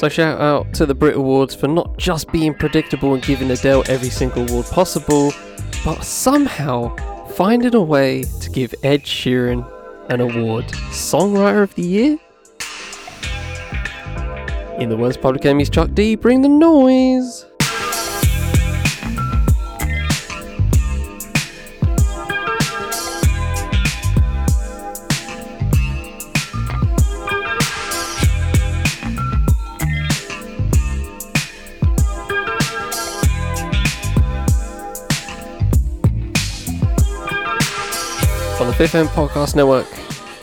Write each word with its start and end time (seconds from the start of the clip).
So 0.00 0.08
shout 0.08 0.40
out 0.40 0.72
to 0.76 0.86
the 0.86 0.94
Brit 0.94 1.14
Awards 1.16 1.54
for 1.54 1.68
not 1.68 1.98
just 1.98 2.32
being 2.32 2.54
predictable 2.54 3.12
and 3.12 3.22
giving 3.22 3.50
Adele 3.50 3.84
every 3.86 4.08
single 4.08 4.48
award 4.48 4.64
possible, 4.64 5.30
but 5.84 6.02
somehow 6.02 6.96
finding 7.32 7.74
a 7.74 7.82
way 7.82 8.22
to 8.22 8.48
give 8.48 8.74
Ed 8.82 9.02
Sheeran 9.02 9.62
an 10.08 10.22
award. 10.22 10.68
Songwriter 10.88 11.62
of 11.62 11.74
the 11.74 11.82
Year? 11.82 12.18
In 14.78 14.88
the 14.88 14.96
words 14.96 15.16
of 15.16 15.22
Public 15.22 15.44
Enemy's 15.44 15.68
Chuck 15.68 15.92
D, 15.92 16.14
bring 16.14 16.40
the 16.40 16.48
noise! 16.48 17.44
Fifth 38.80 38.94
Podcast 39.10 39.56
Network, 39.56 39.86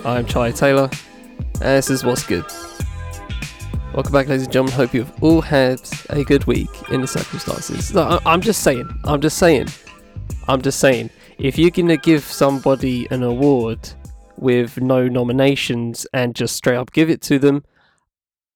I'm 0.05 0.23
Charlie 0.23 0.54
Taylor, 0.54 0.91
and 1.55 1.62
this 1.62 1.90
is 1.90 2.04
What's 2.04 2.23
Good. 2.23 2.46
Welcome 3.96 4.13
back, 4.13 4.27
ladies 4.27 4.44
and 4.44 4.54
gentlemen. 4.54 4.76
Hope 4.76 4.94
you've 4.94 5.12
all 5.23 5.41
had 5.41 5.82
a 6.12 6.23
good 6.23 6.46
week 6.46 6.70
in 6.91 7.02
the 7.02 7.08
circumstances. 7.08 7.98
I'm 7.98 8.41
just 8.41 8.62
saying, 8.62 8.88
I'm 9.05 9.22
just 9.22 9.40
saying, 9.40 9.70
I'm 10.48 10.62
just 10.62 10.80
saying, 10.80 11.10
if 11.40 11.58
you're 11.58 11.72
gonna 11.72 11.98
give 11.98 12.23
somebody 12.23 13.08
an 13.10 13.23
award 13.23 13.90
with 14.38 14.80
no 14.80 15.08
nominations 15.08 16.05
and 16.13 16.35
just 16.35 16.55
straight 16.55 16.77
up 16.77 16.91
give 16.91 17.10
it 17.10 17.24
to 17.24 17.40
them, 17.40 17.63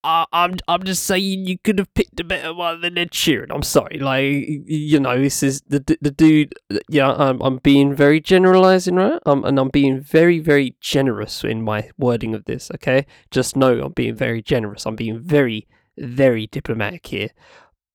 I, 0.04 0.26
I'm 0.34 0.56
I'm 0.68 0.84
just 0.84 1.04
saying 1.04 1.46
you 1.46 1.58
could 1.60 1.78
have 1.78 1.94
picked 1.94 2.20
a 2.20 2.24
better 2.24 2.54
one 2.54 2.82
than 2.82 2.98
Ed 2.98 3.12
Sheeran. 3.12 3.48
I'm 3.52 3.64
sorry, 3.64 4.00
like 4.00 4.24
you 4.66 5.00
know, 5.00 5.20
this 5.20 5.44
is 5.44 5.62
the 5.68 5.98
the 6.02 6.12
dude. 6.12 6.56
Yeah, 6.90 7.12
I'm 7.12 7.42
I'm 7.42 7.58
being 7.58 7.94
very 7.94 8.20
generalizing, 8.20 8.96
right? 8.96 9.20
Um, 9.26 9.46
and 9.46 9.60
I'm 9.60 9.70
being 9.70 10.00
very 10.00 10.40
very 10.40 10.76
generous 10.82 11.44
in 11.44 11.62
my 11.62 11.90
wording 11.98 12.34
of 12.34 12.46
this. 12.46 12.72
Okay, 12.76 13.06
just 13.30 13.56
know 13.56 13.82
I'm 13.82 13.92
being 13.92 14.16
very 14.16 14.42
generous. 14.42 14.86
I'm 14.86 14.96
being 14.96 15.20
very 15.20 15.68
very 15.98 16.48
diplomatic 16.48 17.06
here. 17.08 17.30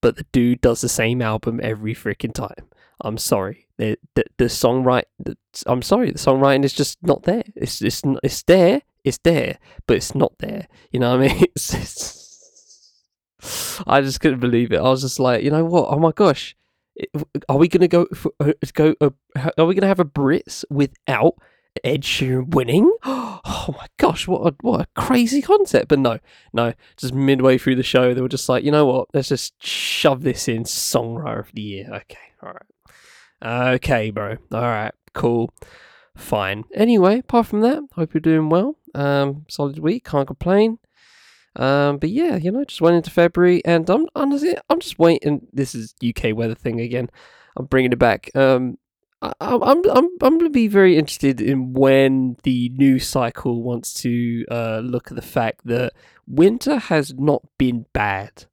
But 0.01 0.17
the 0.17 0.27
dude 0.31 0.61
does 0.61 0.83
the 0.83 0.89
same 0.89 1.20
album 1.23 1.59
every 1.63 1.95
freaking 1.95 2.33
time. 2.33 2.69
I'm 3.01 3.19
sorry. 3.19 3.67
The 3.79 3.98
the, 4.15 4.25
the 4.37 4.45
songwriting. 4.45 5.37
I'm 5.67 5.83
sorry. 5.83 6.13
The 6.13 6.19
songwriting 6.19 6.65
is 6.65 6.73
just 6.73 6.98
not 7.03 7.25
there. 7.25 7.45
It's 7.57 7.83
it's 7.83 8.03
it's 8.23 8.43
there. 8.45 8.83
It's 9.07 9.19
there, 9.19 9.59
but 9.87 9.97
it's 9.97 10.17
not 10.17 10.33
there. 10.41 10.67
You 10.91 10.99
know 10.99 11.17
what 11.17 11.31
I 11.31 11.35
mean? 11.35 11.45
It's, 11.55 11.73
it's, 11.73 12.93
I 13.87 14.01
just 14.01 14.21
couldn't 14.21 14.41
believe 14.41 14.73
it. 14.73 14.79
I 14.79 14.91
was 14.91 15.03
just 15.03 15.21
like, 15.21 15.45
you 15.45 15.51
know 15.51 15.65
what? 15.65 15.89
Oh 15.91 15.98
my 16.01 16.11
gosh, 16.11 16.57
are 17.48 17.57
we 17.57 17.69
gonna 17.69 17.87
go 17.87 18.07
for, 18.07 18.33
uh, 18.41 18.53
go? 18.75 18.95
Uh, 19.01 19.11
are 19.57 19.67
we 19.67 19.75
gonna 19.77 19.87
have 19.87 20.01
a 20.01 20.05
Brits 20.05 20.65
without 20.71 21.35
Ed 21.85 22.03
Sheeran 22.03 22.55
winning? 22.55 22.93
Oh 23.48 23.75
my 23.79 23.87
gosh, 23.97 24.27
what 24.27 24.41
a 24.41 24.55
what 24.61 24.81
a 24.81 25.01
crazy 25.01 25.41
concept! 25.41 25.89
But 25.89 26.01
no, 26.01 26.19
no, 26.53 26.73
just 26.97 27.15
midway 27.15 27.59
through 27.59 27.77
the 27.77 27.85
show, 27.85 28.13
they 28.13 28.20
were 28.20 28.29
just 28.29 28.48
like, 28.48 28.65
you 28.65 28.73
know 28.73 28.87
what? 28.87 29.09
Let's 29.15 29.29
just 29.29 29.55
shove 29.65 30.23
this 30.23 30.48
in 30.48 30.65
songwriter 30.65 31.41
of 31.41 31.53
the 31.53 31.63
year. 31.63 31.89
Okay, 31.93 32.19
all 32.43 32.53
right, 32.53 33.75
okay, 33.75 34.11
bro. 34.11 34.37
All 34.53 34.61
right, 34.61 34.93
cool, 35.15 35.53
fine. 36.17 36.65
Anyway, 36.75 37.20
apart 37.20 37.47
from 37.47 37.61
that, 37.61 37.83
hope 37.93 38.15
you're 38.15 38.20
doing 38.20 38.48
well. 38.48 38.77
Um, 38.97 39.44
solid 39.48 39.78
week, 39.78 40.05
can't 40.05 40.27
complain. 40.27 40.78
Um, 41.56 41.98
but 41.98 42.11
yeah, 42.11 42.36
you 42.36 42.50
know, 42.50 42.64
just 42.64 42.80
went 42.80 42.97
into 42.97 43.11
February, 43.11 43.64
and 43.64 43.89
I'm 43.89 44.06
honestly, 44.14 44.56
I'm 44.69 44.80
just 44.80 44.98
waiting. 44.98 45.47
This 45.52 45.75
is 45.75 45.94
UK 46.06 46.36
weather 46.36 46.55
thing 46.55 46.80
again. 46.80 47.11
I'm 47.56 47.67
bringing 47.67 47.92
it 47.92 47.98
back. 47.98 48.30
Um, 48.34 48.79
I, 49.23 49.33
I'm, 49.40 49.62
I'm, 49.62 49.90
I'm, 49.90 50.08
I'm 50.23 50.39
gonna 50.39 50.51
be 50.51 50.68
very 50.68 50.98
interested 50.98 51.40
in 51.40 51.73
when 51.73 52.36
the 52.42 52.70
new 52.77 52.98
cycle 52.98 53.62
wants 53.62 53.95
to 54.02 54.45
uh 54.51 54.80
look 54.85 55.11
at 55.11 55.17
the 55.17 55.23
fact 55.23 55.61
that 55.64 55.95
winter 56.27 56.77
has 56.77 57.14
not 57.14 57.42
been 57.58 57.86
bad. 57.92 58.45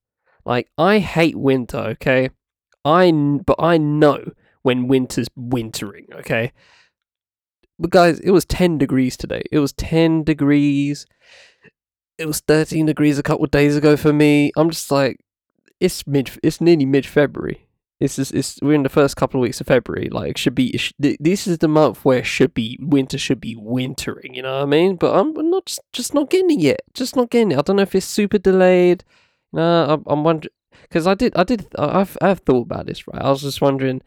Like 0.45 0.69
I 0.77 0.99
hate 0.99 1.35
winter, 1.35 1.77
okay. 1.77 2.29
I 2.85 3.11
but 3.45 3.57
I 3.59 3.77
know 3.77 4.31
when 4.61 4.87
winter's 4.87 5.27
wintering, 5.35 6.07
okay. 6.13 6.53
But 7.83 7.91
guys, 7.91 8.21
it 8.21 8.31
was 8.31 8.45
10 8.45 8.77
degrees 8.77 9.17
today. 9.17 9.43
It 9.51 9.59
was 9.59 9.73
10 9.73 10.23
degrees. 10.23 11.05
It 12.17 12.25
was 12.25 12.39
13 12.39 12.85
degrees 12.85 13.19
a 13.19 13.23
couple 13.23 13.43
of 13.43 13.51
days 13.51 13.75
ago 13.75 13.97
for 13.97 14.13
me. 14.13 14.53
I'm 14.55 14.69
just 14.69 14.89
like, 14.89 15.19
it's 15.81 16.07
mid, 16.07 16.31
it's 16.41 16.61
nearly 16.61 16.85
mid 16.85 17.05
February. 17.05 17.67
It's 17.99 18.15
just, 18.15 18.33
it's 18.33 18.57
we're 18.61 18.75
in 18.75 18.83
the 18.83 18.89
first 18.89 19.17
couple 19.17 19.37
of 19.37 19.41
weeks 19.41 19.59
of 19.59 19.67
February. 19.67 20.07
Like, 20.09 20.31
it 20.31 20.37
should 20.37 20.55
be, 20.55 20.69
it 20.69 20.77
sh- 20.77 20.93
this 20.97 21.45
is 21.45 21.57
the 21.57 21.67
month 21.67 22.05
where 22.05 22.23
should 22.23 22.53
be 22.53 22.79
winter 22.81 23.17
should 23.17 23.41
be 23.41 23.53
wintering. 23.57 24.33
You 24.33 24.43
know 24.43 24.59
what 24.59 24.63
I 24.63 24.65
mean? 24.65 24.95
But 24.95 25.19
I'm 25.19 25.33
not 25.33 25.65
just, 25.65 25.81
just 25.91 26.13
not 26.13 26.29
getting 26.29 26.51
it 26.51 26.63
yet. 26.63 26.83
Just 26.93 27.17
not 27.17 27.31
getting 27.31 27.51
it. 27.51 27.57
I 27.57 27.63
don't 27.63 27.75
know 27.75 27.81
if 27.81 27.95
it's 27.95 28.05
super 28.05 28.37
delayed. 28.37 29.03
No, 29.51 29.89
I'm, 29.89 30.03
I'm 30.07 30.23
wondering 30.23 30.53
because 30.83 31.05
I 31.05 31.15
did, 31.15 31.35
I 31.35 31.43
did, 31.43 31.67
I've, 31.77 32.17
I've 32.21 32.39
thought 32.39 32.61
about 32.61 32.85
this. 32.85 33.05
Right, 33.09 33.21
I 33.21 33.29
was 33.29 33.41
just 33.41 33.59
wondering, 33.59 34.01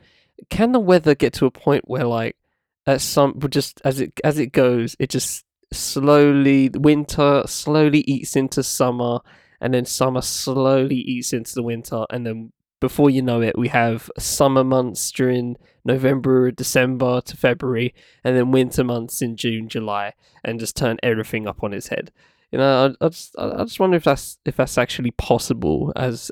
can 0.48 0.72
the 0.72 0.80
weather 0.80 1.14
get 1.14 1.34
to 1.34 1.44
a 1.44 1.50
point 1.50 1.84
where 1.86 2.04
like 2.04 2.36
at 2.86 3.00
some 3.00 3.38
just 3.50 3.80
as 3.84 4.00
it 4.00 4.12
as 4.22 4.38
it 4.38 4.52
goes 4.52 4.96
it 4.98 5.10
just 5.10 5.44
slowly 5.72 6.70
winter 6.74 7.42
slowly 7.46 8.00
eats 8.00 8.36
into 8.36 8.62
summer 8.62 9.18
and 9.60 9.74
then 9.74 9.84
summer 9.84 10.22
slowly 10.22 10.96
eats 10.96 11.32
into 11.32 11.54
the 11.54 11.62
winter 11.62 12.04
and 12.10 12.26
then 12.26 12.52
before 12.80 13.10
you 13.10 13.22
know 13.22 13.40
it 13.40 13.58
we 13.58 13.68
have 13.68 14.10
summer 14.18 14.62
months 14.62 15.10
during 15.10 15.56
november 15.84 16.50
december 16.50 17.20
to 17.20 17.36
february 17.36 17.94
and 18.22 18.36
then 18.36 18.52
winter 18.52 18.84
months 18.84 19.20
in 19.22 19.36
june 19.36 19.68
july 19.68 20.12
and 20.44 20.60
just 20.60 20.76
turn 20.76 20.96
everything 21.02 21.46
up 21.46 21.62
on 21.62 21.74
its 21.74 21.88
head. 21.88 22.12
You 22.52 22.58
know 22.58 22.94
i, 23.00 23.04
I 23.04 23.08
just 23.08 23.34
I 23.36 23.64
just 23.64 23.80
wonder 23.80 23.96
if 23.96 24.04
that's 24.04 24.38
if 24.44 24.56
that's 24.56 24.78
actually 24.78 25.10
possible 25.10 25.92
as 25.96 26.30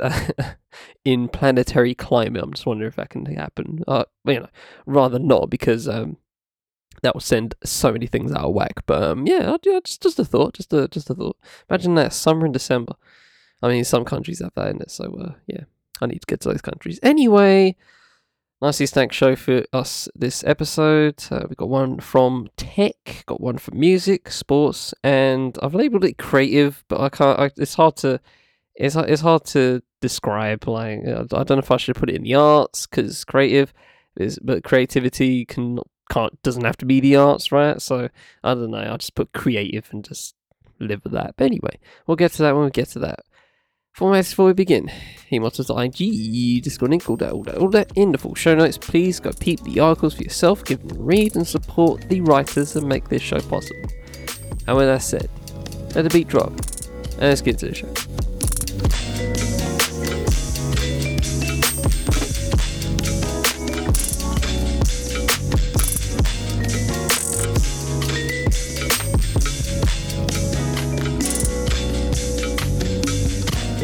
in 1.05 1.29
planetary 1.29 1.95
climate. 1.95 2.43
I'm 2.43 2.53
just 2.53 2.67
wondering 2.67 2.89
if 2.89 2.97
that 2.97 3.11
can 3.11 3.27
happen. 3.27 3.81
Uh, 3.89 4.05
you 4.25 4.41
know 4.41 4.49
rather 4.87 5.19
not 5.19 5.51
because 5.51 5.89
um 5.89 6.17
that 7.05 7.15
will 7.15 7.21
send 7.21 7.55
so 7.65 7.93
many 7.93 8.07
things 8.07 8.33
out 8.33 8.45
of 8.45 8.55
whack. 8.55 8.85
But 8.87 9.03
um, 9.03 9.27
yeah, 9.27 9.57
yeah, 9.63 9.81
just 9.85 10.03
just 10.03 10.19
a 10.19 10.25
thought, 10.25 10.55
just 10.55 10.73
a 10.73 10.89
just 10.89 11.11
a 11.11 11.15
thought. 11.15 11.37
Imagine 11.71 11.95
that 11.95 12.13
summer 12.13 12.47
in 12.47 12.53
December. 12.53 12.95
I 13.63 13.69
mean, 13.69 13.85
some 13.85 14.05
countries 14.05 14.41
have 14.41 14.53
that 14.57 14.69
in 14.69 14.81
it, 14.81 14.91
so 14.91 15.05
uh, 15.21 15.33
yeah, 15.47 15.65
I 16.01 16.07
need 16.07 16.21
to 16.21 16.27
get 16.27 16.41
to 16.41 16.49
those 16.49 16.61
countries. 16.61 16.99
Anyway, 17.03 17.77
nicely 18.61 18.87
snack 18.87 19.13
show 19.13 19.37
for 19.37 19.65
us 19.73 20.09
this 20.15 20.43
episode. 20.45 21.23
Uh, 21.31 21.47
we 21.49 21.55
got 21.55 21.69
one 21.69 22.01
from 22.01 22.49
tech, 22.57 23.25
got 23.27 23.41
one 23.41 23.59
from 23.59 23.79
music, 23.79 24.31
sports, 24.31 24.95
and 25.03 25.59
I've 25.63 25.75
labelled 25.75 26.05
it 26.05 26.19
creative, 26.19 26.85
but 26.89 27.01
I 27.01 27.09
can't. 27.09 27.39
I, 27.39 27.51
it's 27.57 27.75
hard 27.75 27.97
to. 27.97 28.21
It's 28.75 28.97
it's 28.97 29.23
hard 29.23 29.45
to 29.47 29.83
describe. 30.01 30.67
Like 30.67 31.01
I 31.01 31.25
don't 31.25 31.51
know 31.51 31.59
if 31.59 31.71
I 31.71 31.77
should 31.77 31.97
put 31.97 32.11
it 32.11 32.17
in 32.17 32.23
the 32.23 32.35
arts 32.35 32.87
because 32.87 33.25
creative 33.25 33.73
is, 34.17 34.39
but 34.43 34.65
creativity 34.65 35.45
can 35.45 35.79
can't 36.11 36.41
doesn't 36.43 36.65
have 36.65 36.77
to 36.79 36.87
be 36.87 37.01
the 37.01 37.17
arts, 37.17 37.53
right? 37.53 37.81
So 37.81 38.09
I 38.43 38.55
don't 38.55 38.71
know. 38.71 38.79
I'll 38.79 38.99
just 38.99 39.15
put 39.15 39.33
creative 39.33 39.89
and 39.91 40.05
just 40.05 40.35
live 40.79 41.03
with 41.05 41.13
that. 41.13 41.35
But 41.37 41.45
anyway, 41.45 41.79
we'll 42.07 42.17
get 42.17 42.33
to 42.33 42.43
that 42.43 42.55
when 42.55 42.65
we 42.65 42.71
get 42.71 42.89
to 42.91 42.99
that. 43.01 43.21
Formats 43.97 44.31
before 44.31 44.47
we 44.47 44.53
begin. 44.55 44.91
Email.ig, 45.33 46.63
Discord 46.63 46.91
link, 46.91 47.09
all 47.09 47.17
that, 47.17 47.33
all 47.33 47.45
that, 47.45 47.59
all 47.59 47.69
that 47.71 47.93
in 47.95 48.11
the 48.11 48.19
full 48.19 48.35
show 48.35 48.55
notes. 48.55 48.77
Please 48.77 49.21
go 49.21 49.31
peep 49.39 49.63
the 49.63 49.79
articles 49.79 50.15
for 50.15 50.25
yourself, 50.25 50.65
give 50.65 50.87
them 50.87 50.99
a 50.99 51.01
read, 51.01 51.37
and 51.37 51.47
support 51.47 52.09
the 52.09 52.21
writers 52.23 52.75
and 52.75 52.89
make 52.89 53.09
this 53.09 53.23
show 53.23 53.39
possible. 53.39 53.89
And 54.67 54.77
with 54.77 54.87
that 54.87 55.03
said, 55.03 55.31
let 55.95 56.03
the 56.03 56.11
beat 56.11 56.27
drop, 56.27 56.51
and 56.51 57.21
let's 57.21 57.41
get 57.41 57.59
to 57.59 57.69
the 57.69 57.75
show. 57.75 58.34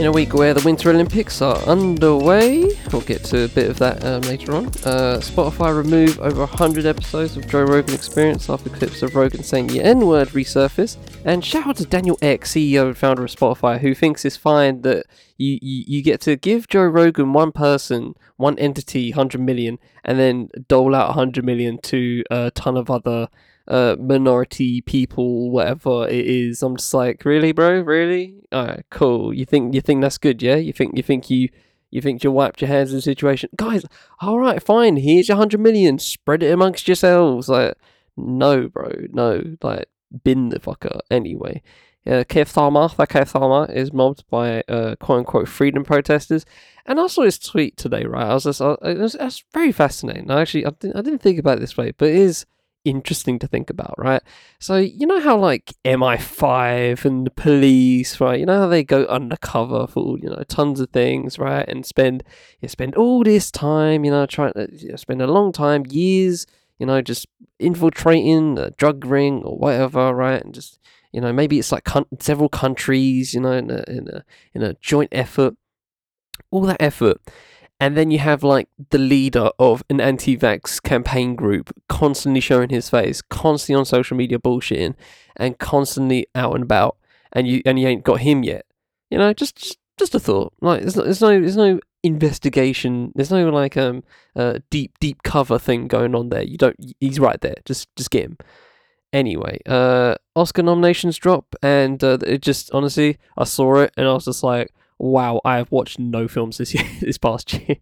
In 0.00 0.06
a 0.06 0.12
week 0.12 0.32
where 0.32 0.54
the 0.54 0.64
Winter 0.64 0.88
Olympics 0.88 1.42
are 1.42 1.58
underway. 1.64 2.64
We'll 2.90 3.02
get 3.02 3.22
to 3.24 3.44
a 3.44 3.48
bit 3.48 3.68
of 3.68 3.78
that 3.80 4.02
um, 4.02 4.22
later 4.22 4.54
on. 4.54 4.68
Uh, 4.68 5.20
Spotify 5.20 5.76
remove 5.76 6.18
over 6.20 6.38
100 6.38 6.86
episodes 6.86 7.36
of 7.36 7.46
Joe 7.46 7.64
Rogan 7.64 7.94
Experience 7.94 8.48
after 8.48 8.70
clips 8.70 9.02
of 9.02 9.14
Rogan 9.14 9.42
saying 9.42 9.66
the 9.66 9.82
N 9.82 10.06
word 10.06 10.28
resurface. 10.28 10.96
And 11.26 11.44
shout 11.44 11.66
out 11.66 11.76
to 11.76 11.84
Daniel 11.84 12.16
Ek, 12.22 12.44
CEO 12.44 12.86
and 12.86 12.96
founder 12.96 13.24
of 13.24 13.30
Spotify, 13.30 13.78
who 13.78 13.94
thinks 13.94 14.24
it's 14.24 14.38
fine 14.38 14.80
that 14.82 15.04
you, 15.36 15.58
you, 15.60 15.84
you 15.86 16.02
get 16.02 16.22
to 16.22 16.34
give 16.34 16.66
Joe 16.66 16.86
Rogan 16.86 17.34
one 17.34 17.52
person, 17.52 18.14
one 18.38 18.58
entity, 18.58 19.10
100 19.10 19.38
million, 19.38 19.78
and 20.02 20.18
then 20.18 20.48
dole 20.66 20.94
out 20.94 21.08
100 21.08 21.44
million 21.44 21.76
to 21.76 22.24
a 22.30 22.50
ton 22.52 22.78
of 22.78 22.90
other 22.90 23.28
uh, 23.70 23.96
minority 23.98 24.80
people, 24.80 25.50
whatever 25.50 26.08
it 26.08 26.26
is. 26.26 26.62
I'm 26.62 26.76
just 26.76 26.92
like, 26.92 27.24
really, 27.24 27.52
bro, 27.52 27.80
really? 27.80 28.34
All 28.52 28.66
right, 28.66 28.84
cool. 28.90 29.32
You 29.32 29.44
think 29.44 29.74
you 29.74 29.80
think 29.80 30.02
that's 30.02 30.18
good, 30.18 30.42
yeah? 30.42 30.56
You 30.56 30.72
think 30.72 30.96
you 30.96 31.04
think 31.04 31.30
you 31.30 31.48
you 31.90 32.00
think 32.00 32.24
you 32.24 32.32
wiped 32.32 32.60
your 32.60 32.68
hands 32.68 32.90
in 32.90 32.96
the 32.96 33.02
situation, 33.02 33.48
guys? 33.56 33.84
All 34.20 34.38
right, 34.40 34.62
fine. 34.62 34.96
Here's 34.96 35.28
your 35.28 35.36
hundred 35.36 35.60
million. 35.60 35.98
Spread 36.00 36.42
it 36.42 36.52
amongst 36.52 36.88
yourselves. 36.88 37.48
Like, 37.48 37.74
no, 38.16 38.68
bro, 38.68 38.90
no. 39.12 39.56
Like, 39.62 39.86
bin 40.24 40.48
the 40.48 40.58
fucker 40.58 41.00
anyway. 41.10 41.62
Uh, 42.06 42.24
Starmer, 42.24 42.96
that 42.96 43.08
Keir 43.10 43.24
Starmer 43.24 43.70
is 43.72 43.92
mobbed 43.92 44.24
by 44.30 44.62
uh, 44.68 44.96
quote 44.96 45.18
unquote 45.18 45.48
freedom 45.48 45.84
protesters. 45.84 46.44
And 46.86 46.98
I 46.98 47.06
saw 47.06 47.22
his 47.22 47.38
tweet 47.38 47.76
today, 47.76 48.04
right? 48.04 48.26
I 48.26 48.34
was 48.34 48.44
just, 48.44 48.60
uh, 48.60 48.78
it 48.82 48.98
was, 48.98 49.16
was 49.20 49.44
very 49.52 49.70
fascinating. 49.70 50.30
I 50.30 50.40
actually, 50.40 50.66
I 50.66 50.70
didn't, 50.70 50.96
I 50.96 51.02
didn't 51.02 51.20
think 51.20 51.38
about 51.38 51.58
it 51.58 51.60
this 51.60 51.76
way, 51.76 51.92
but 51.96 52.08
it 52.08 52.16
is 52.16 52.46
interesting 52.84 53.38
to 53.38 53.46
think 53.46 53.70
about, 53.70 53.94
right? 53.98 54.22
So, 54.58 54.76
you 54.76 55.06
know 55.06 55.20
how 55.20 55.36
like 55.36 55.74
MI5 55.84 57.04
and 57.04 57.26
the 57.26 57.30
police, 57.30 58.20
right? 58.20 58.38
You 58.38 58.46
know 58.46 58.60
how 58.60 58.68
they 58.68 58.84
go 58.84 59.04
undercover 59.06 59.86
for, 59.86 60.18
you 60.18 60.28
know, 60.28 60.42
tons 60.48 60.80
of 60.80 60.90
things, 60.90 61.38
right? 61.38 61.66
And 61.68 61.84
spend, 61.84 62.22
you 62.60 62.68
spend 62.68 62.94
all 62.94 63.22
this 63.22 63.50
time, 63.50 64.04
you 64.04 64.10
know, 64.10 64.26
trying 64.26 64.52
to 64.54 64.64
uh, 64.64 64.66
you 64.70 64.88
know, 64.90 64.96
spend 64.96 65.22
a 65.22 65.26
long 65.26 65.52
time, 65.52 65.84
years, 65.88 66.46
you 66.78 66.86
know, 66.86 67.02
just 67.02 67.26
infiltrating 67.58 68.58
a 68.58 68.70
drug 68.70 69.04
ring 69.04 69.42
or 69.44 69.56
whatever, 69.58 70.14
right? 70.14 70.42
And 70.42 70.54
just, 70.54 70.78
you 71.12 71.20
know, 71.20 71.32
maybe 71.32 71.58
it's 71.58 71.72
like 71.72 71.84
con- 71.84 72.06
several 72.18 72.48
countries, 72.48 73.34
you 73.34 73.40
know, 73.40 73.52
in 73.52 73.70
a, 73.70 73.84
in 73.88 74.08
a 74.08 74.24
in 74.54 74.62
a 74.62 74.74
joint 74.74 75.10
effort. 75.12 75.54
All 76.50 76.62
that 76.62 76.80
effort, 76.80 77.18
and 77.80 77.96
then 77.96 78.10
you 78.10 78.18
have 78.18 78.44
like 78.44 78.68
the 78.90 78.98
leader 78.98 79.50
of 79.58 79.82
an 79.88 80.00
anti-vax 80.00 80.82
campaign 80.82 81.34
group 81.34 81.72
constantly 81.88 82.40
showing 82.40 82.68
his 82.68 82.90
face, 82.90 83.22
constantly 83.22 83.78
on 83.78 83.86
social 83.86 84.16
media 84.16 84.38
bullshitting, 84.38 84.94
and 85.36 85.58
constantly 85.58 86.26
out 86.34 86.54
and 86.54 86.62
about, 86.62 86.98
and 87.32 87.48
you 87.48 87.62
and 87.64 87.80
you 87.80 87.88
ain't 87.88 88.04
got 88.04 88.20
him 88.20 88.44
yet. 88.44 88.66
You 89.10 89.18
know, 89.18 89.32
just 89.32 89.56
just, 89.56 89.78
just 89.98 90.14
a 90.14 90.20
thought. 90.20 90.52
Like 90.60 90.82
there's 90.82 90.96
no, 90.96 91.04
there's 91.04 91.22
no 91.22 91.40
there's 91.40 91.56
no 91.56 91.80
investigation. 92.02 93.12
There's 93.14 93.30
no 93.30 93.48
like 93.48 93.78
um 93.78 94.04
uh, 94.36 94.58
deep 94.70 94.98
deep 95.00 95.22
cover 95.22 95.58
thing 95.58 95.88
going 95.88 96.14
on 96.14 96.28
there. 96.28 96.42
You 96.42 96.58
don't. 96.58 96.76
He's 97.00 97.18
right 97.18 97.40
there. 97.40 97.56
Just 97.64 97.88
just 97.96 98.10
get 98.10 98.24
him. 98.24 98.36
Anyway, 99.12 99.58
uh, 99.66 100.14
Oscar 100.36 100.62
nominations 100.62 101.16
drop, 101.16 101.56
and 101.62 102.04
uh, 102.04 102.18
it 102.24 102.42
just 102.42 102.70
honestly, 102.72 103.18
I 103.36 103.44
saw 103.44 103.76
it 103.76 103.92
and 103.96 104.06
I 104.06 104.12
was 104.12 104.26
just 104.26 104.44
like, 104.44 104.72
wow, 105.00 105.40
I 105.44 105.56
have 105.56 105.70
watched 105.72 105.98
no 105.98 106.28
films 106.28 106.58
this 106.58 106.74
year, 106.74 106.84
this 107.00 107.18
past 107.18 107.52
year. 107.52 107.76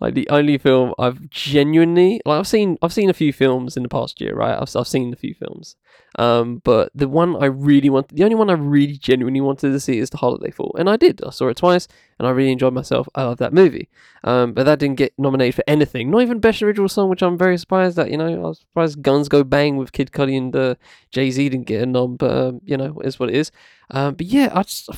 like 0.00 0.14
the 0.14 0.28
only 0.28 0.58
film 0.58 0.94
I've 0.98 1.30
genuinely 1.30 2.20
like 2.26 2.38
I've 2.38 2.46
seen 2.46 2.76
I've 2.82 2.92
seen 2.92 3.08
a 3.10 3.14
few 3.14 3.32
films 3.32 3.76
in 3.76 3.82
the 3.82 3.88
past 3.88 4.20
year, 4.20 4.34
right? 4.34 4.58
I've 4.60 4.74
I've 4.76 4.88
seen 4.88 5.12
a 5.12 5.16
few 5.16 5.34
films. 5.34 5.76
Um, 6.18 6.60
but 6.64 6.90
the 6.94 7.08
one 7.08 7.36
I 7.36 7.46
really 7.46 7.88
wanted, 7.88 8.16
the 8.16 8.24
only 8.24 8.34
one 8.34 8.50
I 8.50 8.54
really 8.54 8.96
genuinely 8.96 9.40
wanted 9.40 9.70
to 9.70 9.80
see 9.80 9.98
is 9.98 10.10
The 10.10 10.16
Harder 10.16 10.38
They 10.42 10.50
Fall, 10.50 10.74
and 10.78 10.90
I 10.90 10.96
did. 10.96 11.22
I 11.24 11.30
saw 11.30 11.48
it 11.48 11.56
twice, 11.56 11.86
and 12.18 12.26
I 12.26 12.32
really 12.32 12.52
enjoyed 12.52 12.74
myself. 12.74 13.08
I 13.14 13.22
love 13.24 13.38
that 13.38 13.52
movie. 13.52 13.88
Um, 14.24 14.52
but 14.52 14.64
that 14.64 14.80
didn't 14.80 14.96
get 14.96 15.14
nominated 15.18 15.54
for 15.54 15.64
anything, 15.66 16.10
not 16.10 16.22
even 16.22 16.40
Best 16.40 16.62
Original 16.62 16.88
Song, 16.88 17.08
which 17.08 17.22
I'm 17.22 17.38
very 17.38 17.56
surprised 17.56 17.96
that. 17.96 18.10
You 18.10 18.16
know, 18.16 18.26
I 18.26 18.38
was 18.38 18.58
surprised 18.58 19.02
Guns 19.02 19.28
Go 19.28 19.44
Bang 19.44 19.76
with 19.76 19.92
Kid 19.92 20.10
Cudi 20.10 20.36
and 20.36 20.54
uh, 20.54 20.74
Jay 21.10 21.30
Z 21.30 21.48
didn't 21.48 21.66
get 21.66 21.82
a 21.82 21.86
nom, 21.86 22.16
but 22.16 22.30
um, 22.30 22.60
you 22.64 22.76
know, 22.76 22.98
it 23.00 23.06
is 23.06 23.20
what 23.20 23.28
it 23.28 23.36
is. 23.36 23.52
Um, 23.90 24.14
but 24.14 24.26
yeah, 24.26 24.50
I 24.52 24.62
just 24.62 24.88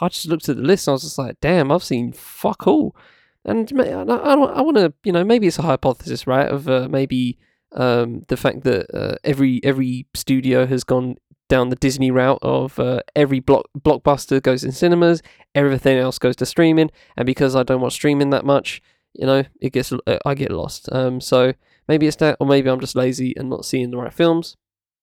I 0.00 0.08
just 0.08 0.26
looked 0.26 0.48
at 0.48 0.56
the 0.56 0.62
list 0.62 0.86
and 0.86 0.92
I 0.92 0.94
was 0.94 1.02
just 1.02 1.18
like, 1.18 1.40
damn, 1.40 1.70
I've 1.70 1.84
seen 1.84 2.12
fuck 2.12 2.66
all. 2.66 2.96
And 3.44 3.70
I, 3.78 3.84
I, 3.84 4.34
I 4.34 4.60
want 4.62 4.78
to, 4.78 4.94
you 5.04 5.12
know, 5.12 5.22
maybe 5.24 5.46
it's 5.46 5.58
a 5.58 5.62
hypothesis, 5.62 6.26
right? 6.26 6.48
Of 6.48 6.68
uh, 6.68 6.88
maybe 6.90 7.38
um, 7.74 8.24
the 8.28 8.36
fact 8.36 8.62
that 8.64 8.86
uh, 8.94 9.16
every 9.24 9.60
every 9.64 10.06
studio 10.14 10.66
has 10.66 10.84
gone 10.84 11.16
down 11.48 11.68
the 11.68 11.76
Disney 11.76 12.10
route 12.10 12.38
of 12.42 12.78
uh, 12.78 13.00
every 13.14 13.40
block 13.40 13.66
blockbuster 13.78 14.42
goes 14.42 14.64
in 14.64 14.72
cinemas, 14.72 15.22
everything 15.54 15.98
else 15.98 16.18
goes 16.18 16.36
to 16.36 16.46
streaming, 16.46 16.90
and 17.16 17.26
because 17.26 17.54
I 17.54 17.62
don't 17.62 17.80
watch 17.80 17.94
streaming 17.94 18.30
that 18.30 18.44
much, 18.44 18.80
you 19.12 19.26
know, 19.26 19.44
it 19.60 19.72
gets 19.72 19.92
uh, 19.92 20.18
I 20.24 20.34
get 20.34 20.50
lost. 20.50 20.88
Um, 20.92 21.20
so 21.20 21.52
maybe 21.88 22.06
it's 22.06 22.16
that, 22.16 22.36
or 22.40 22.46
maybe 22.46 22.70
I'm 22.70 22.80
just 22.80 22.96
lazy 22.96 23.34
and 23.36 23.50
not 23.50 23.64
seeing 23.64 23.90
the 23.90 23.98
right 23.98 24.12
films. 24.12 24.56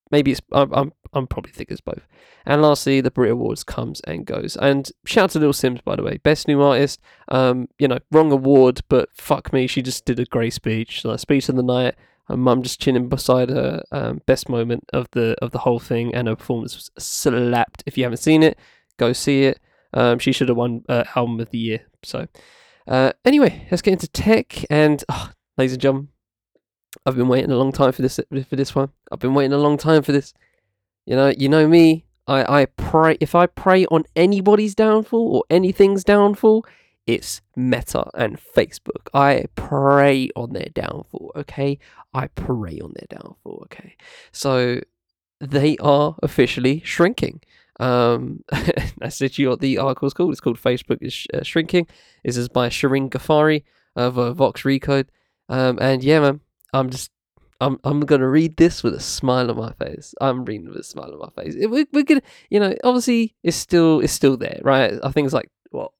Maybe 0.09 0.31
it's 0.31 0.41
I'm 0.51 0.73
I'm, 0.73 0.93
I'm 1.13 1.27
probably 1.27 1.51
think 1.51 1.71
it's 1.71 1.81
both. 1.81 2.07
And 2.45 2.61
lastly, 2.61 3.01
the 3.01 3.11
Brit 3.11 3.31
Awards 3.31 3.63
comes 3.63 4.01
and 4.01 4.25
goes. 4.25 4.57
And 4.57 4.91
shout 5.05 5.25
out 5.25 5.29
to 5.31 5.39
Little 5.39 5.53
Simz, 5.53 5.83
by 5.83 5.95
the 5.95 6.03
way, 6.03 6.17
best 6.17 6.47
new 6.47 6.61
artist. 6.61 6.99
Um, 7.27 7.67
you 7.77 7.87
know, 7.87 7.99
wrong 8.11 8.31
award, 8.31 8.81
but 8.89 9.09
fuck 9.13 9.53
me, 9.53 9.67
she 9.67 9.81
just 9.81 10.05
did 10.05 10.19
a 10.19 10.25
great 10.25 10.53
speech. 10.53 11.05
Speech 11.17 11.49
of 11.49 11.55
the 11.55 11.63
night. 11.63 11.95
Mum 12.29 12.61
just 12.61 12.79
chilling 12.79 13.09
beside 13.09 13.49
her. 13.49 13.83
Um, 13.91 14.21
best 14.25 14.49
moment 14.49 14.85
of 14.93 15.07
the 15.11 15.35
of 15.41 15.51
the 15.51 15.59
whole 15.59 15.79
thing, 15.79 16.13
and 16.15 16.27
her 16.27 16.35
performance 16.35 16.75
was 16.75 16.91
slapped. 17.03 17.83
If 17.85 17.97
you 17.97 18.03
haven't 18.03 18.17
seen 18.17 18.43
it, 18.43 18.57
go 18.97 19.13
see 19.13 19.43
it. 19.43 19.59
Um, 19.93 20.19
she 20.19 20.31
should 20.31 20.47
have 20.47 20.57
won 20.57 20.83
uh, 20.87 21.03
album 21.15 21.39
of 21.39 21.49
the 21.49 21.57
year. 21.57 21.81
So, 22.03 22.27
uh, 22.87 23.11
anyway, 23.25 23.67
let's 23.69 23.81
get 23.81 23.93
into 23.93 24.07
tech. 24.07 24.63
And 24.69 25.03
oh, 25.09 25.31
ladies 25.57 25.73
and 25.73 25.81
gentlemen, 25.81 26.09
I've 27.05 27.15
been 27.15 27.27
waiting 27.27 27.51
a 27.51 27.57
long 27.57 27.71
time 27.71 27.91
for 27.91 28.01
this 28.01 28.19
for 28.47 28.55
this 28.55 28.75
one. 28.75 28.89
I've 29.11 29.19
been 29.19 29.33
waiting 29.33 29.53
a 29.53 29.57
long 29.57 29.77
time 29.77 30.03
for 30.03 30.11
this. 30.11 30.33
You 31.05 31.15
know, 31.15 31.33
you 31.35 31.49
know 31.49 31.67
me. 31.67 32.05
I, 32.27 32.61
I 32.61 32.65
pray 32.65 33.17
if 33.19 33.35
I 33.35 33.47
pray 33.47 33.85
on 33.87 34.03
anybody's 34.15 34.75
downfall 34.75 35.35
or 35.35 35.43
anything's 35.49 36.03
downfall, 36.03 36.65
it's 37.07 37.41
Meta 37.55 38.09
and 38.13 38.39
Facebook. 38.39 39.07
I 39.13 39.45
pray 39.55 40.29
on 40.35 40.53
their 40.53 40.69
downfall, 40.73 41.31
okay? 41.35 41.79
I 42.13 42.27
pray 42.27 42.79
on 42.79 42.93
their 42.95 43.07
downfall, 43.09 43.63
okay? 43.65 43.95
So 44.31 44.81
they 45.39 45.77
are 45.77 46.15
officially 46.21 46.81
shrinking. 46.85 47.41
Um, 47.79 48.43
I 48.51 48.91
that's 48.97 49.19
literally 49.19 49.47
what 49.49 49.59
the 49.59 49.79
article's 49.79 50.13
called. 50.13 50.31
It's 50.31 50.41
called 50.41 50.61
Facebook 50.61 50.99
is 51.01 51.13
sh- 51.13 51.27
uh, 51.33 51.43
Shrinking. 51.43 51.87
This 52.23 52.37
is 52.37 52.47
by 52.47 52.69
Shirin 52.69 53.09
Ghaffary 53.09 53.63
of 53.95 54.17
uh, 54.17 54.33
Vox 54.33 54.61
Recode. 54.61 55.07
Um, 55.49 55.79
and 55.81 56.03
yeah, 56.03 56.19
man, 56.19 56.41
I'm 56.73 56.89
just 56.89 57.11
I'm 57.59 57.79
I'm 57.83 58.01
gonna 58.01 58.29
read 58.29 58.57
this 58.57 58.83
with 58.83 58.93
a 58.93 58.99
smile 58.99 59.49
on 59.49 59.57
my 59.57 59.73
face. 59.73 60.13
I'm 60.21 60.45
reading 60.45 60.67
with 60.67 60.77
a 60.77 60.83
smile 60.83 61.11
on 61.13 61.31
my 61.35 61.43
face. 61.43 61.55
We, 61.55 61.85
we're 61.91 62.03
gonna, 62.03 62.21
you 62.49 62.59
know, 62.59 62.75
obviously 62.83 63.35
it's 63.43 63.57
still 63.57 63.99
it's 63.99 64.13
still 64.13 64.37
there, 64.37 64.59
right? 64.63 64.93
I 65.03 65.11
think 65.11 65.25
it's 65.25 65.33
like 65.33 65.49
what 65.71 65.91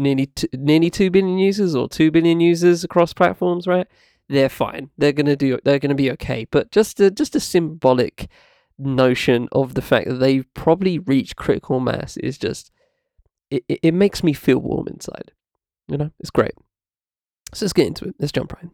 nearly 0.00 0.26
two, 0.26 0.48
nearly 0.54 0.90
two 0.90 1.10
billion 1.10 1.38
users 1.38 1.74
or 1.74 1.88
two 1.88 2.10
billion 2.10 2.40
users 2.40 2.82
across 2.82 3.12
platforms, 3.12 3.66
right? 3.66 3.86
They're 4.28 4.48
fine. 4.48 4.90
They're 4.98 5.12
gonna 5.12 5.36
do. 5.36 5.58
They're 5.64 5.78
gonna 5.78 5.94
be 5.94 6.10
okay. 6.12 6.46
But 6.50 6.70
just 6.70 7.00
a 7.00 7.10
just 7.10 7.36
a 7.36 7.40
symbolic 7.40 8.28
notion 8.78 9.48
of 9.52 9.74
the 9.74 9.82
fact 9.82 10.08
that 10.08 10.14
they've 10.14 10.46
probably 10.54 10.98
reached 10.98 11.36
critical 11.36 11.80
mass 11.80 12.16
is 12.16 12.38
just 12.38 12.70
it, 13.50 13.64
it, 13.68 13.80
it 13.82 13.94
makes 13.94 14.24
me 14.24 14.32
feel 14.32 14.58
warm 14.58 14.88
inside. 14.88 15.32
You 15.88 15.98
know, 15.98 16.10
it's 16.20 16.30
great. 16.30 16.54
So 17.52 17.64
let's 17.64 17.72
get 17.72 17.86
into 17.86 18.06
it. 18.06 18.14
Let's 18.18 18.32
jump 18.32 18.52
right 18.52 18.64
in. 18.64 18.70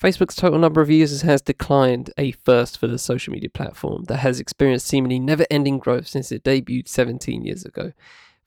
Facebook's 0.00 0.34
total 0.34 0.58
number 0.58 0.80
of 0.80 0.90
users 0.90 1.22
has 1.22 1.40
declined, 1.40 2.12
a 2.18 2.32
first 2.32 2.78
for 2.78 2.88
the 2.88 2.98
social 2.98 3.32
media 3.32 3.48
platform 3.48 4.04
that 4.04 4.18
has 4.18 4.40
experienced 4.40 4.86
seemingly 4.86 5.20
never 5.20 5.46
ending 5.48 5.78
growth 5.78 6.08
since 6.08 6.32
it 6.32 6.42
debuted 6.42 6.88
17 6.88 7.44
years 7.44 7.64
ago. 7.64 7.92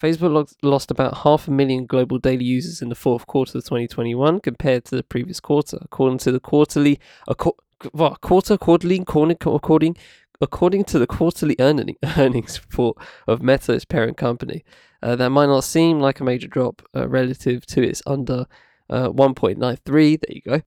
Facebook 0.05 0.53
lost 0.61 0.91
about 0.91 1.17
half 1.19 1.47
a 1.47 1.51
million 1.51 1.87
global 1.87 2.19
daily 2.19 2.45
users 2.45 2.81
in 2.81 2.89
the 2.89 2.95
fourth 2.95 3.25
quarter 3.25 3.57
of 3.57 3.63
2021 3.63 4.39
compared 4.39 4.85
to 4.85 4.95
the 4.95 5.03
previous 5.03 5.39
quarter, 5.39 5.79
according 5.81 6.19
to 6.19 6.31
the 6.31 6.39
quarterly, 6.39 6.99
quarter, 7.37 8.57
quarterly, 8.57 9.03
according, 9.45 9.97
according 10.41 10.83
to 10.83 10.99
the 10.99 11.07
quarterly 11.07 11.55
earning, 11.59 11.95
earnings 12.17 12.61
report 12.61 12.97
of 13.27 13.41
Meta's 13.41 13.83
parent 13.83 14.15
company. 14.15 14.63
Uh, 15.01 15.15
that 15.15 15.29
might 15.29 15.47
not 15.47 15.63
seem 15.63 15.99
like 15.99 16.19
a 16.19 16.23
major 16.23 16.47
drop 16.47 16.83
uh, 16.95 17.07
relative 17.07 17.65
to 17.65 17.81
its 17.81 18.03
under 18.05 18.45
uh, 18.91 19.09
1.93. 19.09 19.85
There 19.87 20.19
you 20.29 20.41
go 20.41 20.61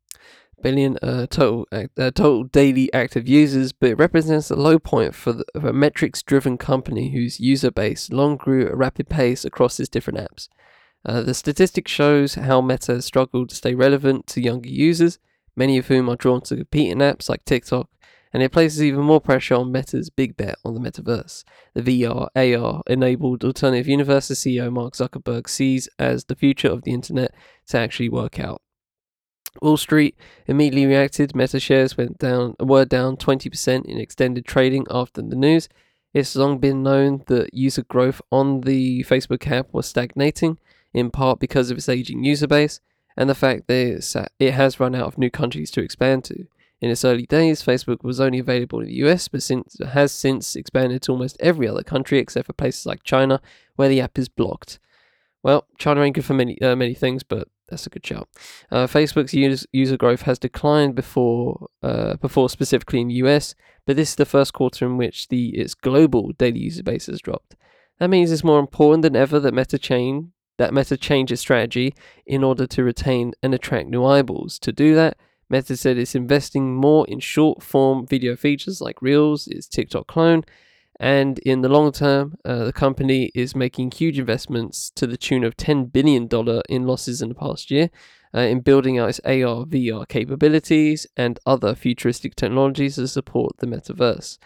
billion 0.62 0.96
uh, 1.02 1.26
total 1.26 1.66
uh, 1.72 1.86
total 1.96 2.44
daily 2.44 2.92
active 2.92 3.28
users, 3.28 3.72
but 3.72 3.90
it 3.90 3.98
represents 3.98 4.50
a 4.50 4.56
low 4.56 4.78
point 4.78 5.14
for, 5.14 5.32
the, 5.32 5.44
for 5.60 5.68
a 5.68 5.72
metrics-driven 5.72 6.58
company 6.58 7.12
whose 7.12 7.40
user 7.40 7.70
base 7.70 8.10
long 8.10 8.36
grew 8.36 8.66
at 8.66 8.72
a 8.72 8.76
rapid 8.76 9.08
pace 9.08 9.44
across 9.44 9.78
its 9.80 9.88
different 9.88 10.18
apps. 10.18 10.48
Uh, 11.04 11.22
the 11.22 11.34
statistic 11.34 11.88
shows 11.88 12.34
how 12.34 12.60
Meta 12.60 12.94
has 12.94 13.04
struggled 13.04 13.48
to 13.48 13.54
stay 13.56 13.74
relevant 13.74 14.26
to 14.26 14.42
younger 14.42 14.68
users, 14.68 15.18
many 15.56 15.78
of 15.78 15.86
whom 15.86 16.08
are 16.08 16.16
drawn 16.16 16.40
to 16.42 16.56
competing 16.56 16.98
apps 16.98 17.28
like 17.28 17.44
TikTok, 17.44 17.88
and 18.32 18.42
it 18.42 18.52
places 18.52 18.82
even 18.82 19.02
more 19.02 19.20
pressure 19.20 19.54
on 19.54 19.72
Meta's 19.72 20.10
big 20.10 20.36
bet 20.36 20.56
on 20.64 20.74
the 20.74 20.80
metaverse. 20.80 21.44
The 21.74 21.82
VR, 21.82 22.28
AR 22.34 22.82
enabled 22.86 23.44
alternative 23.44 23.88
universe 23.88 24.28
CEO 24.28 24.72
Mark 24.72 24.94
Zuckerberg 24.94 25.48
sees 25.48 25.88
as 25.98 26.24
the 26.24 26.36
future 26.36 26.68
of 26.68 26.82
the 26.82 26.92
internet 26.92 27.32
to 27.68 27.78
actually 27.78 28.08
work 28.08 28.38
out. 28.38 28.60
Wall 29.62 29.76
Street 29.76 30.16
immediately 30.46 30.86
reacted. 30.86 31.34
Meta 31.34 31.60
shares 31.60 31.96
went 31.96 32.18
down, 32.18 32.54
were 32.60 32.84
down 32.84 33.16
20% 33.16 33.84
in 33.84 33.98
extended 33.98 34.44
trading 34.44 34.86
after 34.90 35.22
the 35.22 35.36
news. 35.36 35.68
It's 36.14 36.36
long 36.36 36.58
been 36.58 36.82
known 36.82 37.22
that 37.26 37.52
user 37.52 37.82
growth 37.82 38.22
on 38.32 38.62
the 38.62 39.04
Facebook 39.04 39.46
app 39.50 39.72
was 39.72 39.86
stagnating, 39.86 40.58
in 40.94 41.10
part 41.10 41.38
because 41.38 41.70
of 41.70 41.78
its 41.78 41.88
aging 41.88 42.24
user 42.24 42.46
base 42.46 42.80
and 43.18 43.28
the 43.28 43.34
fact 43.34 43.66
that 43.66 44.30
it 44.38 44.52
has 44.52 44.78
run 44.78 44.94
out 44.94 45.06
of 45.06 45.18
new 45.18 45.30
countries 45.30 45.70
to 45.72 45.82
expand 45.82 46.24
to. 46.24 46.46
In 46.80 46.90
its 46.90 47.04
early 47.04 47.26
days, 47.26 47.62
Facebook 47.62 48.04
was 48.04 48.20
only 48.20 48.38
available 48.38 48.80
in 48.80 48.86
the 48.86 48.94
US, 49.04 49.26
but 49.26 49.42
since 49.42 49.76
has 49.84 50.12
since 50.12 50.54
expanded 50.54 51.02
to 51.02 51.12
almost 51.12 51.36
every 51.40 51.66
other 51.66 51.82
country 51.82 52.18
except 52.18 52.46
for 52.46 52.52
places 52.52 52.86
like 52.86 53.02
China, 53.02 53.40
where 53.74 53.88
the 53.88 54.00
app 54.00 54.16
is 54.16 54.28
blocked. 54.28 54.78
Well, 55.42 55.66
China 55.78 56.02
ain't 56.02 56.14
good 56.14 56.24
for 56.24 56.34
many 56.34 56.60
uh, 56.62 56.76
many 56.76 56.94
things, 56.94 57.24
but 57.24 57.48
that's 57.68 57.86
a 57.86 57.90
good 57.90 58.06
shout. 58.06 58.28
Uh, 58.70 58.86
Facebook's 58.86 59.34
user, 59.34 59.66
user 59.72 59.96
growth 59.96 60.22
has 60.22 60.38
declined 60.38 60.94
before 60.94 61.68
uh, 61.82 62.16
before 62.16 62.48
specifically 62.48 63.00
in 63.00 63.08
the 63.08 63.14
US, 63.14 63.54
but 63.86 63.96
this 63.96 64.10
is 64.10 64.16
the 64.16 64.26
first 64.26 64.52
quarter 64.52 64.86
in 64.86 64.96
which 64.96 65.28
the 65.28 65.50
its 65.50 65.74
global 65.74 66.32
daily 66.32 66.60
user 66.60 66.82
base 66.82 67.06
has 67.06 67.20
dropped. 67.20 67.56
That 67.98 68.10
means 68.10 68.30
it's 68.30 68.44
more 68.44 68.60
important 68.60 69.02
than 69.02 69.16
ever 69.16 69.40
that 69.40 69.54
Meta 69.54 69.78
chain 69.78 70.32
that 70.58 70.74
Meta 70.74 70.96
change 70.96 71.32
its 71.32 71.40
strategy 71.40 71.94
in 72.26 72.44
order 72.44 72.66
to 72.66 72.84
retain 72.84 73.32
and 73.42 73.54
attract 73.54 73.88
new 73.88 74.04
eyeballs. 74.04 74.58
To 74.60 74.72
do 74.72 74.94
that, 74.96 75.16
Meta 75.48 75.76
said 75.76 75.96
it's 75.96 76.14
investing 76.14 76.74
more 76.74 77.06
in 77.06 77.20
short 77.20 77.62
form 77.62 78.06
video 78.06 78.36
features 78.36 78.80
like 78.80 79.00
Reels, 79.00 79.46
its 79.46 79.66
TikTok 79.66 80.06
clone, 80.06 80.44
and 81.00 81.38
in 81.40 81.60
the 81.60 81.68
long 81.68 81.92
term, 81.92 82.36
uh, 82.44 82.64
the 82.64 82.72
company 82.72 83.30
is 83.34 83.54
making 83.54 83.92
huge 83.92 84.18
investments 84.18 84.90
to 84.96 85.06
the 85.06 85.16
tune 85.16 85.44
of 85.44 85.56
$10 85.56 85.92
billion 85.92 86.28
in 86.68 86.86
losses 86.86 87.22
in 87.22 87.28
the 87.28 87.34
past 87.34 87.70
year 87.70 87.90
uh, 88.34 88.40
in 88.40 88.60
building 88.60 88.98
out 88.98 89.08
its 89.08 89.20
AR, 89.20 89.64
VR 89.64 90.08
capabilities 90.08 91.06
and 91.16 91.38
other 91.46 91.74
futuristic 91.74 92.34
technologies 92.34 92.96
to 92.96 93.06
support 93.06 93.56
the 93.58 93.66
metaverse. 93.66 94.38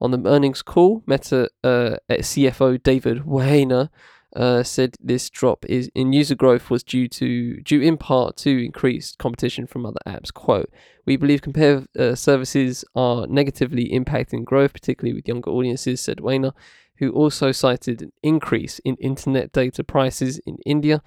On 0.00 0.10
the 0.10 0.22
earnings 0.28 0.62
call, 0.62 1.02
Meta 1.06 1.48
uh, 1.64 1.96
CFO 2.10 2.80
David 2.82 3.22
Wehner 3.22 3.88
uh, 4.36 4.62
said 4.62 4.96
this 5.00 5.30
drop 5.30 5.64
is 5.64 5.90
in 5.94 6.12
user 6.12 6.34
growth 6.34 6.70
was 6.70 6.84
due 6.84 7.08
to 7.08 7.60
due 7.62 7.80
in 7.80 7.96
part 7.96 8.36
to 8.36 8.64
increased 8.64 9.18
competition 9.18 9.66
from 9.66 9.86
other 9.86 10.00
apps. 10.06 10.32
Quote: 10.32 10.70
We 11.06 11.16
believe 11.16 11.42
competitive 11.42 11.88
uh, 11.98 12.14
services 12.14 12.84
are 12.94 13.26
negatively 13.26 13.88
impacting 13.88 14.44
growth, 14.44 14.74
particularly 14.74 15.14
with 15.14 15.26
younger 15.26 15.50
audiences," 15.50 16.00
said 16.00 16.18
Wehner, 16.18 16.52
who 16.98 17.10
also 17.12 17.50
cited 17.50 18.02
an 18.02 18.12
increase 18.22 18.78
in 18.80 18.96
internet 18.96 19.52
data 19.52 19.82
prices 19.82 20.38
in 20.46 20.58
India 20.66 21.02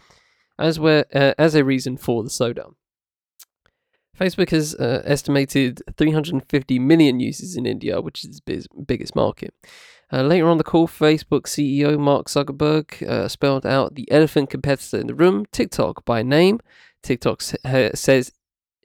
as 0.57 0.79
where 0.79 1.05
uh, 1.13 1.33
as 1.37 1.55
a 1.55 1.63
reason 1.63 1.97
for 1.97 2.23
the 2.23 2.29
slowdown. 2.29 2.73
Facebook 4.19 4.49
has 4.49 4.75
uh, 4.75 5.01
estimated 5.05 5.81
350 5.97 6.77
million 6.79 7.21
users 7.21 7.55
in 7.55 7.65
India, 7.65 8.01
which 8.01 8.25
is 8.25 8.41
its 8.45 8.67
biggest 8.85 9.15
market. 9.15 9.53
Uh, 10.11 10.23
later 10.23 10.47
on 10.47 10.57
the 10.57 10.63
call, 10.63 10.87
Facebook 10.87 11.43
CEO 11.43 11.99
Mark 11.99 12.27
Zuckerberg 12.27 13.01
uh, 13.07 13.27
spelled 13.27 13.65
out 13.65 13.95
the 13.95 14.09
elephant 14.11 14.49
competitor 14.49 14.97
in 14.99 15.07
the 15.07 15.13
room, 15.13 15.45
TikTok, 15.51 16.03
by 16.03 16.23
name. 16.23 16.59
TikTok 17.03 17.41
sa- 17.41 17.89
says 17.93 18.31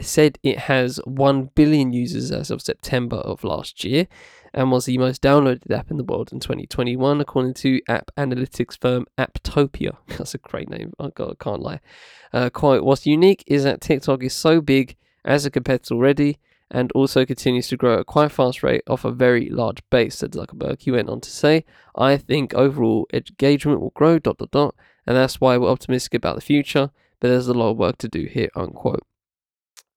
said 0.01 0.39
it 0.43 0.59
has 0.59 1.01
1 1.05 1.51
billion 1.55 1.93
users 1.93 2.33
as 2.33 2.51
of 2.51 2.61
September 2.61 3.17
of 3.19 3.45
last 3.45 3.85
year 3.85 4.09
and 4.53 4.71
was 4.71 4.87
the 4.87 4.99
most 4.99 5.23
downloaded 5.23 5.71
app 5.71 5.91
in 5.91 5.97
the 5.97 6.05
world 6.05 6.33
in 6.33 6.41
2021, 6.41 7.21
according 7.21 7.55
to 7.55 7.81
app 7.89 8.11
analytics 8.17 8.81
firm 8.81 9.07
Apptopia. 9.19 9.97
That's 10.09 10.35
a 10.35 10.39
great 10.39 10.69
name. 10.69 10.93
I 10.99 11.11
can't 11.41 11.61
lie. 11.61 11.81
Uh, 12.33 12.51
quote 12.51 12.85
What's 12.85 13.07
unique 13.07 13.45
is 13.47 13.65
that 13.65 13.81
TikTok 13.81 14.23
is 14.23 14.35
so 14.35 14.61
big 14.61 14.97
as 15.25 15.45
a 15.47 15.51
competitor 15.51 15.95
already 15.95 16.39
and 16.71 16.91
also 16.93 17.25
continues 17.25 17.69
to 17.69 17.77
grow 17.77 18.01
at 18.01 18.07
quite 18.07 18.27
a 18.27 18.31
fast 18.31 18.63
rate 18.63 18.83
off 18.89 19.05
a 19.05 19.11
very 19.11 19.49
large 19.49 19.83
base, 19.91 20.17
said 20.17 20.33
Zuckerberg. 20.33 20.83
He 20.83 20.91
went 20.91 21.09
on 21.09 21.21
to 21.21 21.31
say, 21.31 21.65
I 21.97 22.17
think 22.17 22.55
overall 22.55 23.07
engagement 23.13 23.81
will 23.81 23.93
grow, 23.95 24.19
dot, 24.19 24.39
dot, 24.39 24.51
dot, 24.51 24.75
and 25.07 25.17
that's 25.17 25.41
why 25.41 25.57
we're 25.57 25.71
optimistic 25.71 26.15
about 26.15 26.37
the 26.37 26.43
future, 26.43 26.91
but 27.21 27.29
there's 27.29 27.49
a 27.49 27.55
lot 27.55 27.71
of 27.71 27.77
work 27.77 27.99
to 27.99 28.09
do 28.09 28.27
here, 28.27 28.49
unquote. 28.57 29.07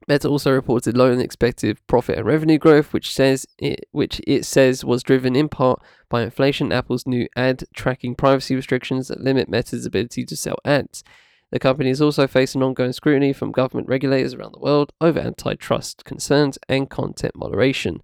Meta 0.07 0.29
also 0.29 0.53
reported 0.53 0.95
lower 0.95 1.11
than 1.11 1.19
expected 1.19 1.85
profit 1.85 2.17
and 2.17 2.25
revenue 2.25 2.57
growth, 2.57 2.93
which 2.93 3.13
says 3.13 3.45
it, 3.57 3.85
which 3.91 4.21
it 4.25 4.45
says 4.45 4.85
was 4.85 5.03
driven 5.03 5.35
in 5.35 5.49
part 5.49 5.81
by 6.09 6.21
inflation, 6.21 6.71
Apple's 6.71 7.05
new 7.05 7.27
ad 7.35 7.65
tracking 7.75 8.15
privacy 8.15 8.55
restrictions 8.55 9.09
that 9.09 9.19
limit 9.19 9.49
Meta's 9.49 9.85
ability 9.85 10.23
to 10.25 10.37
sell 10.37 10.57
ads. 10.63 11.03
The 11.51 11.59
company 11.59 11.89
is 11.89 12.01
also 12.01 12.27
facing 12.27 12.61
ongoing 12.61 12.91
scrutiny 12.91 13.31
from 13.31 13.51
government 13.51 13.87
regulators 13.87 14.33
around 14.33 14.53
the 14.53 14.59
world 14.59 14.91
over 14.99 15.19
antitrust 15.19 16.03
concerns 16.03 16.57
and 16.67 16.89
content 16.89 17.35
moderation. 17.35 18.01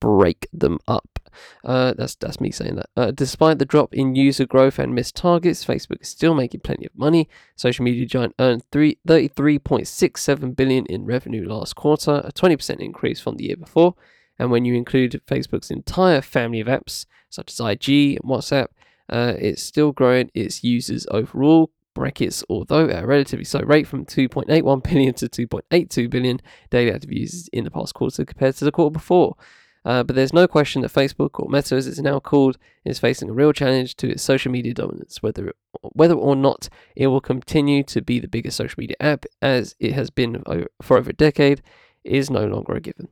Break 0.00 0.48
them 0.52 0.78
up. 0.88 1.16
Uh, 1.64 1.92
that's 1.96 2.14
that's 2.14 2.40
me 2.40 2.50
saying 2.50 2.76
that. 2.76 2.88
Uh, 2.96 3.10
despite 3.10 3.58
the 3.58 3.66
drop 3.66 3.94
in 3.94 4.14
user 4.14 4.46
growth 4.46 4.78
and 4.78 4.94
missed 4.94 5.16
targets, 5.16 5.64
Facebook 5.64 6.00
is 6.00 6.08
still 6.08 6.34
making 6.34 6.60
plenty 6.60 6.86
of 6.86 6.96
money. 6.96 7.28
Social 7.54 7.84
media 7.84 8.06
giant 8.06 8.34
earned 8.38 8.62
three, 8.72 8.98
33.67 9.06 10.56
billion 10.56 10.86
in 10.86 11.04
revenue 11.04 11.46
last 11.46 11.76
quarter, 11.76 12.22
a 12.24 12.32
20% 12.32 12.80
increase 12.80 13.20
from 13.20 13.36
the 13.36 13.44
year 13.44 13.56
before. 13.56 13.94
And 14.38 14.50
when 14.50 14.64
you 14.64 14.74
include 14.74 15.20
Facebook's 15.26 15.70
entire 15.70 16.20
family 16.20 16.60
of 16.60 16.66
apps, 16.66 17.06
such 17.30 17.52
as 17.52 17.60
IG 17.60 18.16
and 18.16 18.24
WhatsApp, 18.24 18.68
uh, 19.08 19.34
it's 19.38 19.62
still 19.62 19.92
growing 19.92 20.30
its 20.34 20.64
users 20.64 21.06
overall, 21.10 21.70
brackets, 22.00 22.44
although 22.48 22.88
at 22.88 23.04
a 23.04 23.06
relatively 23.06 23.44
slow 23.44 23.62
rate 23.62 23.86
from 23.86 24.04
2.81 24.04 24.82
billion 24.82 25.14
to 25.14 25.28
2.82 25.28 26.08
billion 26.10 26.40
daily 26.70 26.92
active 26.92 27.12
users 27.12 27.48
in 27.48 27.64
the 27.64 27.70
past 27.70 27.94
quarter 27.94 28.24
compared 28.24 28.54
to 28.56 28.64
the 28.64 28.72
quarter 28.72 28.92
before. 28.92 29.36
Uh, 29.84 30.02
but 30.02 30.16
there's 30.16 30.32
no 30.32 30.48
question 30.48 30.82
that 30.82 30.92
Facebook, 30.92 31.38
or 31.38 31.48
Meta 31.48 31.76
as 31.76 31.86
it's 31.86 32.00
now 32.00 32.18
called, 32.18 32.58
is 32.84 32.98
facing 32.98 33.30
a 33.30 33.32
real 33.32 33.52
challenge 33.52 33.94
to 33.96 34.10
its 34.10 34.22
social 34.22 34.50
media 34.50 34.74
dominance. 34.74 35.22
Whether 35.22 35.52
whether 35.92 36.14
or 36.14 36.34
not 36.34 36.68
it 36.96 37.06
will 37.06 37.20
continue 37.20 37.84
to 37.84 38.02
be 38.02 38.18
the 38.18 38.26
biggest 38.26 38.56
social 38.56 38.80
media 38.80 38.96
app 38.98 39.26
as 39.40 39.76
it 39.78 39.92
has 39.92 40.10
been 40.10 40.42
for 40.82 40.98
over 40.98 41.10
a 41.10 41.12
decade 41.12 41.62
is 42.02 42.30
no 42.30 42.46
longer 42.46 42.74
a 42.74 42.80
given. 42.80 43.08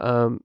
Um, 0.00 0.42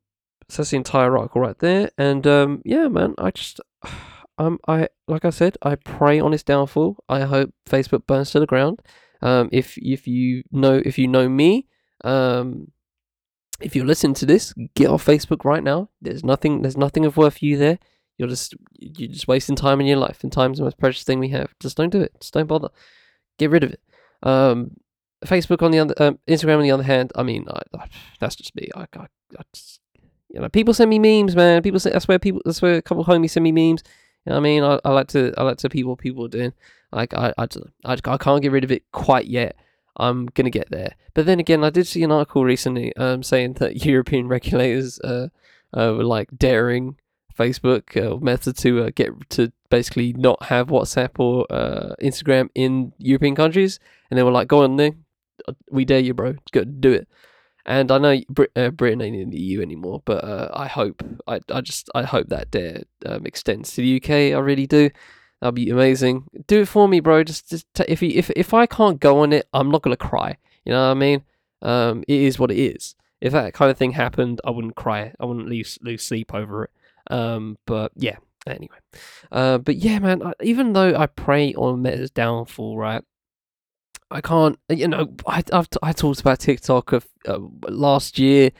so 0.49 0.61
that's 0.61 0.69
the 0.69 0.77
entire 0.77 1.17
article 1.17 1.41
right 1.41 1.57
there. 1.57 1.89
And 1.97 2.27
um, 2.27 2.61
yeah, 2.63 2.87
man, 2.87 3.15
I 3.17 3.31
just 3.31 3.59
um, 4.37 4.59
I 4.67 4.89
like 5.07 5.25
I 5.25 5.29
said, 5.29 5.57
I 5.61 5.75
pray 5.75 6.19
on 6.19 6.33
its 6.33 6.43
downfall. 6.43 6.97
I 7.07 7.21
hope 7.21 7.53
Facebook 7.69 8.05
burns 8.05 8.31
to 8.31 8.39
the 8.39 8.45
ground. 8.45 8.81
Um, 9.21 9.49
if 9.51 9.77
if 9.77 10.07
you 10.07 10.43
know 10.51 10.81
if 10.85 10.97
you 10.97 11.07
know 11.07 11.29
me, 11.29 11.67
um, 12.03 12.71
if 13.61 13.75
you're 13.75 13.85
listening 13.85 14.15
to 14.15 14.25
this, 14.25 14.53
get 14.75 14.87
off 14.87 15.05
Facebook 15.05 15.45
right 15.45 15.63
now. 15.63 15.89
There's 16.01 16.23
nothing 16.23 16.61
there's 16.61 16.77
nothing 16.77 17.05
of 17.05 17.17
worth 17.17 17.37
for 17.39 17.45
you 17.45 17.57
there. 17.57 17.79
You're 18.17 18.29
just 18.29 18.53
you're 18.77 19.11
just 19.11 19.27
wasting 19.27 19.55
time 19.55 19.79
in 19.79 19.87
your 19.87 19.97
life, 19.97 20.23
and 20.23 20.31
time's 20.31 20.57
the 20.57 20.63
most 20.63 20.77
precious 20.77 21.03
thing 21.03 21.19
we 21.19 21.29
have. 21.29 21.53
Just 21.59 21.77
don't 21.77 21.91
do 21.91 22.01
it. 22.01 22.13
Just 22.19 22.33
don't 22.33 22.47
bother. 22.47 22.69
Get 23.37 23.51
rid 23.51 23.63
of 23.63 23.71
it. 23.71 23.81
Um, 24.23 24.71
Facebook 25.25 25.61
on 25.61 25.71
the 25.71 25.79
other, 25.79 25.93
um, 25.97 26.19
Instagram 26.27 26.57
on 26.57 26.63
the 26.63 26.71
other 26.71 26.83
hand. 26.83 27.11
I 27.15 27.23
mean, 27.23 27.45
I, 27.49 27.61
I, 27.77 27.87
that's 28.19 28.35
just 28.35 28.55
me. 28.55 28.69
I, 28.75 28.81
I, 28.81 29.07
I 29.37 29.43
just, 29.53 29.79
you 30.29 30.39
know, 30.39 30.49
people 30.49 30.73
send 30.73 30.89
me 30.89 30.99
memes, 30.99 31.35
man. 31.35 31.61
People 31.61 31.79
say 31.79 31.91
that's 31.91 32.07
where 32.07 32.19
people 32.19 32.41
that's 32.45 32.61
where 32.61 32.75
a 32.75 32.81
couple 32.81 33.05
homies 33.05 33.31
send 33.31 33.43
me 33.43 33.51
memes. 33.51 33.83
You 34.25 34.31
know 34.31 34.35
what 34.35 34.39
I 34.39 34.43
mean? 34.43 34.63
I, 34.63 34.79
I 34.83 34.91
like 34.91 35.07
to 35.09 35.33
I 35.37 35.43
like 35.43 35.57
to 35.57 35.69
people 35.69 35.95
people 35.95 36.25
are 36.25 36.29
doing. 36.29 36.53
Like 36.91 37.13
I 37.13 37.33
I, 37.37 37.47
I, 37.85 37.97
I 38.05 38.17
can't 38.17 38.41
get 38.41 38.51
rid 38.51 38.63
of 38.63 38.71
it 38.71 38.83
quite 38.91 39.27
yet. 39.27 39.55
I'm 39.97 40.25
gonna 40.27 40.49
get 40.49 40.69
there. 40.71 40.95
But 41.13 41.25
then 41.25 41.39
again, 41.39 41.63
I 41.63 41.69
did 41.69 41.87
see 41.87 42.03
an 42.03 42.11
article 42.11 42.43
recently 42.43 42.95
um, 42.97 43.23
saying 43.23 43.53
that 43.53 43.85
European 43.85 44.27
regulators 44.27 44.99
uh, 44.99 45.29
uh, 45.73 45.93
were 45.95 46.03
like 46.03 46.29
daring 46.35 46.97
Facebook 47.37 47.95
uh, 48.01 48.17
Meta 48.17 48.53
to 48.53 48.85
uh, 48.85 48.89
get 48.95 49.11
to 49.31 49.51
basically 49.69 50.13
not 50.13 50.43
have 50.43 50.67
WhatsApp 50.67 51.19
or 51.19 51.45
uh, 51.49 51.93
Instagram 52.01 52.49
in 52.55 52.93
European 52.97 53.35
countries, 53.35 53.79
and 54.09 54.17
they 54.17 54.23
were 54.23 54.31
like, 54.31 54.47
"Go 54.47 54.63
on, 54.63 54.77
there, 54.77 54.91
we 55.69 55.85
dare 55.85 55.99
you, 55.99 56.13
bro. 56.13 56.35
Go 56.51 56.63
do 56.63 56.91
it." 56.91 57.07
And 57.65 57.91
I 57.91 57.97
know 57.97 58.19
Brit- 58.29 58.51
uh, 58.55 58.69
Britain 58.69 59.01
ain't 59.01 59.15
in 59.15 59.31
the 59.31 59.39
EU 59.39 59.61
anymore, 59.61 60.01
but 60.05 60.23
uh, 60.23 60.49
I 60.53 60.67
hope 60.67 61.03
I, 61.27 61.39
I 61.51 61.61
just 61.61 61.89
I 61.95 62.03
hope 62.03 62.29
that 62.29 62.51
dare 62.51 62.83
um, 63.05 63.25
extends 63.25 63.73
to 63.73 63.81
the 63.81 63.97
UK. 63.97 64.35
I 64.35 64.39
really 64.39 64.67
do. 64.67 64.89
That'd 65.41 65.55
be 65.55 65.69
amazing. 65.69 66.25
Do 66.47 66.61
it 66.61 66.67
for 66.67 66.87
me, 66.87 66.99
bro. 66.99 67.23
Just, 67.23 67.49
just 67.49 67.65
t- 67.73 67.85
if 67.87 68.01
you, 68.01 68.11
if 68.13 68.29
if 68.31 68.53
I 68.53 68.65
can't 68.65 68.99
go 68.99 69.19
on 69.19 69.33
it, 69.33 69.47
I'm 69.53 69.71
not 69.71 69.81
gonna 69.81 69.97
cry. 69.97 70.37
You 70.63 70.73
know 70.73 70.85
what 70.85 70.91
I 70.91 70.99
mean? 70.99 71.23
Um, 71.61 72.03
it 72.07 72.21
is 72.21 72.39
what 72.39 72.51
it 72.51 72.57
is. 72.57 72.95
If 73.19 73.33
that 73.33 73.53
kind 73.53 73.71
of 73.71 73.77
thing 73.77 73.91
happened, 73.91 74.41
I 74.45 74.51
wouldn't 74.51 74.75
cry. 74.75 75.13
I 75.19 75.25
wouldn't 75.25 75.47
lose 75.47 75.79
lose 75.81 76.03
sleep 76.03 76.33
over 76.33 76.65
it. 76.65 76.71
Um, 77.09 77.57
but 77.65 77.91
yeah. 77.95 78.17
Anyway, 78.47 78.77
uh, 79.31 79.57
but 79.57 79.75
yeah, 79.77 79.97
man. 79.97 80.21
I, 80.21 80.33
even 80.43 80.73
though 80.73 80.95
I 80.95 81.07
pray 81.07 81.55
on 81.55 81.81
Meta's 81.81 82.11
downfall, 82.11 82.77
right? 82.77 83.03
I 84.11 84.21
can't. 84.21 84.59
You 84.69 84.87
know, 84.87 85.13
I 85.27 85.43
I've 85.51 85.69
t- 85.69 85.79
I 85.81 85.91
talked 85.91 86.21
about 86.21 86.39
TikTok 86.39 86.93
of 86.93 87.07
uh, 87.27 87.39
last 87.69 88.19
year. 88.19 88.51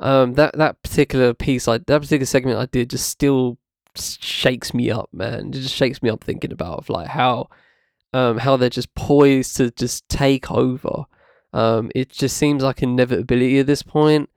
Um, 0.00 0.34
that 0.34 0.56
that 0.56 0.82
particular 0.82 1.34
piece, 1.34 1.68
I 1.68 1.78
that 1.78 2.00
particular 2.02 2.26
segment 2.26 2.58
I 2.58 2.66
did, 2.66 2.90
just 2.90 3.08
still 3.08 3.58
shakes 3.94 4.74
me 4.74 4.90
up, 4.90 5.08
man. 5.12 5.48
It 5.48 5.52
just 5.52 5.74
shakes 5.74 6.02
me 6.02 6.10
up 6.10 6.22
thinking 6.22 6.52
about 6.52 6.78
of 6.78 6.88
like 6.90 7.08
how 7.08 7.48
um 8.12 8.38
how 8.38 8.56
they're 8.56 8.70
just 8.70 8.94
poised 8.94 9.56
to 9.56 9.70
just 9.70 10.08
take 10.08 10.50
over. 10.50 11.04
Um, 11.52 11.90
it 11.94 12.10
just 12.10 12.36
seems 12.36 12.62
like 12.62 12.82
inevitability 12.82 13.58
at 13.58 13.66
this 13.66 13.82
point, 13.82 14.28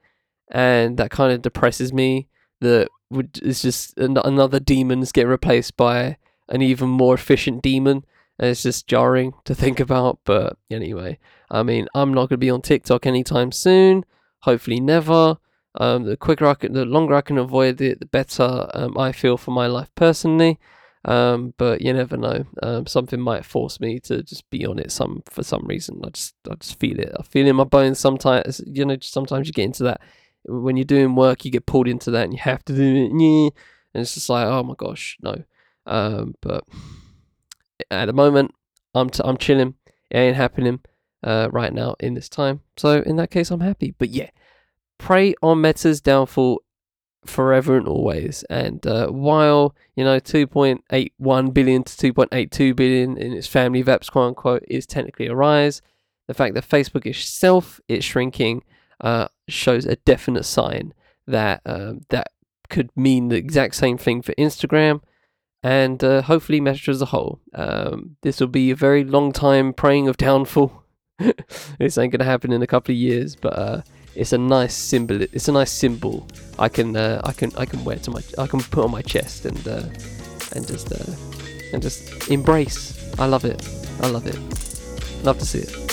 and 0.49 0.97
that 0.97 1.11
kind 1.11 1.33
of 1.33 1.41
depresses 1.41 1.91
me. 1.93 2.27
That 2.61 2.89
it's 3.11 3.61
just 3.61 3.97
another 3.97 4.59
demons 4.59 5.11
get 5.11 5.27
replaced 5.27 5.75
by 5.77 6.17
an 6.49 6.61
even 6.61 6.89
more 6.89 7.13
efficient 7.15 7.61
demon, 7.61 8.05
and 8.39 8.49
it's 8.49 8.63
just 8.63 8.87
jarring 8.87 9.33
to 9.45 9.53
think 9.53 9.79
about. 9.87 10.19
But 10.23 10.57
anyway, 10.71 11.19
I 11.51 11.63
mean, 11.63 11.87
I'm 11.93 12.13
not 12.13 12.29
gonna 12.29 12.37
be 12.37 12.49
on 12.49 12.61
TikTok 12.61 13.05
anytime 13.05 13.51
soon. 13.51 14.05
Hopefully, 14.41 14.79
never. 14.79 15.37
Um, 15.75 16.03
the 16.03 16.17
quicker 16.17 16.47
I 16.47 16.55
can, 16.55 16.73
the 16.73 16.85
longer 16.85 17.13
I 17.13 17.21
can 17.21 17.37
avoid 17.37 17.79
it, 17.79 17.99
the 17.99 18.05
better 18.05 18.69
um, 18.73 18.97
I 18.97 19.11
feel 19.11 19.37
for 19.37 19.51
my 19.51 19.67
life 19.67 19.91
personally. 19.95 20.59
Um, 21.05 21.53
but 21.57 21.81
you 21.81 21.93
never 21.93 22.17
know. 22.17 22.45
Um, 22.61 22.85
something 22.85 23.19
might 23.19 23.45
force 23.45 23.79
me 23.79 23.99
to 24.01 24.21
just 24.21 24.49
be 24.49 24.65
on 24.65 24.79
it 24.79 24.91
some 24.91 25.23
for 25.25 25.43
some 25.43 25.65
reason. 25.65 26.01
I 26.03 26.09
just 26.09 26.35
I 26.49 26.55
just 26.55 26.79
feel 26.79 26.99
it. 26.99 27.13
I 27.17 27.23
feel 27.23 27.45
it 27.45 27.49
in 27.49 27.55
my 27.55 27.63
bones. 27.63 27.99
Sometimes 27.99 28.61
you 28.65 28.85
know. 28.85 28.97
Sometimes 29.01 29.47
you 29.47 29.53
get 29.53 29.65
into 29.65 29.83
that 29.83 30.01
when 30.45 30.75
you're 30.75 30.85
doing 30.85 31.15
work. 31.15 31.45
You 31.45 31.51
get 31.51 31.65
pulled 31.65 31.87
into 31.87 32.11
that, 32.11 32.23
and 32.23 32.33
you 32.33 32.39
have 32.39 32.65
to 32.65 32.75
do 32.75 33.05
it. 33.05 33.11
And 33.11 34.01
it's 34.01 34.13
just 34.13 34.29
like, 34.29 34.45
oh 34.45 34.63
my 34.63 34.75
gosh, 34.77 35.17
no. 35.21 35.43
Um, 35.85 36.35
but 36.41 36.65
at 37.91 38.05
the 38.05 38.13
moment, 38.13 38.53
I'm 38.93 39.09
t- 39.09 39.23
I'm 39.23 39.37
chilling. 39.37 39.75
It 40.09 40.17
ain't 40.17 40.35
happening 40.35 40.81
uh, 41.23 41.49
right 41.51 41.73
now 41.73 41.95
in 41.99 42.13
this 42.13 42.29
time. 42.29 42.61
So 42.77 43.01
in 43.01 43.15
that 43.17 43.31
case, 43.31 43.51
I'm 43.51 43.61
happy. 43.61 43.93
But 43.97 44.09
yeah, 44.09 44.29
pray 44.97 45.35
on 45.41 45.61
Meta's 45.61 46.01
downfall 46.01 46.61
forever 47.25 47.77
and 47.77 47.87
always. 47.87 48.43
And 48.49 48.85
uh, 48.85 49.07
while 49.07 49.75
you 49.95 50.03
know 50.03 50.19
2.81 50.19 51.53
billion 51.53 51.83
to 51.83 52.13
2.82 52.13 52.75
billion 52.75 53.17
in 53.17 53.33
its 53.33 53.47
family 53.47 53.83
VEPs, 53.83 54.11
quote 54.11 54.29
unquote, 54.29 54.63
is 54.67 54.85
technically 54.85 55.27
a 55.27 55.35
rise, 55.35 55.81
the 56.27 56.33
fact 56.33 56.55
that 56.55 56.67
Facebook 56.67 57.05
itself 57.05 57.79
is 57.87 58.03
shrinking 58.03 58.63
uh, 59.01 59.27
shows 59.47 59.85
a 59.85 59.95
definite 59.97 60.43
sign 60.43 60.93
that 61.27 61.61
um, 61.65 62.01
that 62.09 62.31
could 62.69 62.89
mean 62.95 63.29
the 63.29 63.35
exact 63.35 63.75
same 63.75 63.97
thing 63.97 64.21
for 64.21 64.33
Instagram. 64.35 65.01
And 65.61 66.03
uh, 66.03 66.21
hopefully, 66.21 66.61
Meta 66.61 66.89
as 66.89 67.01
a 67.01 67.05
whole. 67.05 67.39
Um, 67.53 68.15
this 68.21 68.39
will 68.39 68.47
be 68.47 68.71
a 68.71 68.75
very 68.75 69.03
long 69.03 69.33
time 69.33 69.73
praying 69.73 70.07
of 70.07 70.17
downfall. 70.17 70.83
this 71.79 71.97
ain't 71.97 72.13
gonna 72.13 72.23
happen 72.23 72.53
in 72.53 72.61
a 72.61 72.67
couple 72.67 72.93
of 72.93 72.97
years, 72.97 73.35
but 73.35 73.53
uh, 73.53 73.81
it's 74.15 74.31
a 74.31 74.37
nice 74.37 74.73
symbol. 74.73 75.21
It's 75.21 75.49
a 75.49 75.51
nice 75.51 75.71
symbol 75.71 76.27
I 76.59 76.67
can 76.67 76.95
uh, 76.95 77.21
I 77.23 77.31
can 77.31 77.51
I 77.57 77.65
can 77.65 77.85
wear 77.85 77.95
to 77.97 78.11
my 78.11 78.21
I 78.37 78.45
can 78.45 78.59
put 78.59 78.83
on 78.83 78.91
my 78.91 79.01
chest 79.01 79.45
and 79.45 79.67
uh, 79.67 79.83
and 80.53 80.67
just 80.67 80.91
uh, 80.91 81.13
and 81.73 81.81
just 81.81 82.29
embrace. 82.29 82.93
I 83.17 83.25
love 83.25 83.45
it. 83.45 83.65
I 84.01 84.07
love 84.07 84.27
it. 84.27 84.37
Love 85.23 85.39
to 85.39 85.45
see 85.45 85.59
it. 85.59 85.89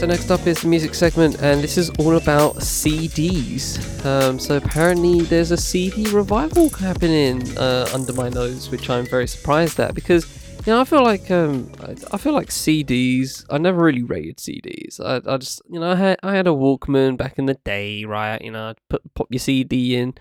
So 0.00 0.06
next 0.06 0.30
up 0.30 0.46
is 0.46 0.62
the 0.62 0.66
music 0.66 0.94
segment, 0.94 1.42
and 1.42 1.60
this 1.60 1.76
is 1.76 1.90
all 1.98 2.16
about 2.16 2.54
CDs. 2.54 3.76
Um, 4.06 4.38
so 4.38 4.56
apparently 4.56 5.20
there's 5.20 5.50
a 5.50 5.58
CD 5.58 6.10
revival 6.10 6.70
happening 6.70 7.42
uh, 7.58 7.86
under 7.92 8.14
my 8.14 8.30
nose, 8.30 8.70
which 8.70 8.88
I'm 8.88 9.04
very 9.04 9.26
surprised 9.26 9.78
at 9.78 9.94
because 9.94 10.24
you 10.66 10.72
know 10.72 10.80
I 10.80 10.84
feel 10.84 11.04
like 11.04 11.30
um, 11.30 11.70
I, 12.12 12.16
feel 12.16 12.32
like 12.32 12.48
CDs. 12.48 13.44
I 13.50 13.58
never 13.58 13.84
really 13.84 14.02
rated 14.02 14.38
CDs. 14.38 15.00
I, 15.04 15.20
I 15.30 15.36
just 15.36 15.60
you 15.68 15.78
know 15.78 15.90
I 15.90 15.96
had 15.96 16.18
I 16.22 16.34
had 16.34 16.46
a 16.46 16.50
Walkman 16.50 17.18
back 17.18 17.38
in 17.38 17.44
the 17.44 17.58
day, 17.62 18.06
right? 18.06 18.40
You 18.40 18.52
know, 18.52 18.72
put 18.88 19.02
pop 19.12 19.26
your 19.28 19.38
CD 19.38 19.96
in, 19.96 20.14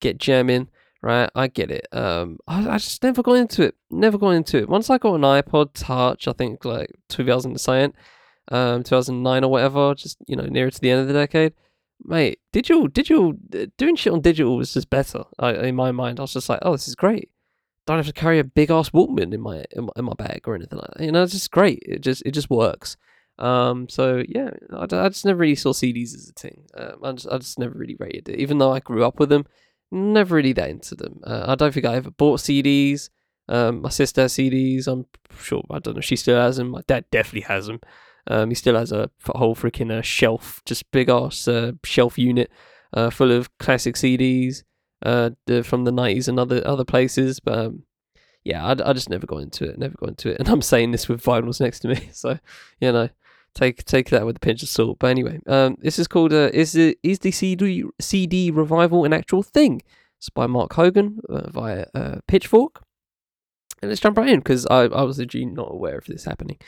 get 0.00 0.18
jamming. 0.18 0.68
Right, 1.00 1.30
I 1.36 1.46
get 1.46 1.70
it. 1.70 1.86
Um, 1.92 2.38
I, 2.48 2.70
I 2.70 2.78
just 2.78 3.04
never 3.04 3.22
got 3.22 3.34
into 3.34 3.62
it. 3.62 3.76
Never 3.88 4.18
got 4.18 4.30
into 4.30 4.58
it. 4.58 4.68
Once 4.68 4.90
I 4.90 4.98
got 4.98 5.14
an 5.14 5.20
iPod 5.20 5.74
Touch, 5.74 6.26
I 6.26 6.32
think 6.32 6.64
like 6.64 6.90
2000 7.08 7.60
cent 7.60 7.94
um, 8.50 8.82
2009 8.82 9.44
or 9.44 9.50
whatever, 9.50 9.94
just 9.94 10.18
you 10.26 10.36
know 10.36 10.44
nearer 10.44 10.70
to 10.70 10.80
the 10.80 10.90
end 10.90 11.00
of 11.00 11.06
the 11.06 11.14
decade. 11.14 11.54
Mate, 12.04 12.40
digital, 12.52 12.88
digital, 12.88 13.34
doing 13.78 13.94
shit 13.94 14.12
on 14.12 14.20
digital 14.20 14.56
was 14.56 14.72
just 14.74 14.90
better. 14.90 15.22
I, 15.38 15.52
in 15.54 15.76
my 15.76 15.92
mind, 15.92 16.18
I 16.18 16.22
was 16.22 16.32
just 16.32 16.48
like, 16.48 16.58
oh, 16.62 16.72
this 16.72 16.88
is 16.88 16.96
great. 16.96 17.30
Don't 17.86 17.96
have 17.98 18.06
to 18.06 18.12
carry 18.12 18.40
a 18.40 18.44
big 18.44 18.72
ass 18.72 18.90
Walkman 18.90 19.32
in 19.32 19.40
my, 19.40 19.64
in 19.70 19.84
my 19.84 19.92
in 19.96 20.04
my 20.04 20.14
bag 20.14 20.42
or 20.46 20.54
anything 20.54 20.78
like 20.78 20.90
that. 20.96 21.04
You 21.04 21.12
know, 21.12 21.22
it's 21.22 21.32
just 21.32 21.50
great. 21.50 21.82
It 21.86 22.00
just 22.00 22.22
it 22.26 22.32
just 22.32 22.50
works. 22.50 22.96
Um, 23.38 23.88
so 23.88 24.22
yeah, 24.28 24.50
I, 24.72 24.84
I 24.84 25.08
just 25.08 25.24
never 25.24 25.38
really 25.38 25.54
saw 25.54 25.72
CDs 25.72 26.14
as 26.14 26.28
a 26.28 26.40
thing. 26.40 26.66
Um, 26.76 26.96
I 27.02 27.12
just 27.12 27.28
I 27.28 27.38
just 27.38 27.58
never 27.58 27.76
really 27.76 27.96
rated 27.98 28.28
it, 28.28 28.38
even 28.40 28.58
though 28.58 28.72
I 28.72 28.80
grew 28.80 29.04
up 29.04 29.18
with 29.18 29.28
them. 29.28 29.46
Never 29.90 30.36
really 30.36 30.54
that 30.54 30.70
into 30.70 30.94
them. 30.94 31.20
Uh, 31.24 31.44
I 31.48 31.54
don't 31.54 31.72
think 31.72 31.86
I 31.86 31.96
ever 31.96 32.10
bought 32.10 32.40
CDs. 32.40 33.10
Um, 33.48 33.82
my 33.82 33.90
sister 33.90 34.22
has 34.22 34.32
CDs. 34.32 34.86
I'm 34.86 35.06
sure 35.38 35.62
I 35.70 35.78
don't 35.78 35.94
know. 35.94 35.98
if 35.98 36.04
She 36.04 36.16
still 36.16 36.40
has 36.40 36.56
them. 36.56 36.70
My 36.70 36.82
dad 36.86 37.04
definitely 37.10 37.42
has 37.42 37.66
them. 37.66 37.80
Um, 38.28 38.50
he 38.50 38.54
still 38.54 38.76
has 38.76 38.92
a 38.92 39.10
whole 39.26 39.56
freaking 39.56 39.90
uh, 39.90 40.02
shelf, 40.02 40.62
just 40.64 40.90
big 40.90 41.08
ass 41.08 41.48
uh, 41.48 41.72
shelf 41.84 42.18
unit 42.18 42.50
uh, 42.92 43.10
full 43.10 43.32
of 43.32 43.56
classic 43.58 43.96
CDs 43.96 44.62
uh, 45.04 45.30
from 45.62 45.84
the 45.84 45.92
90s 45.92 46.28
and 46.28 46.38
other 46.38 46.66
other 46.66 46.84
places. 46.84 47.40
But 47.40 47.58
um, 47.58 47.82
yeah, 48.44 48.64
I, 48.64 48.90
I 48.90 48.92
just 48.92 49.10
never 49.10 49.26
got 49.26 49.38
into 49.38 49.64
it, 49.64 49.78
never 49.78 49.94
got 49.98 50.10
into 50.10 50.30
it. 50.30 50.38
And 50.38 50.48
I'm 50.48 50.62
saying 50.62 50.92
this 50.92 51.08
with 51.08 51.22
vinyls 51.22 51.60
next 51.60 51.80
to 51.80 51.88
me, 51.88 52.08
so 52.12 52.38
you 52.80 52.92
know, 52.92 53.08
take 53.54 53.84
take 53.84 54.10
that 54.10 54.24
with 54.24 54.36
a 54.36 54.40
pinch 54.40 54.62
of 54.62 54.68
salt. 54.68 54.98
But 55.00 55.08
anyway, 55.08 55.40
um, 55.46 55.76
this 55.80 55.98
is 55.98 56.06
called 56.06 56.32
uh, 56.32 56.50
is 56.52 56.72
the 56.72 56.96
is 57.02 57.20
the 57.20 57.32
CD 57.32 57.84
CD 58.00 58.50
revival 58.50 59.04
an 59.04 59.12
actual 59.12 59.42
thing? 59.42 59.82
It's 60.18 60.30
by 60.30 60.46
Mark 60.46 60.72
Hogan 60.74 61.18
uh, 61.28 61.50
via 61.50 61.86
Pitchfork. 62.28 62.82
And 63.80 63.90
let's 63.90 64.00
jump 64.00 64.16
right 64.16 64.28
in 64.28 64.38
because 64.38 64.64
I, 64.66 64.82
I 64.82 65.02
was 65.02 65.18
legit 65.18 65.52
not 65.52 65.72
aware 65.72 65.98
of 65.98 66.04
this 66.04 66.24
happening. 66.24 66.58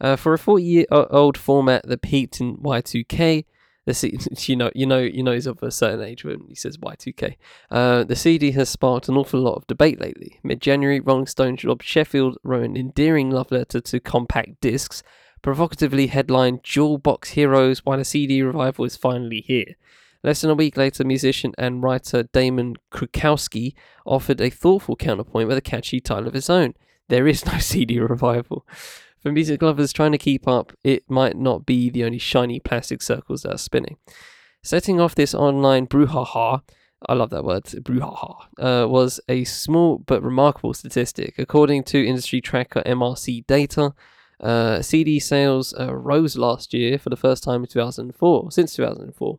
Uh, 0.00 0.16
for 0.16 0.34
a 0.34 0.38
40 0.38 0.62
year 0.62 0.86
old 0.90 1.38
format 1.38 1.86
that 1.86 2.02
peaked 2.02 2.40
in 2.40 2.56
Y2K, 2.58 3.44
the 3.86 3.94
C- 3.94 4.18
you 4.52 4.56
know, 4.56 4.70
you 4.74 4.86
know, 4.86 4.98
you 4.98 5.22
know, 5.22 5.32
he's 5.32 5.46
of 5.46 5.62
a 5.62 5.70
certain 5.70 6.02
age 6.02 6.24
when 6.24 6.44
he 6.48 6.54
says 6.54 6.76
Y2K. 6.76 7.36
Uh, 7.70 8.04
the 8.04 8.16
CD 8.16 8.50
has 8.50 8.68
sparked 8.68 9.08
an 9.08 9.16
awful 9.16 9.40
lot 9.40 9.54
of 9.54 9.66
debate 9.66 10.00
lately. 10.00 10.38
Mid-January, 10.42 11.00
Rolling 11.00 11.26
Stone 11.26 11.58
Rob 11.64 11.82
Sheffield 11.82 12.36
wrote 12.42 12.64
an 12.64 12.76
endearing 12.76 13.30
love 13.30 13.50
letter 13.50 13.80
to 13.80 14.00
compact 14.00 14.60
discs, 14.60 15.02
provocatively 15.40 16.08
headlined 16.08 16.62
"Jewel 16.62 16.98
Box 16.98 17.30
Heroes: 17.30 17.84
while 17.84 17.98
the 17.98 18.04
CD 18.04 18.42
Revival 18.42 18.84
is 18.84 18.96
Finally 18.96 19.42
Here." 19.46 19.76
Less 20.22 20.40
than 20.40 20.50
a 20.50 20.54
week 20.54 20.76
later, 20.76 21.04
musician 21.04 21.52
and 21.56 21.82
writer 21.84 22.24
Damon 22.24 22.74
Krukowski 22.90 23.74
offered 24.04 24.40
a 24.40 24.50
thoughtful 24.50 24.96
counterpoint 24.96 25.46
with 25.46 25.56
a 25.56 25.62
catchy 25.62 26.00
title 26.00 26.26
of 26.26 26.34
his 26.34 26.50
own. 26.50 26.74
There 27.08 27.28
is 27.28 27.46
no 27.46 27.58
CD 27.60 28.00
revival. 28.00 28.66
For 29.22 29.32
music 29.32 29.62
lovers 29.62 29.92
trying 29.92 30.12
to 30.12 30.18
keep 30.18 30.46
up, 30.46 30.72
it 30.84 31.10
might 31.10 31.36
not 31.36 31.66
be 31.66 31.90
the 31.90 32.04
only 32.04 32.18
shiny 32.18 32.60
plastic 32.60 33.02
circles 33.02 33.42
that 33.42 33.54
are 33.54 33.58
spinning. 33.58 33.96
Setting 34.62 35.00
off 35.00 35.14
this 35.14 35.34
online 35.34 35.86
brouhaha, 35.86 36.62
I 37.08 37.14
love 37.14 37.30
that 37.30 37.44
word, 37.44 37.64
brouhaha, 37.64 38.34
uh, 38.58 38.88
was 38.88 39.20
a 39.28 39.44
small 39.44 39.98
but 39.98 40.22
remarkable 40.22 40.74
statistic. 40.74 41.34
According 41.38 41.84
to 41.84 42.06
industry 42.06 42.40
tracker 42.40 42.82
MRC 42.84 43.46
data, 43.46 43.94
uh, 44.40 44.82
CD 44.82 45.18
sales 45.18 45.74
uh, 45.78 45.94
rose 45.94 46.36
last 46.36 46.74
year 46.74 46.98
for 46.98 47.10
the 47.10 47.16
first 47.16 47.42
time 47.42 47.62
in 47.62 47.68
2004, 47.68 48.50
since 48.52 48.74
2004. 48.74 49.38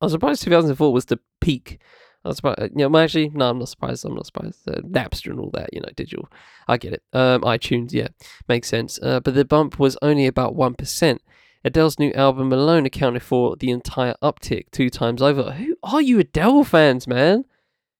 I 0.00 0.04
was 0.04 0.12
surprised 0.12 0.42
2004 0.42 0.92
was 0.92 1.06
the 1.06 1.20
peak 1.40 1.80
I 2.26 2.28
was 2.30 2.36
surprised. 2.38 2.72
You 2.74 2.88
know, 2.88 2.98
actually, 2.98 3.28
no, 3.30 3.50
I'm 3.50 3.58
not 3.60 3.68
surprised. 3.68 4.04
I'm 4.04 4.14
not 4.14 4.26
surprised. 4.26 4.68
Uh, 4.68 4.80
Napster 4.80 5.30
and 5.30 5.38
all 5.38 5.50
that, 5.54 5.70
you 5.72 5.80
know, 5.80 5.88
digital. 5.94 6.28
I 6.66 6.76
get 6.76 6.94
it. 6.94 7.02
Um, 7.12 7.42
iTunes, 7.42 7.92
yeah, 7.92 8.08
makes 8.48 8.68
sense. 8.68 8.98
Uh, 9.00 9.20
but 9.20 9.34
the 9.34 9.44
bump 9.44 9.78
was 9.78 9.96
only 10.02 10.26
about 10.26 10.56
1%. 10.56 11.18
Adele's 11.64 11.98
new 12.00 12.12
album 12.14 12.52
alone 12.52 12.84
accounted 12.84 13.22
for 13.22 13.54
the 13.56 13.70
entire 13.70 14.14
uptick 14.22 14.70
two 14.72 14.90
times 14.90 15.22
over. 15.22 15.52
Who 15.52 15.76
are 15.84 16.02
you 16.02 16.18
Adele 16.18 16.64
fans, 16.64 17.06
man? 17.06 17.44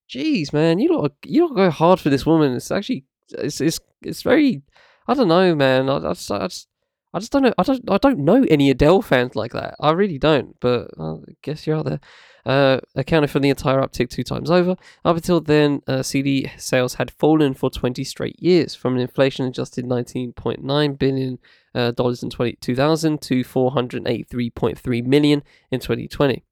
Jeez, 0.08 0.52
man, 0.52 0.78
you 0.78 0.88
don't 0.88 1.12
you 1.24 1.40
don't 1.40 1.56
go 1.56 1.70
hard 1.70 1.98
for 1.98 2.10
this 2.10 2.24
woman. 2.24 2.52
It's 2.54 2.70
actually 2.70 3.04
it's 3.30 3.60
it's 3.60 3.80
it's 4.02 4.22
very 4.22 4.62
I 5.08 5.14
don't 5.14 5.26
know, 5.26 5.54
man. 5.56 5.88
I, 5.88 5.96
I 5.96 6.12
just 6.12 6.30
I 6.30 6.46
just 6.46 6.68
I 7.14 7.18
just 7.18 7.32
don't 7.32 7.42
know. 7.42 7.54
I 7.56 7.62
don't 7.62 7.90
I 7.90 7.98
don't 7.98 8.18
know 8.18 8.44
any 8.50 8.70
Adele 8.70 9.02
fans 9.02 9.36
like 9.36 9.52
that. 9.52 9.76
I 9.80 9.92
really 9.92 10.18
don't. 10.18 10.58
But 10.60 10.90
I 10.98 11.16
guess 11.42 11.66
you're 11.66 11.76
out 11.76 11.86
there 11.86 12.00
uh, 12.46 12.78
accounted 12.94 13.30
for 13.30 13.40
the 13.40 13.50
entire 13.50 13.80
uptick 13.80 14.08
two 14.08 14.22
times 14.22 14.50
over. 14.50 14.76
Up 15.04 15.16
until 15.16 15.40
then, 15.40 15.82
uh, 15.88 16.02
CD 16.02 16.50
sales 16.56 16.94
had 16.94 17.10
fallen 17.10 17.54
for 17.54 17.68
20 17.68 18.04
straight 18.04 18.40
years, 18.40 18.74
from 18.74 18.94
an 18.94 19.00
inflation-adjusted 19.00 19.84
19.9 19.84 20.98
billion 20.98 21.38
uh, 21.74 21.90
dollars 21.90 22.22
in 22.22 22.30
20, 22.30 22.56
2000 22.60 23.20
to 23.20 23.42
483.3 23.42 25.04
million 25.04 25.42
in 25.72 25.80
2020, 25.80 26.44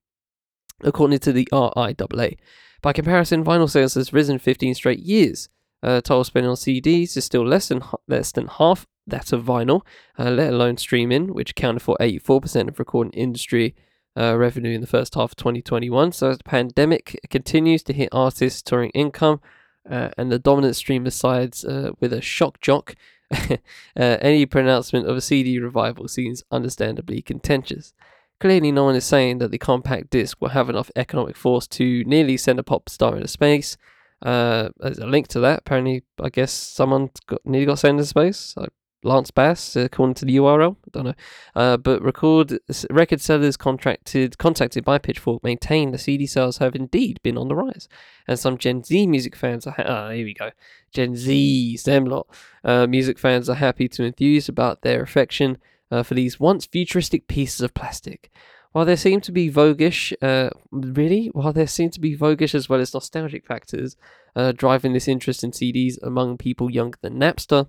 according 0.82 1.20
to 1.20 1.32
the 1.32 1.48
RIAA. 1.52 2.38
By 2.82 2.92
comparison, 2.92 3.44
vinyl 3.44 3.70
sales 3.70 3.94
has 3.94 4.12
risen 4.12 4.38
15 4.38 4.74
straight 4.74 4.98
years. 4.98 5.48
Uh, 5.80 6.00
total 6.00 6.24
spending 6.24 6.50
on 6.50 6.56
CDs 6.56 7.16
is 7.16 7.24
still 7.24 7.46
less 7.46 7.68
than 7.68 7.82
less 8.08 8.32
than 8.32 8.46
half 8.48 8.86
that 9.06 9.32
of 9.32 9.44
vinyl, 9.44 9.82
uh, 10.18 10.30
let 10.30 10.52
alone 10.52 10.76
streaming, 10.76 11.32
which 11.34 11.50
accounted 11.50 11.82
for 11.82 11.96
84% 12.00 12.68
of 12.68 12.78
recording 12.78 13.12
industry 13.12 13.74
uh, 14.16 14.36
revenue 14.36 14.74
in 14.74 14.80
the 14.80 14.86
first 14.86 15.14
half 15.14 15.32
of 15.32 15.36
2021. 15.36 16.12
So 16.12 16.30
as 16.30 16.38
the 16.38 16.44
pandemic 16.44 17.18
continues 17.30 17.82
to 17.84 17.92
hit 17.92 18.08
artists' 18.12 18.62
touring 18.62 18.90
income, 18.90 19.40
uh, 19.88 20.10
and 20.16 20.32
the 20.32 20.38
dominant 20.38 20.76
streamer 20.76 21.10
sides 21.10 21.64
uh, 21.64 21.90
with 22.00 22.12
a 22.12 22.20
shock 22.20 22.60
jock, 22.60 22.94
uh, 23.30 23.56
any 23.96 24.46
pronouncement 24.46 25.06
of 25.06 25.16
a 25.16 25.20
CD 25.20 25.58
revival 25.58 26.08
seems 26.08 26.42
understandably 26.50 27.20
contentious. 27.22 27.92
Clearly, 28.40 28.72
no 28.72 28.84
one 28.84 28.96
is 28.96 29.04
saying 29.04 29.38
that 29.38 29.50
the 29.50 29.58
compact 29.58 30.10
disc 30.10 30.40
will 30.40 30.50
have 30.50 30.68
enough 30.68 30.90
economic 30.96 31.36
force 31.36 31.66
to 31.68 32.04
nearly 32.04 32.36
send 32.36 32.58
a 32.58 32.62
pop 32.62 32.88
star 32.88 33.16
into 33.16 33.28
space. 33.28 33.76
Uh, 34.22 34.70
there's 34.78 34.98
a 34.98 35.06
link 35.06 35.28
to 35.28 35.40
that. 35.40 35.60
Apparently, 35.60 36.02
I 36.20 36.30
guess 36.30 36.52
someone 36.52 37.10
got, 37.26 37.40
nearly 37.44 37.66
got 37.66 37.78
sent 37.78 37.92
into 37.92 38.06
space. 38.06 38.54
Like 38.56 38.70
Lance 39.04 39.30
Bass, 39.30 39.76
according 39.76 40.14
to 40.14 40.24
the 40.24 40.36
URL. 40.36 40.76
I 40.76 40.88
don't 40.92 41.04
know. 41.04 41.14
Uh, 41.54 41.76
but 41.76 42.02
record 42.02 42.58
record 42.90 43.20
sellers 43.20 43.56
contracted 43.56 44.38
contacted 44.38 44.84
by 44.84 44.98
Pitchfork 44.98 45.42
maintain 45.44 45.92
the 45.92 45.98
CD 45.98 46.26
sales 46.26 46.58
have 46.58 46.74
indeed 46.74 47.20
been 47.22 47.38
on 47.38 47.48
the 47.48 47.54
rise, 47.54 47.88
and 48.26 48.38
some 48.38 48.58
Gen 48.58 48.82
Z 48.82 49.06
music 49.06 49.36
fans 49.36 49.66
are. 49.66 49.72
Ha- 49.72 49.84
ah, 49.86 50.10
here 50.10 50.24
we 50.24 50.34
go. 50.34 50.50
Gen 50.92 51.16
Z, 51.16 51.78
them 51.84 52.06
lot. 52.06 52.26
Uh, 52.64 52.86
music 52.86 53.18
fans 53.18 53.48
are 53.48 53.54
happy 53.54 53.88
to 53.88 54.04
enthuse 54.04 54.48
about 54.48 54.82
their 54.82 55.02
affection 55.02 55.58
uh, 55.90 56.02
for 56.02 56.14
these 56.14 56.40
once 56.40 56.66
futuristic 56.66 57.28
pieces 57.28 57.60
of 57.60 57.74
plastic. 57.74 58.30
While 58.72 58.86
there 58.86 58.96
seem 58.96 59.20
to 59.20 59.30
be 59.30 59.52
voguish, 59.52 60.12
uh, 60.20 60.50
really, 60.72 61.28
while 61.28 61.52
there 61.52 61.68
seem 61.68 61.90
to 61.90 62.00
be 62.00 62.16
voguish 62.16 62.56
as 62.56 62.68
well 62.68 62.80
as 62.80 62.92
nostalgic 62.92 63.46
factors 63.46 63.96
uh, 64.34 64.50
driving 64.50 64.92
this 64.92 65.06
interest 65.06 65.44
in 65.44 65.52
CDs 65.52 65.96
among 66.02 66.38
people 66.38 66.68
younger 66.68 66.98
than 67.00 67.20
Napster, 67.20 67.68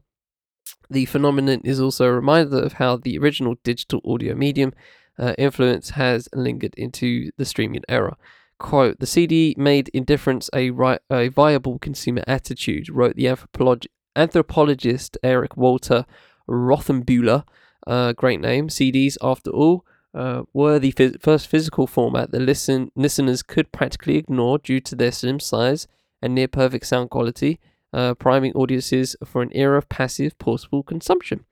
the 0.89 1.06
phenomenon 1.06 1.62
is 1.63 1.80
also 1.80 2.06
a 2.06 2.13
reminder 2.13 2.62
of 2.62 2.73
how 2.73 2.97
the 2.97 3.17
original 3.17 3.56
digital 3.63 4.01
audio 4.06 4.36
medium 4.36 4.73
uh, 5.17 5.34
influence 5.38 5.91
has 5.91 6.30
lingered 6.34 6.73
into 6.75 7.32
the 7.38 7.45
streaming 7.45 7.82
era. 7.89 8.17
Quote, 8.58 8.99
the 8.99 9.06
CD 9.08 9.54
made 9.58 9.89
indifference 9.89 10.49
a, 10.54 10.69
ri- 10.69 10.99
a 11.10 11.28
viable 11.28 11.78
consumer 11.80 12.23
attitude, 12.28 12.89
wrote 12.89 13.15
the 13.15 13.25
anthropolog- 13.25 13.88
anthropologist 14.15 15.17
Eric 15.23 15.58
Walter 15.58 16.06
Rothenbuhler. 16.49 17.43
Uh, 17.86 18.13
great 18.13 18.39
name. 18.39 18.69
CDs, 18.69 19.17
after 19.21 19.49
all, 19.51 19.86
uh, 20.13 20.43
were 20.54 20.80
the 20.80 20.91
first 21.19 21.47
physical 21.47 21.88
format 21.88 22.32
that 22.32 22.41
listen- 22.41 22.91
listeners 22.95 23.43
could 23.43 23.71
practically 23.71 24.15
ignore 24.15 24.58
due 24.58 24.80
to 24.80 24.95
their 24.95 25.12
slim 25.12 25.39
size 25.39 25.88
and 26.21 26.34
near 26.34 26.47
perfect 26.47 26.86
sound 26.88 27.10
quality 27.10 27.60
uh, 27.95 28.13
priming 28.13 28.51
audiences 28.53 29.15
for 29.23 29.41
an 29.41 29.49
era 29.53 29.77
of 29.77 29.88
passive, 29.88 30.38
portable 30.38 30.84
consumption. 30.84 31.45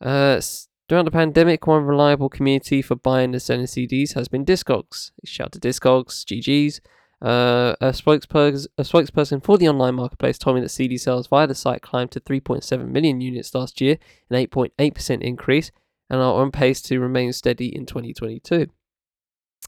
Uh, 0.00 0.40
during 0.88 1.04
the 1.04 1.10
pandemic, 1.10 1.66
one 1.66 1.84
reliable 1.84 2.30
community 2.30 2.80
for 2.80 2.96
buying 2.96 3.34
and 3.34 3.42
selling 3.42 3.66
CDs 3.66 4.14
has 4.14 4.28
been 4.28 4.46
Discogs. 4.46 5.10
Shout 5.24 5.52
to 5.52 5.60
Discogs, 5.60 6.24
GG's. 6.24 6.80
Uh, 7.20 7.74
a, 7.80 7.88
spokesperson, 7.88 8.66
a 8.78 8.82
spokesperson 8.82 9.44
for 9.44 9.58
the 9.58 9.68
online 9.68 9.96
marketplace 9.96 10.38
told 10.38 10.54
me 10.56 10.62
that 10.62 10.70
CD 10.70 10.96
sales 10.96 11.26
via 11.26 11.46
the 11.46 11.54
site 11.54 11.82
climbed 11.82 12.12
to 12.12 12.20
3.7 12.20 12.88
million 12.88 13.20
units 13.20 13.54
last 13.54 13.80
year, 13.80 13.98
an 14.30 14.36
8.8% 14.36 15.20
increase, 15.20 15.70
and 16.08 16.20
are 16.20 16.40
on 16.40 16.50
pace 16.50 16.80
to 16.82 16.98
remain 16.98 17.32
steady 17.34 17.74
in 17.74 17.84
2022. 17.84 18.68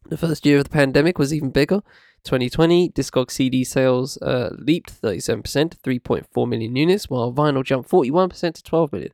The 0.06 0.16
first 0.16 0.46
year 0.46 0.58
of 0.58 0.64
the 0.64 0.70
pandemic 0.70 1.18
was 1.18 1.34
even 1.34 1.50
bigger. 1.50 1.82
2020, 2.24 2.90
Discog 2.90 3.30
CD 3.30 3.64
sales 3.64 4.16
uh, 4.18 4.50
leaped 4.58 5.00
37% 5.00 5.42
to 5.70 5.76
3.4 5.78 6.48
million 6.48 6.76
units, 6.76 7.08
while 7.08 7.32
vinyl 7.32 7.64
jumped 7.64 7.90
41% 7.90 8.54
to 8.54 8.62
12 8.62 8.92
million. 8.92 9.12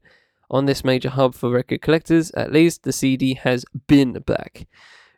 On 0.51 0.67
this 0.67 0.85
major 0.85 1.11
hub 1.11 1.35
for 1.35 1.51
record 1.51 1.83
collectors, 1.83 2.31
at 2.33 2.53
least, 2.53 2.83
the 2.83 2.93
CD 2.93 3.35
has 3.35 3.65
been 3.87 4.13
back. 4.13 4.67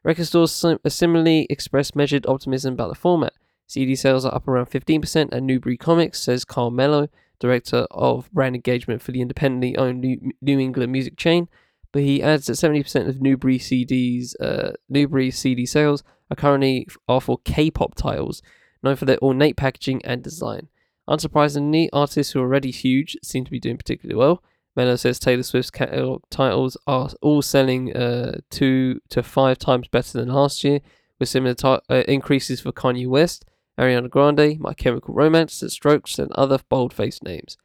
Record 0.02 0.26
stores 0.26 0.52
sim- 0.52 0.78
similarly 0.86 1.46
expressed 1.50 1.96
measured 1.96 2.26
optimism 2.26 2.74
about 2.74 2.88
the 2.88 2.94
format. 2.94 3.34
CD 3.66 3.94
sales 3.94 4.24
are 4.24 4.34
up 4.34 4.48
around 4.48 4.70
15% 4.70 5.28
at 5.32 5.42
Newbury 5.42 5.76
Comics, 5.76 6.20
says 6.20 6.44
Carl 6.44 6.70
Mello, 6.70 7.08
director 7.38 7.86
of 7.90 8.30
brand 8.32 8.54
engagement 8.54 9.02
for 9.02 9.12
the 9.12 9.20
independently 9.20 9.76
owned 9.76 10.00
New, 10.00 10.32
New 10.40 10.58
England 10.58 10.92
music 10.92 11.16
chain. 11.16 11.48
But 11.92 12.02
he 12.02 12.22
adds 12.22 12.46
that 12.46 12.54
70% 12.54 13.08
of 13.08 13.20
Newbury 13.20 13.58
CDs, 13.58 14.34
uh, 14.40 14.72
Newbury 14.88 15.30
CD 15.30 15.66
sales 15.66 16.02
are 16.30 16.36
currently 16.36 16.86
are 17.08 17.20
for 17.20 17.38
K-pop 17.44 17.94
titles, 17.94 18.42
known 18.82 18.96
for 18.96 19.04
their 19.04 19.22
ornate 19.22 19.56
packaging 19.56 20.04
and 20.04 20.22
design. 20.22 20.68
Unsurprisingly, 21.08 21.88
artists 21.92 22.32
who 22.32 22.40
are 22.40 22.44
already 22.44 22.70
huge 22.70 23.16
seem 23.22 23.44
to 23.44 23.50
be 23.50 23.60
doing 23.60 23.78
particularly 23.78 24.18
well. 24.18 24.42
Mello 24.76 24.94
says 24.96 25.18
Taylor 25.18 25.42
Swift's 25.42 25.70
catalog 25.70 26.22
titles 26.30 26.76
are 26.86 27.10
all 27.20 27.42
selling 27.42 27.96
uh, 27.96 28.38
two 28.50 29.00
to 29.08 29.22
five 29.22 29.58
times 29.58 29.88
better 29.88 30.18
than 30.18 30.28
last 30.28 30.62
year, 30.62 30.80
with 31.18 31.28
similar 31.28 31.54
t- 31.54 31.80
uh, 31.88 32.04
increases 32.06 32.60
for 32.60 32.70
Kanye 32.70 33.08
West, 33.08 33.44
Ariana 33.78 34.08
Grande, 34.08 34.60
My 34.60 34.74
Chemical 34.74 35.14
Romance, 35.14 35.58
The 35.58 35.70
Strokes, 35.70 36.18
and 36.18 36.30
other 36.32 36.60
bold-faced 36.68 37.24
names. 37.24 37.56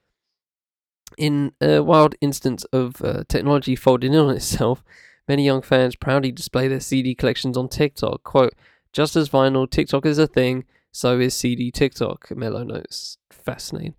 In 1.17 1.51
a 1.61 1.83
wild 1.83 2.15
instance 2.21 2.63
of 2.65 3.01
uh, 3.03 3.23
technology 3.27 3.75
folding 3.75 4.13
in 4.13 4.19
on 4.19 4.35
itself, 4.35 4.83
Many 5.27 5.45
young 5.45 5.61
fans 5.61 5.95
proudly 5.95 6.31
display 6.31 6.67
their 6.67 6.79
CD 6.79 7.15
collections 7.15 7.57
on 7.57 7.69
TikTok. 7.69 8.23
Quote, 8.23 8.53
just 8.91 9.15
as 9.15 9.29
vinyl, 9.29 9.69
TikTok 9.69 10.05
is 10.05 10.17
a 10.17 10.27
thing, 10.27 10.65
so 10.91 11.19
is 11.19 11.33
CD 11.33 11.71
TikTok, 11.71 12.31
Mello 12.35 12.63
notes. 12.63 13.17
Fascinating. 13.31 13.95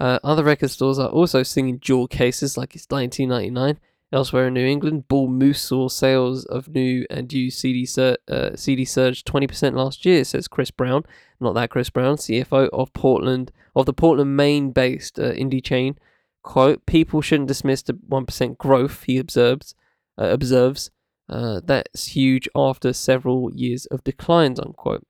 Uh, 0.00 0.18
other 0.22 0.44
record 0.44 0.70
stores 0.70 0.98
are 0.98 1.08
also 1.08 1.42
singing 1.42 1.80
jewel 1.80 2.06
cases 2.06 2.56
like 2.56 2.74
it's 2.74 2.86
1999. 2.88 3.80
Elsewhere 4.10 4.46
in 4.46 4.54
New 4.54 4.64
England, 4.64 5.06
Bull 5.08 5.28
Moose 5.28 5.60
saw 5.60 5.88
sales 5.88 6.46
of 6.46 6.68
new 6.68 7.04
and 7.10 7.30
used 7.30 7.58
CD, 7.58 7.84
sur- 7.84 8.16
uh, 8.26 8.56
CD 8.56 8.86
surge 8.86 9.22
20% 9.24 9.74
last 9.74 10.06
year, 10.06 10.24
says 10.24 10.48
Chris 10.48 10.70
Brown. 10.70 11.04
Not 11.40 11.54
that 11.54 11.68
Chris 11.68 11.90
Brown, 11.90 12.16
CFO 12.16 12.70
of 12.72 12.92
Portland, 12.94 13.52
of 13.76 13.84
the 13.84 13.92
Portland, 13.92 14.34
Maine-based 14.34 15.18
uh, 15.18 15.32
indie 15.32 15.62
chain. 15.62 15.98
Quote, 16.42 16.86
people 16.86 17.20
shouldn't 17.20 17.48
dismiss 17.48 17.82
the 17.82 17.92
1% 17.92 18.56
growth, 18.56 19.02
he 19.02 19.18
observes 19.18 19.74
uh, 20.18 20.26
observes. 20.26 20.90
Uh, 21.28 21.60
that's 21.62 22.06
huge 22.06 22.48
after 22.56 22.92
several 22.92 23.50
years 23.54 23.86
of 23.86 24.02
declines, 24.04 24.58
unquote. 24.58 25.06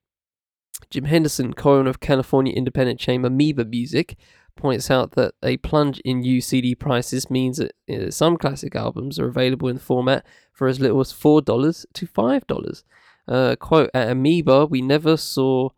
Jim 0.91 1.05
Henderson, 1.05 1.55
co-owner 1.55 1.91
of 1.91 2.01
California 2.01 2.53
independent 2.53 2.99
chain 2.99 3.25
Amoeba 3.25 3.65
Music, 3.65 4.17
points 4.57 4.91
out 4.91 5.13
that 5.13 5.35
a 5.43 5.57
plunge 5.59 6.01
in 6.01 6.23
used 6.23 6.49
CD 6.49 6.75
prices 6.75 7.31
means 7.31 7.59
that 7.59 7.73
uh, 7.91 8.11
some 8.11 8.37
classic 8.37 8.75
albums 8.75 9.19
are 9.19 9.29
available 9.29 9.69
in 9.69 9.77
the 9.77 9.83
format 9.83 10.27
for 10.53 10.67
as 10.67 10.81
little 10.81 11.01
as 11.01 11.13
$4 11.13 11.87
to 11.93 12.07
$5. 12.07 12.83
Uh, 13.29 13.57
quote, 13.57 13.91
at 13.95 14.11
Amoeba, 14.11 14.67
we 14.67 14.83
never 14.83 15.17
saw 15.17 15.71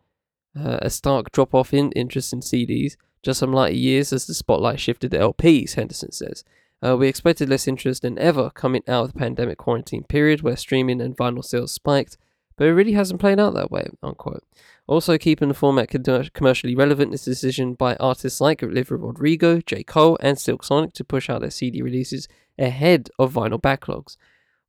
uh, 0.59 0.79
a 0.83 0.91
stark 0.91 1.31
drop 1.33 1.55
off 1.55 1.75
in 1.75 1.93
interest 1.93 2.33
in 2.33 2.41
CDs, 2.41 2.97
just 3.23 3.41
some 3.41 3.53
lighter 3.53 3.77
years 3.77 4.13
as 4.13 4.27
the 4.27 4.35
spotlight 4.35 4.81
shifted 4.81 5.11
to 5.11 5.19
LPs, 5.19 5.75
Henderson 5.75 6.13
says. 6.13 6.45
Uh, 6.85 6.97
we 6.97 7.09
expected 7.09 7.49
less 7.49 7.69
interest 7.69 8.03
than 8.03 8.19
ever 8.19 8.51
coming 8.51 8.83
out 8.89 9.05
of 9.05 9.13
the 9.13 9.19
pandemic 9.19 9.59
quarantine 9.59 10.05
period 10.05 10.43
where 10.43 10.57
streaming 10.57 11.01
and 11.01 11.17
vinyl 11.17 11.45
sales 11.45 11.73
spiked, 11.73 12.17
but 12.57 12.67
it 12.67 12.73
really 12.73 12.93
hasn't 12.93 13.21
played 13.21 13.39
out 13.39 13.55
that 13.55 13.71
way, 13.71 13.89
unquote. 14.03 14.45
Also, 14.87 15.17
keeping 15.19 15.49
the 15.49 15.55
format 15.55 15.89
commercially 16.35 16.75
relevant 16.75 17.15
is 17.15 17.27
a 17.27 17.31
decision 17.31 17.75
by 17.75 17.95
artists 17.97 18.41
like 18.41 18.63
Olivia 18.63 18.99
Rodrigo, 18.99 19.61
J. 19.61 19.85
Cole, 19.85 20.19
and 20.21 20.39
Silk 20.39 20.65
Sonic 20.65 20.93
to 20.95 21.05
push 21.05 21.31
out 21.31 21.43
their 21.43 21.51
CD 21.51 21.81
releases 21.81 22.27
ahead 22.59 23.09
of 23.19 23.35
vinyl 23.35 23.61
backlogs. 23.61 24.17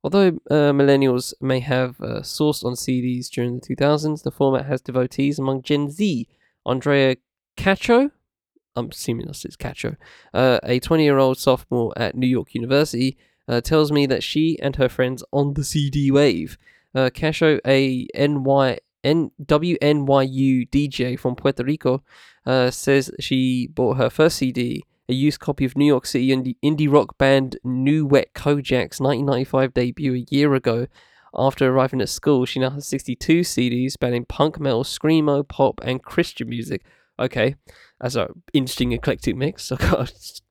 Although 0.04 0.38
uh, 0.50 0.72
millennials 0.72 1.32
may 1.40 1.60
have 1.60 2.00
uh, 2.00 2.20
sourced 2.20 2.64
on 2.64 2.74
CDs 2.74 3.28
during 3.28 3.58
the 3.58 3.74
2000s, 3.74 4.22
the 4.22 4.30
format 4.30 4.66
has 4.66 4.80
devotees 4.80 5.38
among 5.38 5.62
Gen 5.62 5.90
Z. 5.90 6.28
Andrea 6.64 7.16
Cacho, 7.56 8.10
I'm 8.74 8.88
assuming 8.90 9.26
that's 9.26 9.42
his 9.42 9.56
catcher, 9.56 9.98
uh, 10.32 10.58
a 10.62 10.80
20 10.80 11.04
year 11.04 11.18
old 11.18 11.38
sophomore 11.38 11.92
at 11.96 12.16
New 12.16 12.26
York 12.26 12.54
University, 12.54 13.16
uh, 13.48 13.60
tells 13.60 13.92
me 13.92 14.06
that 14.06 14.22
she 14.22 14.58
and 14.60 14.76
her 14.76 14.88
friends 14.88 15.22
on 15.32 15.54
the 15.54 15.64
CD 15.64 16.10
wave. 16.10 16.56
Uh, 16.94 17.10
Casho, 17.10 17.60
a 17.66 18.06
NY, 18.14 18.78
N, 19.04 19.30
WNYU 19.42 20.68
DJ 20.70 21.18
from 21.18 21.34
Puerto 21.34 21.64
Rico, 21.64 22.02
uh, 22.46 22.70
says 22.70 23.10
she 23.18 23.66
bought 23.68 23.96
her 23.96 24.10
first 24.10 24.36
CD, 24.36 24.84
a 25.08 25.14
used 25.14 25.40
copy 25.40 25.64
of 25.64 25.76
New 25.76 25.86
York 25.86 26.06
City 26.06 26.28
indie, 26.28 26.56
indie 26.62 26.90
rock 26.90 27.18
band 27.18 27.58
New 27.64 28.06
Wet 28.06 28.32
Kojak's 28.34 29.00
1995 29.00 29.74
debut 29.74 30.14
a 30.14 30.34
year 30.34 30.54
ago. 30.54 30.86
After 31.34 31.68
arriving 31.68 32.02
at 32.02 32.10
school, 32.10 32.44
she 32.44 32.60
now 32.60 32.70
has 32.70 32.86
62 32.86 33.40
CDs 33.40 33.92
spanning 33.92 34.26
punk, 34.26 34.60
metal, 34.60 34.84
screamo, 34.84 35.46
pop, 35.48 35.80
and 35.82 36.02
Christian 36.02 36.48
music. 36.48 36.82
Okay, 37.18 37.56
as 38.02 38.16
a 38.16 38.28
interesting 38.52 38.92
eclectic 38.92 39.36
mix. 39.36 39.72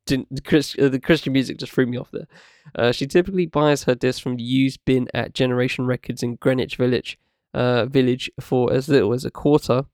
The, 0.08 0.26
Chris, 0.44 0.76
uh, 0.78 0.90
the 0.90 1.00
Christian 1.00 1.32
music 1.32 1.58
just 1.58 1.72
threw 1.72 1.86
me 1.86 1.96
off 1.96 2.10
there. 2.12 2.28
Uh, 2.76 2.92
she 2.92 3.06
typically 3.06 3.46
buys 3.46 3.84
her 3.84 3.96
discs 3.96 4.20
from 4.20 4.36
the 4.36 4.44
used 4.44 4.84
bin 4.84 5.08
at 5.14 5.34
Generation 5.34 5.86
Records 5.86 6.22
in 6.22 6.36
Greenwich 6.36 6.76
Village, 6.76 7.18
uh, 7.54 7.86
Village 7.86 8.30
for 8.40 8.74
as 8.74 8.90
little 8.90 9.14
as 9.14 9.24
a 9.24 9.32
quarter. 9.32 9.86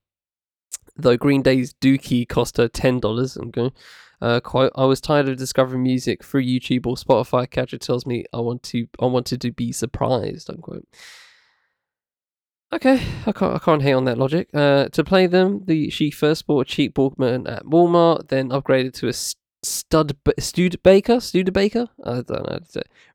Though 0.95 1.17
Green 1.17 1.43
Day's 1.43 1.73
Dookie 1.73 2.27
cost 2.27 2.57
her 2.57 2.69
ten 2.69 2.99
dollars. 2.99 3.37
Going. 3.51 3.73
Uh, 4.19 4.39
quote, 4.39 4.71
I 4.75 4.85
was 4.85 5.01
tired 5.01 5.29
of 5.29 5.37
discovering 5.37 5.83
music 5.83 6.23
through 6.23 6.43
YouTube 6.43 6.87
or 6.87 6.95
Spotify. 6.95 7.47
Catcher 7.47 7.77
tells 7.77 8.07
me 8.07 8.23
I 8.33 8.39
want 8.39 8.63
to, 8.63 8.87
I 8.99 9.05
wanted 9.05 9.41
to 9.41 9.51
be 9.51 9.71
surprised. 9.71 10.49
Unquote. 10.49 10.87
Okay, 12.73 13.01
I 13.25 13.31
can't 13.31 13.55
I 13.55 13.59
can't 13.59 13.81
hate 13.81 13.93
on 13.93 14.05
that 14.05 14.17
logic. 14.17 14.49
Uh, 14.53 14.89
to 14.89 15.03
play 15.03 15.25
them, 15.25 15.63
the 15.65 15.89
she 15.89 16.11
first 16.11 16.45
bought 16.45 16.67
a 16.67 16.69
cheap 16.69 16.95
Walkman 16.95 17.49
at 17.49 17.63
Walmart, 17.63 18.27
then 18.27 18.49
upgraded 18.49 18.93
to 18.95 19.07
a 19.07 19.13
stud 19.63 20.15
Studebaker 20.37 21.19
Studebaker 21.19 21.87
I 22.03 22.21
don't 22.21 22.29
know 22.29 22.59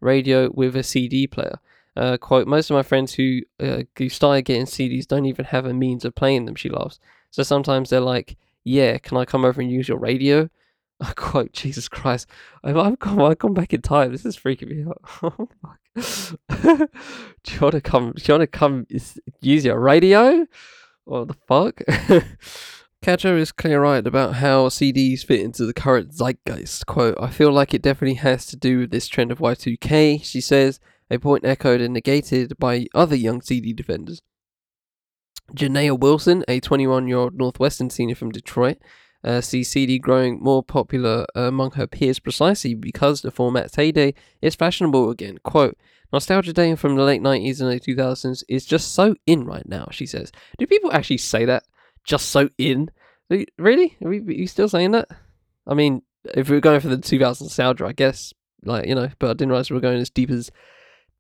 radio 0.01 0.51
with 0.51 0.75
a 0.77 0.83
CD 0.83 1.27
player. 1.27 1.59
Uh, 1.95 2.17
quote, 2.17 2.47
most 2.47 2.71
of 2.71 2.75
my 2.75 2.83
friends 2.83 3.13
who, 3.15 3.41
uh, 3.61 3.83
who 3.99 4.09
started 4.09 4.43
getting 4.43 4.65
CDs 4.65 5.07
don't 5.07 5.27
even 5.27 5.45
have 5.45 5.67
a 5.67 5.75
means 5.75 6.07
of 6.07 6.15
playing 6.15 6.47
them, 6.47 6.55
she 6.55 6.71
laughs. 6.71 6.99
So 7.31 7.43
sometimes 7.43 7.91
they're 7.91 8.01
like, 8.01 8.37
yeah, 8.65 8.97
can 8.99 9.19
I 9.19 9.27
come 9.27 9.45
over 9.45 9.61
and 9.61 9.71
use 9.71 9.89
your 9.89 9.99
radio? 9.99 10.49
I 11.01 11.13
quote, 11.13 11.53
Jesus 11.53 11.89
Christ, 11.89 12.29
I've, 12.65 12.79
I've, 12.79 12.99
gone, 12.99 13.21
I've 13.21 13.39
gone 13.39 13.55
back 13.55 13.75
in 13.75 13.83
time. 13.83 14.13
This 14.13 14.25
is 14.25 14.37
freaking 14.37 14.69
me 14.69 14.85
out. 14.89 15.03
Oh, 15.23 15.49
fuck. 15.61 15.79
do 16.63 16.89
you 17.49 17.61
want 17.61 17.73
to 17.73 17.81
come, 17.81 18.13
do 18.17 18.23
you 18.25 18.35
want 18.35 18.43
to 18.43 18.47
come 18.47 18.87
use 19.41 19.65
your 19.65 19.79
radio? 19.79 20.47
What 21.05 21.29
the 21.29 21.37
fuck? 21.47 21.83
Katja 23.03 23.35
is 23.37 23.51
clear 23.51 23.85
eyed 23.85 24.07
about 24.07 24.37
how 24.37 24.69
CDs 24.69 25.25
fit 25.25 25.41
into 25.41 25.67
the 25.67 25.75
current 25.75 26.13
zeitgeist. 26.13 26.87
Quote, 26.87 27.19
I 27.21 27.31
feel 27.31 27.51
like 27.51 27.75
it 27.75 27.83
definitely 27.83 28.15
has 28.15 28.47
to 28.47 28.57
do 28.57 28.79
with 28.79 28.91
this 28.93 29.09
trend 29.09 29.33
of 29.33 29.41
Y2K, 29.41 30.23
she 30.25 30.41
says, 30.41 30.79
a 31.11 31.19
point 31.19 31.45
echoed 31.45 31.81
and 31.81 31.93
negated 31.93 32.57
by 32.59 32.87
other 32.95 33.17
young 33.17 33.43
CD 33.43 33.73
defenders. 33.73 34.21
Janaya 35.53 35.99
Wilson, 35.99 36.45
a 36.47 36.61
21 36.61 37.09
year 37.09 37.19
old 37.19 37.35
Northwestern 37.35 37.91
senior 37.91 38.15
from 38.15 38.31
Detroit, 38.31 38.79
uh, 39.25 39.41
sees 39.41 39.71
CD 39.71 39.99
growing 39.99 40.41
more 40.43 40.63
popular 40.63 41.27
among 41.35 41.73
her 41.73 41.87
peers 41.87 42.19
precisely 42.19 42.75
because 42.75 43.23
the 43.23 43.31
format's 43.31 43.77
heyday 43.77 44.15
is 44.41 44.55
fashionable 44.55 45.11
again. 45.11 45.39
Quote, 45.45 45.77
Nostalgia 46.13 46.53
Day 46.53 46.75
from 46.75 46.97
the 46.97 47.03
late 47.03 47.23
90s 47.23 47.61
and 47.61 47.69
early 47.69 47.81
2000s 47.81 48.45
is 48.49 48.67
just 48.67 48.93
so 48.93 49.15
in 49.27 49.45
right 49.45 49.67
now, 49.67 49.89
she 49.91 50.07
says. 50.07 50.31
Do 50.59 50.67
people 50.67 50.93
actually 50.93 51.19
say 51.19 51.45
that? 51.47 51.65
just 52.05 52.31
so 52.31 52.49
in. 52.59 52.91
Really? 53.59 53.97
Are, 54.05 54.09
we, 54.09 54.21
are 54.21 54.33
you 54.33 54.47
still 54.47 54.69
saying 54.69 54.93
that? 54.93 55.09
I 55.67 55.75
mean, 55.75 56.03
if 56.35 56.49
we 56.49 56.57
are 56.57 56.61
going 56.61 56.81
for 56.81 56.89
the 56.89 56.97
2000s 56.97 57.43
nostalgia, 57.43 57.87
I 57.87 57.93
guess, 57.93 58.33
like, 58.65 58.87
you 58.87 58.95
know, 58.95 59.09
but 59.19 59.31
I 59.31 59.33
didn't 59.35 59.51
realize 59.51 59.71
we 59.71 59.75
were 59.75 59.81
going 59.81 60.01
as 60.01 60.11
deep 60.11 60.31
as 60.31 60.51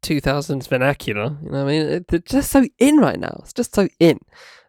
2000s 0.02 0.68
vernacular. 0.68 1.36
You 1.42 1.50
know 1.50 1.64
what 1.64 1.72
I 1.72 1.78
mean? 1.78 2.04
It's 2.10 2.30
just 2.30 2.50
so 2.50 2.66
in 2.78 2.98
right 2.98 3.18
now. 3.18 3.40
It's 3.42 3.52
just 3.52 3.74
so 3.74 3.88
in. 3.98 4.18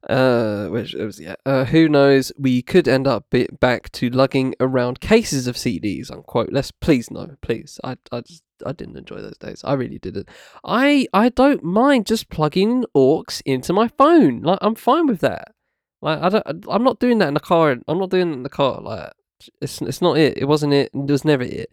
Uh, 0.09 0.67
which 0.67 0.93
it 0.93 1.03
was, 1.05 1.19
yeah. 1.19 1.35
Uh, 1.45 1.63
who 1.63 1.87
knows? 1.87 2.31
We 2.37 2.61
could 2.61 2.87
end 2.87 3.07
up 3.07 3.29
bit 3.29 3.59
back 3.59 3.91
to 3.93 4.09
lugging 4.09 4.53
around 4.59 4.99
cases 4.99 5.47
of 5.47 5.55
CDs. 5.55 6.11
Unquote. 6.11 6.49
Let's 6.51 6.71
please 6.71 7.09
no, 7.09 7.35
please. 7.41 7.79
I, 7.83 7.97
I 8.11 8.21
just, 8.21 8.43
I 8.65 8.73
didn't 8.73 8.97
enjoy 8.97 9.21
those 9.21 9.37
days. 9.37 9.61
I 9.63 9.73
really 9.73 9.99
didn't. 9.99 10.27
I, 10.65 11.07
I 11.13 11.29
don't 11.29 11.63
mind 11.63 12.05
just 12.05 12.29
plugging 12.29 12.85
aux 12.93 13.23
into 13.45 13.71
my 13.71 13.87
phone. 13.87 14.41
Like 14.41 14.59
I'm 14.61 14.75
fine 14.75 15.07
with 15.07 15.21
that. 15.21 15.53
Like 16.01 16.21
I 16.21 16.29
don't, 16.29 16.65
I'm 16.69 16.83
not 16.83 16.99
doing 16.99 17.19
that 17.19 17.29
in 17.29 17.33
the 17.33 17.39
car. 17.39 17.77
I'm 17.87 17.97
not 17.97 18.09
doing 18.09 18.29
it 18.29 18.33
in 18.33 18.43
the 18.43 18.49
car. 18.49 18.81
Like 18.81 19.13
it's 19.61 19.81
it's 19.81 20.01
not 20.01 20.17
it. 20.17 20.37
It 20.37 20.45
wasn't 20.45 20.73
it. 20.73 20.91
It 20.93 21.11
was 21.11 21.23
never 21.23 21.43
it. 21.43 21.71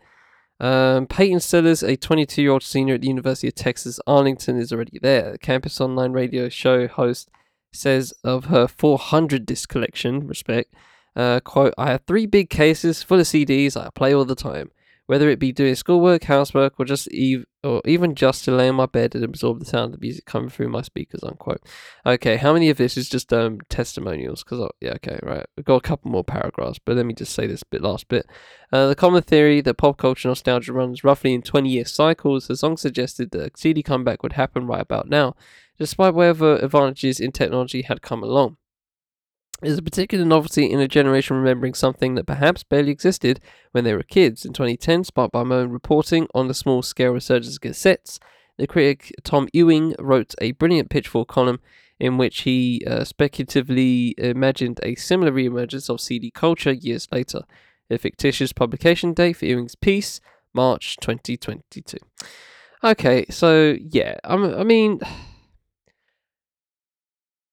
Um, 0.60 1.06
Peyton 1.06 1.40
Sellers, 1.40 1.82
a 1.82 1.96
22 1.96 2.42
year 2.42 2.50
old 2.52 2.62
senior 2.62 2.94
at 2.94 3.00
the 3.00 3.08
University 3.08 3.48
of 3.48 3.54
Texas 3.54 3.98
Arlington, 4.06 4.56
is 4.56 4.72
already 4.72 5.00
there. 5.00 5.32
The 5.32 5.38
campus 5.38 5.80
online 5.80 6.12
radio 6.12 6.48
show 6.48 6.86
host 6.86 7.28
says 7.72 8.12
of 8.24 8.46
her 8.46 8.66
400 8.66 9.46
disc 9.46 9.68
collection, 9.68 10.26
respect, 10.26 10.74
uh, 11.16 11.40
quote, 11.40 11.74
I 11.76 11.90
have 11.90 12.02
three 12.06 12.26
big 12.26 12.50
cases 12.50 13.02
full 13.02 13.20
of 13.20 13.26
CDs 13.26 13.76
I 13.76 13.90
play 13.94 14.14
all 14.14 14.24
the 14.24 14.34
time 14.34 14.70
whether 15.10 15.28
it 15.28 15.40
be 15.40 15.50
doing 15.50 15.74
schoolwork, 15.74 16.22
housework, 16.22 16.74
or 16.78 16.84
just 16.84 17.08
ev- 17.12 17.44
or 17.64 17.82
even 17.84 18.14
just 18.14 18.44
to 18.44 18.52
lay 18.52 18.68
on 18.68 18.76
my 18.76 18.86
bed 18.86 19.12
and 19.16 19.24
absorb 19.24 19.58
the 19.58 19.64
sound 19.64 19.86
of 19.86 19.98
the 19.98 20.06
music 20.06 20.24
coming 20.24 20.48
through 20.48 20.68
my 20.68 20.82
speakers. 20.82 21.24
Unquote. 21.24 21.60
Okay, 22.06 22.36
how 22.36 22.52
many 22.52 22.70
of 22.70 22.76
this 22.76 22.96
is 22.96 23.08
just 23.08 23.32
um 23.32 23.58
testimonials? 23.68 24.44
Because 24.44 24.60
oh, 24.60 24.70
yeah, 24.80 24.92
okay, 24.92 25.18
right. 25.24 25.44
We've 25.56 25.66
got 25.66 25.78
a 25.78 25.80
couple 25.80 26.12
more 26.12 26.22
paragraphs, 26.22 26.78
but 26.78 26.94
let 26.94 27.06
me 27.06 27.12
just 27.12 27.34
say 27.34 27.48
this 27.48 27.64
bit 27.64 27.82
last 27.82 28.06
bit. 28.06 28.24
Uh, 28.72 28.86
the 28.86 28.94
common 28.94 29.22
theory 29.22 29.60
that 29.62 29.78
pop 29.78 29.96
culture 29.96 30.28
nostalgia 30.28 30.72
runs 30.72 31.02
roughly 31.02 31.34
in 31.34 31.42
20 31.42 31.68
year 31.68 31.84
cycles 31.84 32.46
has 32.46 32.62
long 32.62 32.76
suggested 32.76 33.32
that 33.32 33.52
a 33.52 33.58
CD 33.58 33.82
comeback 33.82 34.22
would 34.22 34.34
happen 34.34 34.68
right 34.68 34.80
about 34.80 35.08
now, 35.08 35.34
despite 35.80 36.12
whatever 36.12 36.56
advantages 36.56 37.18
in 37.18 37.32
technology 37.32 37.82
had 37.82 38.02
come 38.02 38.22
along 38.22 38.58
is 39.62 39.78
a 39.78 39.82
particular 39.82 40.24
novelty 40.24 40.70
in 40.70 40.78
a 40.78 40.86
generation 40.86 41.36
remembering 41.36 41.74
something 41.74 42.14
that 42.14 42.26
perhaps 42.26 42.62
barely 42.62 42.90
existed 42.90 43.40
when 43.72 43.84
they 43.84 43.94
were 43.94 44.02
kids. 44.02 44.44
In 44.44 44.52
2010, 44.52 45.04
sparked 45.04 45.32
by 45.32 45.42
my 45.42 45.56
own 45.56 45.70
reporting 45.70 46.26
on 46.34 46.48
the 46.48 46.54
small 46.54 46.82
scale 46.82 47.12
resurgence 47.12 47.56
of 47.56 47.62
cassettes, 47.62 48.18
the 48.58 48.66
critic 48.66 49.12
Tom 49.24 49.48
Ewing 49.52 49.94
wrote 49.98 50.34
a 50.40 50.52
brilliant 50.52 50.90
Pitchfork 50.90 51.28
column 51.28 51.60
in 51.98 52.16
which 52.16 52.42
he 52.42 52.82
uh, 52.86 53.04
speculatively 53.04 54.14
imagined 54.18 54.80
a 54.82 54.94
similar 54.94 55.32
reemergence 55.32 55.90
of 55.90 56.00
CD 56.00 56.30
culture 56.30 56.72
years 56.72 57.08
later. 57.12 57.42
A 57.90 57.98
fictitious 57.98 58.52
publication 58.52 59.12
date 59.12 59.34
for 59.34 59.46
Ewing's 59.46 59.74
piece, 59.74 60.20
March 60.54 60.96
2022. 61.00 61.98
Okay, 62.84 63.26
so 63.28 63.76
yeah, 63.78 64.16
I'm, 64.24 64.44
I 64.54 64.64
mean. 64.64 65.00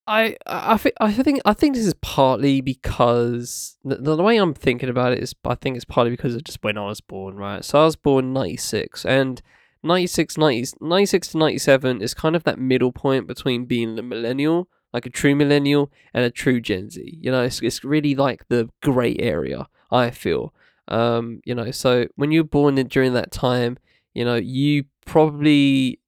I 0.07 0.37
I 0.45 0.77
think 0.77 0.95
I 1.01 1.11
think 1.11 1.41
I 1.45 1.53
think 1.53 1.75
this 1.75 1.85
is 1.85 1.93
partly 1.95 2.61
because 2.61 3.77
the, 3.83 3.97
the 3.97 4.23
way 4.23 4.37
I'm 4.37 4.53
thinking 4.53 4.89
about 4.89 5.11
it 5.11 5.19
is 5.19 5.35
I 5.43 5.55
think 5.55 5.75
it's 5.75 5.85
partly 5.85 6.11
because 6.11 6.33
of 6.33 6.45
just 6.45 6.63
when 6.63 6.77
I 6.77 6.85
was 6.85 7.01
born, 7.01 7.35
right? 7.35 7.63
So 7.63 7.81
I 7.81 7.85
was 7.85 7.97
born 7.97 8.31
96 8.31 9.05
and 9.05 9.41
96 9.83 10.37
90, 10.37 10.77
96 10.81 11.27
to 11.29 11.37
97 11.37 12.01
is 12.01 12.13
kind 12.13 12.35
of 12.35 12.43
that 12.45 12.57
middle 12.57 12.93
point 12.93 13.27
between 13.27 13.65
being 13.65 13.99
a 13.99 14.01
millennial, 14.01 14.69
like 14.93 15.05
a 15.05 15.09
true 15.09 15.35
millennial 15.35 15.91
and 16.13 16.23
a 16.23 16.31
true 16.31 16.61
Gen 16.61 16.89
Z. 16.89 17.19
You 17.21 17.29
know, 17.29 17.43
it's 17.43 17.61
it's 17.61 17.83
really 17.83 18.15
like 18.15 18.47
the 18.47 18.69
gray 18.81 19.17
area, 19.19 19.67
I 19.91 20.11
feel. 20.11 20.53
Um, 20.87 21.41
you 21.43 21.53
know, 21.53 21.71
so 21.71 22.07
when 22.15 22.31
you're 22.31 22.45
born 22.45 22.75
during 22.75 23.13
that 23.13 23.31
time, 23.31 23.77
you 24.13 24.23
know, 24.23 24.35
you 24.35 24.85
probably 25.05 25.99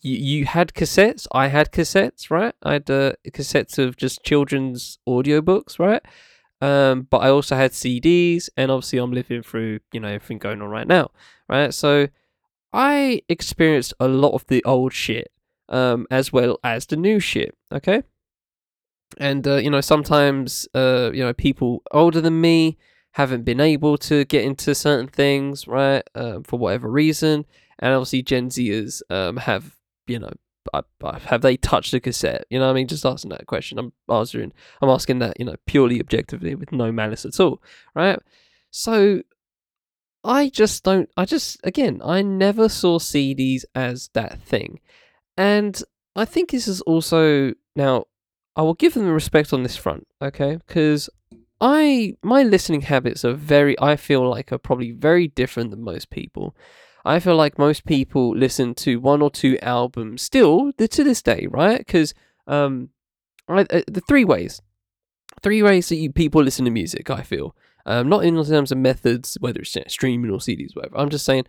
you, 0.00 0.16
you 0.16 0.44
had 0.44 0.74
cassettes. 0.74 1.26
I 1.32 1.48
had 1.48 1.72
cassettes, 1.72 2.30
right? 2.30 2.54
I 2.62 2.74
had 2.74 2.90
uh, 2.90 3.12
cassettes 3.30 3.78
of 3.78 3.96
just 3.96 4.22
children's 4.24 4.98
audiobooks, 5.08 5.78
right? 5.78 6.02
Um, 6.60 7.06
but 7.08 7.18
I 7.18 7.28
also 7.28 7.56
had 7.56 7.72
CDs, 7.72 8.48
and 8.56 8.70
obviously 8.70 8.98
I'm 8.98 9.12
living 9.12 9.42
through 9.42 9.80
you 9.92 10.00
know 10.00 10.08
everything 10.08 10.38
going 10.38 10.60
on 10.60 10.68
right 10.68 10.86
now, 10.86 11.10
right? 11.48 11.72
So 11.72 12.08
I 12.72 13.22
experienced 13.28 13.94
a 14.00 14.08
lot 14.08 14.32
of 14.32 14.46
the 14.48 14.64
old 14.64 14.92
shit, 14.92 15.30
um, 15.68 16.06
as 16.10 16.32
well 16.32 16.58
as 16.64 16.86
the 16.86 16.96
new 16.96 17.20
shit. 17.20 17.56
Okay, 17.72 18.02
and 19.18 19.46
uh, 19.46 19.56
you 19.56 19.70
know 19.70 19.80
sometimes 19.80 20.66
uh, 20.74 21.10
you 21.14 21.22
know 21.22 21.32
people 21.32 21.82
older 21.92 22.20
than 22.20 22.40
me 22.40 22.76
haven't 23.12 23.44
been 23.44 23.60
able 23.60 23.96
to 23.96 24.24
get 24.24 24.44
into 24.44 24.74
certain 24.74 25.08
things, 25.08 25.68
right? 25.68 26.02
Um, 26.16 26.42
for 26.42 26.58
whatever 26.58 26.90
reason, 26.90 27.46
and 27.78 27.94
obviously 27.94 28.22
Gen 28.22 28.48
Zers 28.48 29.00
um, 29.10 29.36
have 29.36 29.77
you 30.08 30.18
know, 30.18 30.32
I, 30.72 30.82
I, 31.02 31.18
have 31.18 31.42
they 31.42 31.56
touched 31.56 31.94
a 31.94 32.00
cassette? 32.00 32.44
You 32.50 32.58
know 32.58 32.70
I 32.70 32.72
mean? 32.72 32.86
Just 32.88 33.06
asking 33.06 33.30
that 33.30 33.46
question. 33.46 33.78
I'm 33.78 33.92
answering, 34.10 34.52
I'm 34.82 34.90
asking 34.90 35.20
that, 35.20 35.38
you 35.38 35.46
know, 35.46 35.56
purely 35.66 36.00
objectively 36.00 36.54
with 36.54 36.72
no 36.72 36.92
malice 36.92 37.24
at 37.24 37.38
all, 37.40 37.62
right? 37.94 38.18
So 38.70 39.22
I 40.24 40.48
just 40.48 40.84
don't, 40.84 41.08
I 41.16 41.24
just, 41.24 41.58
again, 41.64 42.00
I 42.04 42.22
never 42.22 42.68
saw 42.68 42.98
CDs 42.98 43.64
as 43.74 44.10
that 44.14 44.40
thing. 44.42 44.80
And 45.36 45.80
I 46.16 46.24
think 46.24 46.50
this 46.50 46.68
is 46.68 46.80
also, 46.82 47.54
now, 47.76 48.04
I 48.56 48.62
will 48.62 48.74
give 48.74 48.94
them 48.94 49.08
respect 49.08 49.52
on 49.52 49.62
this 49.62 49.76
front, 49.76 50.06
okay? 50.20 50.58
Because 50.66 51.08
I, 51.60 52.14
my 52.22 52.42
listening 52.42 52.82
habits 52.82 53.24
are 53.24 53.34
very, 53.34 53.78
I 53.80 53.96
feel 53.96 54.28
like 54.28 54.52
are 54.52 54.58
probably 54.58 54.90
very 54.90 55.28
different 55.28 55.70
than 55.70 55.82
most 55.82 56.10
people. 56.10 56.56
I 57.08 57.20
feel 57.20 57.36
like 57.36 57.58
most 57.58 57.86
people 57.86 58.36
listen 58.36 58.74
to 58.76 59.00
one 59.00 59.22
or 59.22 59.30
two 59.30 59.58
albums 59.62 60.20
still 60.20 60.72
to 60.74 61.04
this 61.04 61.22
day, 61.22 61.46
right? 61.50 61.78
Because 61.78 62.12
um, 62.46 62.90
uh, 63.48 63.64
the 63.86 64.02
three 64.06 64.26
ways, 64.26 64.60
three 65.42 65.62
ways 65.62 65.88
that 65.88 65.96
you 65.96 66.12
people 66.12 66.42
listen 66.42 66.66
to 66.66 66.70
music. 66.70 67.08
I 67.08 67.22
feel 67.22 67.56
um, 67.86 68.10
not 68.10 68.24
in 68.24 68.34
terms 68.44 68.70
of 68.70 68.76
methods, 68.76 69.38
whether 69.40 69.60
it's 69.60 69.76
streaming 69.86 70.30
or 70.30 70.38
CDs, 70.38 70.76
whatever. 70.76 70.98
I'm 70.98 71.08
just 71.08 71.24
saying 71.24 71.46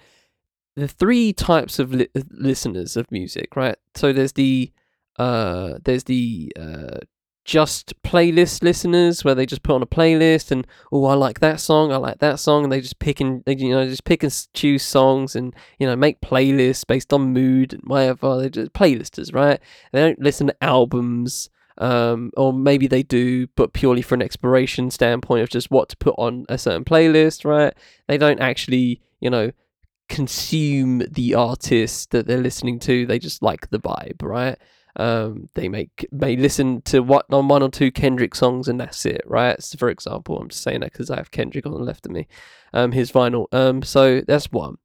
the 0.78 0.88
three 0.88 1.34
types 1.34 1.78
of 1.78 1.94
li- 1.94 2.08
listeners 2.32 2.96
of 2.96 3.12
music, 3.12 3.58
right? 3.58 3.76
So 3.96 4.14
there's 4.14 4.34
the 4.34 4.72
uh, 5.18 5.80
there's 5.84 6.06
the 6.06 6.54
uh, 6.58 7.00
just 7.50 8.00
playlist 8.04 8.62
listeners 8.62 9.24
where 9.24 9.34
they 9.34 9.44
just 9.44 9.64
put 9.64 9.74
on 9.74 9.82
a 9.82 9.88
playlist 9.88 10.52
and 10.52 10.68
oh 10.92 11.06
I 11.06 11.16
like 11.16 11.40
that 11.40 11.60
song 11.60 11.92
I 11.92 11.98
like 11.98 12.20
that 12.20 12.40
song 12.40 12.64
and 12.64 12.72
they 12.72 12.80
just 12.80 13.00
pick 13.00 13.20
and 13.20 13.44
they, 13.46 13.56
you 13.56 13.72
know 13.72 13.88
just 13.88 14.04
pick 14.04 14.22
and 14.22 14.48
choose 14.54 14.84
songs 14.84 15.36
and 15.36 15.56
you 15.80 15.88
know 15.88 15.96
make 15.96 16.22
playlists 16.22 16.86
based 16.86 17.12
on 17.12 17.34
mood 17.34 17.74
and 17.74 17.82
whatever. 17.88 18.38
They're 18.38 18.50
just 18.50 18.74
playlisters 18.74 19.34
right? 19.34 19.60
They 19.92 20.00
don't 20.00 20.22
listen 20.22 20.46
to 20.48 20.64
albums 20.64 21.50
um, 21.80 22.30
or 22.38 22.54
maybe 22.54 22.86
they 22.86 23.02
do 23.02 23.48
but 23.56 23.74
purely 23.74 24.04
for 24.04 24.14
an 24.14 24.22
exploration 24.22 24.92
standpoint 24.92 25.42
of 25.42 25.50
just 25.50 25.72
what 25.72 25.90
to 25.90 25.98
put 25.98 26.14
on 26.20 26.46
a 26.50 26.58
certain 26.60 26.86
playlist 26.86 27.46
right? 27.46 27.74
They 28.08 28.20
don't 28.20 28.40
actually 28.40 29.02
you 29.22 29.32
know 29.32 29.52
consume 30.08 31.02
the 31.10 31.34
artist 31.34 32.12
that 32.12 32.28
they're 32.28 32.38
listening 32.38 32.78
to. 32.80 33.08
They 33.08 33.18
just 33.18 33.42
like 33.42 33.72
the 33.72 33.80
vibe 33.80 34.22
right 34.22 34.60
um, 34.96 35.50
they 35.56 35.70
may 35.70 35.90
may 36.12 36.36
listen 36.36 36.82
to 36.84 37.02
what 37.02 37.26
on 37.32 37.48
one 37.48 37.64
or 37.64 37.70
two 37.70 37.92
Kendrick 37.92 38.36
songs 38.36 38.68
and 38.68 38.80
that's 38.80 39.06
it, 39.06 39.22
right? 39.26 39.62
So 39.62 39.78
for 39.78 39.90
example, 39.90 40.40
I'm 40.40 40.50
just 40.50 40.64
saying 40.64 40.82
that 40.82 40.92
because 40.92 41.10
I 41.10 41.18
have 41.18 41.32
Kendrick 41.32 41.66
on 41.66 41.74
the 41.74 41.80
left 41.80 42.06
of 42.06 42.12
me, 42.12 42.28
um, 42.74 42.92
his 42.92 43.12
vinyl. 43.12 43.48
Um, 43.52 43.84
so 43.84 44.22
that's 44.22 44.52
one. 44.52 44.78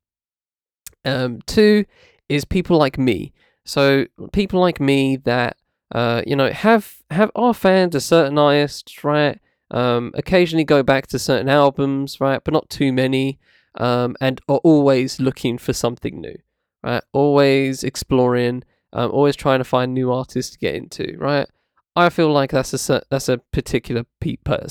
Um, 1.05 1.41
two 1.47 1.85
is 2.29 2.45
people 2.45 2.79
like 2.79 2.99
me. 2.99 3.33
So 3.65 4.07
people 4.33 4.61
like 4.61 4.81
me 4.81 5.17
that 5.17 5.57
uh, 5.95 6.23
you 6.27 6.37
know 6.37 6.51
have 6.51 6.97
have 7.11 7.31
are 7.35 7.55
fans 7.55 7.95
of 7.95 8.03
certain 8.03 8.39
artists, 8.39 9.05
right? 9.05 9.41
Um, 9.71 10.13
occasionally 10.15 10.65
go 10.65 10.83
back 10.83 11.07
to 11.09 11.19
certain 11.19 11.49
albums, 11.49 12.21
right? 12.21 12.41
But 12.45 12.55
not 12.55 12.69
too 12.69 12.93
many. 12.93 13.39
Um, 13.77 14.15
and 14.21 14.41
are 14.49 14.59
always 14.59 15.19
looking 15.19 15.59
for 15.59 15.73
something 15.73 16.21
new, 16.21 16.37
right? 16.85 17.03
Always 17.13 17.83
exploring, 17.83 18.63
um, 18.95 19.11
always 19.11 19.37
trying 19.37 19.59
to 19.59 19.65
find 19.65 19.93
new 19.93 20.11
artists 20.11 20.53
to 20.53 20.59
get 20.59 20.75
into, 20.75 21.17
right? 21.19 21.49
I 21.97 22.09
feel 22.09 22.33
like 22.33 22.51
that's 22.51 22.89
a 22.89 23.03
that's 23.11 23.29
a 23.29 23.39
particular 23.53 24.05
pe- 24.21 24.37
per- 24.37 24.67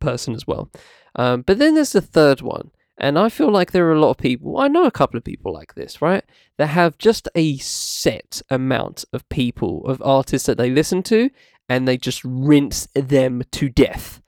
person 0.00 0.34
as 0.34 0.46
well. 0.46 0.70
Um, 1.16 1.42
but 1.42 1.58
then 1.58 1.74
there's 1.74 1.92
the 1.92 2.00
third 2.00 2.40
one, 2.40 2.70
and 2.98 3.18
I 3.18 3.28
feel 3.28 3.50
like 3.50 3.72
there 3.72 3.86
are 3.88 3.92
a 3.92 4.00
lot 4.00 4.10
of 4.10 4.16
people. 4.16 4.58
I 4.58 4.68
know 4.68 4.84
a 4.84 4.90
couple 4.90 5.18
of 5.18 5.24
people 5.24 5.52
like 5.52 5.74
this, 5.74 6.00
right? 6.00 6.24
That 6.58 6.68
have 6.68 6.98
just 6.98 7.28
a 7.34 7.58
set 7.58 8.42
amount 8.50 9.04
of 9.12 9.28
people 9.28 9.84
of 9.86 10.02
artists 10.02 10.46
that 10.46 10.58
they 10.58 10.70
listen 10.70 11.02
to, 11.04 11.30
and 11.68 11.86
they 11.86 11.96
just 11.96 12.22
rinse 12.24 12.88
them 12.94 13.42
to 13.52 13.68
death, 13.68 14.20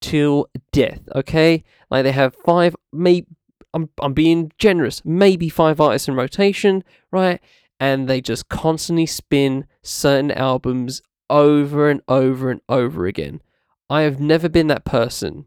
till 0.00 0.48
death. 0.72 1.00
Okay, 1.14 1.64
like 1.90 2.04
they 2.04 2.12
have 2.12 2.34
five, 2.44 2.74
maybe 2.92 3.26
I'm 3.74 3.90
I'm 4.00 4.14
being 4.14 4.52
generous, 4.58 5.02
maybe 5.04 5.48
five 5.48 5.80
artists 5.80 6.08
in 6.08 6.14
rotation, 6.14 6.84
right? 7.10 7.40
And 7.82 8.06
they 8.06 8.20
just 8.20 8.48
constantly 8.48 9.06
spin 9.06 9.66
certain 9.82 10.30
albums 10.30 11.02
over 11.28 11.90
and 11.90 12.00
over 12.06 12.48
and 12.48 12.60
over 12.68 13.06
again. 13.06 13.40
I 13.90 14.02
have 14.02 14.20
never 14.20 14.48
been 14.48 14.68
that 14.68 14.84
person, 14.84 15.46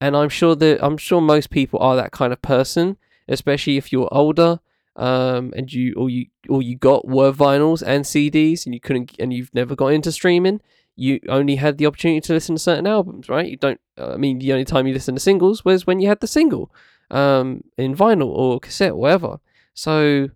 and 0.00 0.16
I'm 0.16 0.28
sure 0.28 0.54
that 0.54 0.78
I'm 0.80 0.96
sure 0.96 1.20
most 1.20 1.50
people 1.50 1.80
are 1.80 1.96
that 1.96 2.12
kind 2.12 2.32
of 2.32 2.40
person, 2.40 2.98
especially 3.28 3.78
if 3.78 3.92
you're 3.92 4.08
older, 4.12 4.60
um, 4.94 5.52
and 5.56 5.72
you 5.72 5.94
all 5.94 6.08
you 6.08 6.26
all 6.48 6.62
you 6.62 6.76
got 6.76 7.08
were 7.08 7.32
vinyls 7.32 7.82
and 7.84 8.04
CDs, 8.04 8.64
and 8.64 8.74
you 8.74 8.80
couldn't, 8.80 9.12
and 9.18 9.32
you've 9.32 9.52
never 9.52 9.74
got 9.74 9.88
into 9.88 10.12
streaming. 10.12 10.60
You 10.94 11.18
only 11.28 11.56
had 11.56 11.78
the 11.78 11.86
opportunity 11.86 12.20
to 12.20 12.32
listen 12.34 12.54
to 12.54 12.60
certain 12.60 12.86
albums, 12.86 13.28
right? 13.28 13.50
You 13.50 13.56
don't. 13.56 13.80
I 13.98 14.16
mean, 14.16 14.38
the 14.38 14.52
only 14.52 14.64
time 14.64 14.86
you 14.86 14.94
listen 14.94 15.16
to 15.16 15.20
singles 15.20 15.64
was 15.64 15.86
when 15.86 15.98
you 16.00 16.08
had 16.08 16.20
the 16.20 16.26
single, 16.26 16.70
um, 17.10 17.64
in 17.76 17.96
vinyl 17.96 18.28
or 18.28 18.60
cassette, 18.60 18.92
or 18.92 19.00
whatever. 19.00 19.40
So, 19.74 20.28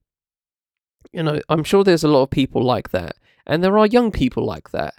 you 1.16 1.22
know, 1.22 1.40
I'm 1.48 1.64
sure 1.64 1.82
there's 1.82 2.04
a 2.04 2.08
lot 2.08 2.22
of 2.22 2.30
people 2.30 2.62
like 2.62 2.90
that 2.90 3.16
and 3.46 3.62
there 3.62 3.78
are 3.78 3.86
young 3.86 4.10
people 4.10 4.44
like 4.44 4.70
that. 4.72 4.94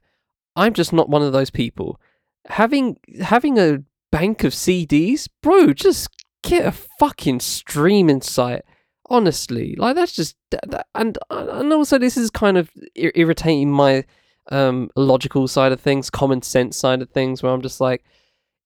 I'm 0.55 0.73
just 0.73 0.93
not 0.93 1.09
one 1.09 1.21
of 1.21 1.33
those 1.33 1.51
people. 1.51 1.99
Having 2.47 2.97
having 3.21 3.59
a 3.59 3.83
bank 4.11 4.43
of 4.43 4.53
CDs, 4.53 5.27
bro, 5.43 5.73
just 5.73 6.09
get 6.41 6.65
a 6.65 6.71
fucking 6.71 7.41
streaming 7.41 8.21
site. 8.21 8.63
Honestly, 9.09 9.75
like 9.77 9.95
that's 9.95 10.13
just 10.13 10.35
that, 10.51 10.87
and 10.95 11.17
and 11.29 11.71
also 11.71 11.97
this 11.97 12.17
is 12.17 12.29
kind 12.29 12.57
of 12.57 12.69
irritating 12.95 13.71
my 13.71 14.03
um 14.49 14.89
logical 14.95 15.47
side 15.47 15.71
of 15.71 15.79
things, 15.79 16.09
common 16.09 16.41
sense 16.41 16.77
side 16.77 17.01
of 17.01 17.09
things, 17.09 17.43
where 17.43 17.53
I'm 17.53 17.61
just 17.61 17.79
like, 17.79 18.03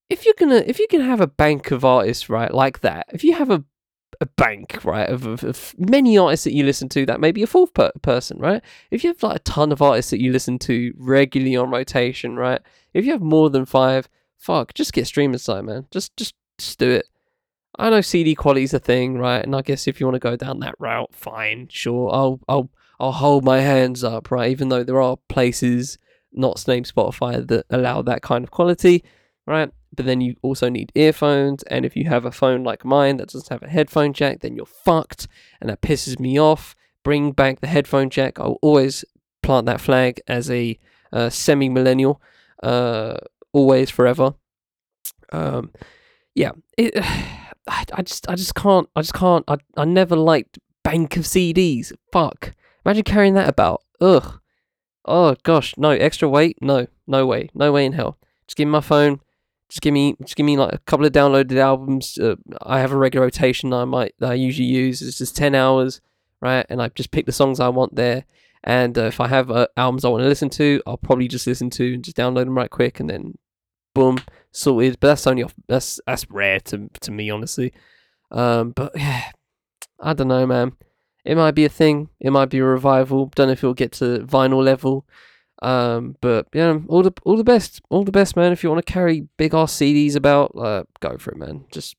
if 0.10 0.26
you're 0.26 0.36
gonna 0.38 0.64
if 0.66 0.80
you 0.80 0.88
can 0.90 1.02
have 1.02 1.22
a 1.22 1.28
bank 1.28 1.72
of 1.72 1.84
artists 1.84 2.30
right 2.30 2.54
like 2.54 2.82
that, 2.82 3.08
if 3.14 3.24
you 3.24 3.34
have 3.36 3.52
a 3.52 3.64
a 4.19 4.26
bank, 4.26 4.84
right, 4.84 5.10
of, 5.10 5.26
of, 5.26 5.43
of, 5.43 5.76
many 5.78 6.17
artists 6.17 6.43
that 6.43 6.54
you 6.54 6.63
listen 6.63 6.89
to 6.89 7.06
that 7.06 7.19
may 7.19 7.32
be 7.32 7.43
a 7.43 7.47
fourth 7.47 7.74
per- 7.74 7.91
person, 8.02 8.38
right? 8.39 8.62
If 8.89 9.04
you 9.04 9.10
have 9.10 9.24
like 9.24 9.38
a 9.38 9.39
ton 9.39 9.71
of 9.71 9.82
artists 9.82 10.12
that 10.12 10.21
you 10.21 10.32
listen 10.32 10.60
to 10.60 10.93
regularly 10.97 11.56
on 11.56 11.71
rotation, 11.71 12.36
right? 12.36 12.62
If 12.93 13.06
you 13.06 13.12
have 13.12 13.21
more 13.21 13.50
than 13.50 13.65
five, 13.65 14.10
fuck, 14.38 14.74
just 14.74 14.93
get 14.93 15.08
streaming 15.08 15.38
side, 15.38 15.63
man. 15.63 15.88
Just, 15.91 16.15
just, 16.17 16.36
just 16.58 16.78
do 16.80 16.89
it. 16.89 17.06
I 17.80 17.89
know 17.89 18.02
CD 18.02 18.36
quality 18.36 18.63
is 18.63 18.74
a 18.74 18.80
thing, 18.80 19.17
right? 19.17 19.43
And 19.43 19.56
I 19.56 19.62
guess 19.62 19.88
if 19.88 20.00
you 20.00 20.06
want 20.06 20.15
to 20.15 20.19
go 20.19 20.36
down 20.36 20.60
that 20.60 20.76
route, 20.78 21.13
fine, 21.13 21.67
sure. 21.69 22.13
I'll, 22.13 22.39
I'll, 22.50 22.69
I'll 23.00 23.13
hold 23.13 23.45
my 23.45 23.62
hands 23.62 24.04
up, 24.04 24.30
right? 24.30 24.52
Even 24.52 24.69
though 24.69 24.84
there 24.84 25.02
are 25.02 25.17
places, 25.30 25.97
not 26.34 26.63
named 26.67 26.91
Spotify, 26.93 27.47
that 27.47 27.65
allow 27.69 28.02
that 28.02 28.21
kind 28.21 28.43
of 28.43 28.52
quality, 28.52 29.04
right? 29.45 29.71
but 29.93 30.06
then 30.06 30.21
you 30.21 30.36
also 30.41 30.69
need 30.69 30.91
earphones. 30.95 31.63
And 31.63 31.86
if 31.86 31.95
you 31.95 32.06
have 32.06 32.25
a 32.25 32.32
phone 32.32 32.63
like 32.63 32.86
mine 32.86 33.17
that 33.17 33.30
doesn't 33.30 33.49
have 33.49 33.63
a 33.63 33.69
headphone 33.69 34.13
jack, 34.13 34.39
then 34.39 34.56
you're 34.56 34.65
fucked. 34.65 35.27
And 35.60 35.69
that 35.69 35.82
pisses 35.82 36.19
me 36.19 36.39
off. 36.39 36.75
Bring 37.04 37.32
back 37.32 37.60
the 37.60 37.67
headphone 37.67 38.10
jack. 38.10 38.39
I'll 38.39 38.60
always 38.62 39.04
plant 39.43 39.65
that 39.65 39.82
flag 39.82 40.21
as 40.27 40.49
a 40.49 40.80
uh, 41.12 41.30
semi 41.30 41.67
millennial, 41.67 42.21
uh, 42.63 43.17
always, 43.51 43.89
forever. 43.89 44.36
Um, 45.34 45.71
yeah, 46.36 46.51
it, 46.77 46.93
I, 47.67 47.86
I 47.93 48.01
just, 48.01 48.30
I 48.30 48.36
just 48.36 48.56
can't, 48.56 48.88
I 48.95 49.01
just 49.01 49.13
can't, 49.13 49.43
I, 49.47 49.58
I 49.75 49.86
never 49.86 50.15
liked 50.15 50.60
bank 50.84 51.17
of 51.17 51.23
CDs. 51.23 51.91
Fuck. 52.13 52.54
Imagine 52.86 53.04
carrying 53.04 53.34
that 53.34 53.49
about. 53.49 53.84
Ugh. 53.99 54.39
Oh 55.04 55.36
gosh, 55.43 55.73
no 55.77 55.89
extra 55.89 56.30
weight. 56.30 56.60
No, 56.62 56.88
no 57.08 57.25
way, 57.25 57.49
no 57.54 57.71
way 57.71 57.86
in 57.86 57.93
hell. 57.93 58.19
Just 58.47 58.56
give 58.56 58.67
me 58.67 58.71
my 58.71 58.82
phone 58.82 59.19
just 59.72 59.82
give 59.82 59.94
me 59.94 60.18
just 60.22 60.36
give 60.36 60.46
me 60.46 60.58
like 60.58 60.74
a 60.74 60.80
couple 60.80 61.06
of 61.06 61.14
downloaded 61.14 61.56
albums. 61.56 62.18
Uh, 62.20 62.36
I 62.62 62.82
have 62.82 62.92
a 62.92 62.98
regular 62.98 63.26
rotation 63.26 63.72
I 63.72 63.86
might 63.86 64.14
I 64.22 64.34
usually 64.34 64.68
use. 64.68 65.02
It's 65.02 65.18
just 65.18 65.38
ten 65.38 65.56
hours, 65.56 66.02
right? 66.42 66.66
And 66.68 66.82
I 66.82 66.90
just 66.90 67.12
pick 67.12 67.26
the 67.26 67.32
songs 67.32 67.62
I 67.62 67.70
want 67.70 67.96
there. 67.96 68.26
And 68.66 68.98
uh, 68.98 69.04
if 69.06 69.22
I 69.22 69.30
have 69.30 69.50
uh, 69.50 69.68
albums 69.78 70.04
I 70.04 70.10
want 70.10 70.24
to 70.24 70.28
listen 70.28 70.50
to, 70.52 70.84
I'll 70.86 70.98
probably 70.98 71.30
just 71.30 71.48
listen 71.48 71.70
to 71.72 71.94
and 71.94 72.04
just 72.04 72.18
download 72.18 72.44
them 72.44 72.58
right 72.58 72.70
quick, 72.70 73.00
and 73.00 73.10
then 73.10 73.38
boom, 73.96 74.20
sorted. 74.52 75.00
But 75.00 75.08
that's 75.08 75.26
only 75.26 75.44
off. 75.44 75.54
That's 75.70 76.02
that's 76.06 76.30
rare 76.30 76.60
to 76.60 76.90
to 77.00 77.12
me, 77.12 77.30
honestly. 77.30 77.72
Um, 78.30 78.72
but 78.72 78.92
yeah, 78.94 79.32
I 80.02 80.14
don't 80.14 80.28
know, 80.28 80.46
man. 80.46 80.74
It 81.24 81.36
might 81.36 81.56
be 81.56 81.64
a 81.64 81.70
thing. 81.70 82.10
It 82.20 82.32
might 82.32 82.50
be 82.50 82.60
a 82.60 82.66
revival. 82.66 83.32
Don't 83.36 83.48
know 83.48 83.54
if 83.54 83.64
it'll 83.64 83.74
get 83.74 83.94
to 83.94 84.20
vinyl 84.20 84.62
level. 84.62 85.06
Um, 85.62 86.15
but 86.21 86.47
yeah, 86.54 86.80
all 86.88 87.04
the 87.04 87.13
all 87.24 87.38
the 87.38 87.43
best, 87.43 87.82
all 87.89 88.04
the 88.04 88.12
best, 88.12 88.36
man. 88.36 88.52
If 88.52 88.63
you 88.63 88.69
want 88.69 88.86
to 88.86 88.91
carry 88.91 89.28
big 89.38 89.54
ass 89.54 89.74
CDs 89.74 90.15
about, 90.15 90.56
uh, 90.58 90.84
go 91.00 91.17
for 91.17 91.32
it, 91.32 91.38
man. 91.38 91.65
Just 91.71 91.95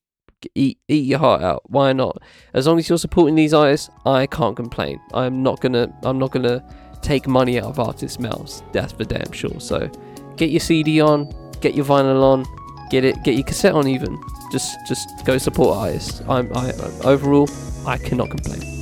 eat 0.55 0.79
eat 0.87 1.05
your 1.05 1.19
heart 1.19 1.41
out. 1.41 1.63
Why 1.69 1.93
not? 1.93 2.21
As 2.53 2.67
long 2.67 2.79
as 2.79 2.89
you're 2.89 2.97
supporting 2.97 3.35
these 3.35 3.53
artists, 3.53 3.89
I 4.05 4.27
can't 4.27 4.55
complain. 4.55 4.99
I'm 5.13 5.43
not 5.43 5.61
gonna 5.61 5.93
I'm 6.03 6.19
not 6.19 6.31
gonna 6.31 6.63
take 7.01 7.27
money 7.27 7.59
out 7.59 7.65
of 7.65 7.79
artists' 7.79 8.19
mouths. 8.19 8.63
That's 8.71 8.93
for 8.93 9.03
damn 9.03 9.31
sure. 9.31 9.59
So 9.59 9.89
get 10.35 10.49
your 10.49 10.59
CD 10.59 11.01
on, 11.01 11.33
get 11.61 11.75
your 11.75 11.85
vinyl 11.85 12.23
on, 12.23 12.45
get 12.89 13.03
it, 13.03 13.21
get 13.23 13.35
your 13.35 13.43
cassette 13.43 13.73
on. 13.73 13.87
Even 13.87 14.19
just 14.51 14.75
just 14.87 15.25
go 15.25 15.37
support 15.37 15.77
artists. 15.77 16.21
I'm 16.27 16.51
I 16.55 16.71
overall 17.03 17.49
I 17.85 17.97
cannot 17.97 18.29
complain. 18.29 18.81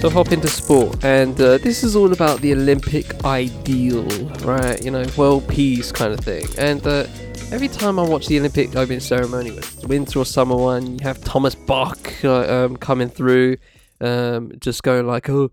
So 0.00 0.08
hop 0.08 0.30
into 0.30 0.46
sport, 0.46 1.04
and 1.04 1.38
uh, 1.40 1.58
this 1.58 1.82
is 1.82 1.96
all 1.96 2.12
about 2.12 2.40
the 2.40 2.52
Olympic 2.52 3.24
ideal, 3.24 4.04
right? 4.44 4.80
You 4.80 4.92
know, 4.92 5.04
world 5.16 5.48
peace 5.48 5.90
kind 5.90 6.12
of 6.12 6.20
thing. 6.20 6.46
And 6.56 6.86
uh, 6.86 7.08
every 7.50 7.66
time 7.66 7.98
I 7.98 8.02
watch 8.02 8.28
the 8.28 8.38
Olympic 8.38 8.76
opening 8.76 9.00
ceremony, 9.00 9.50
whether 9.50 9.62
it's 9.62 9.84
winter 9.86 10.20
or 10.20 10.24
summer 10.24 10.54
one, 10.54 10.98
you 10.98 11.02
have 11.02 11.20
Thomas 11.24 11.56
Bach 11.56 11.98
uh, 12.22 12.66
um, 12.66 12.76
coming 12.76 13.08
through, 13.08 13.56
um, 14.00 14.52
just 14.60 14.84
going 14.84 15.04
like, 15.04 15.28
oh, 15.28 15.50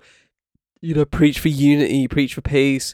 you 0.79 0.93
know, 0.93 1.05
preach 1.05 1.39
for 1.39 1.49
unity, 1.49 2.07
preach 2.07 2.35
for 2.35 2.41
peace. 2.41 2.93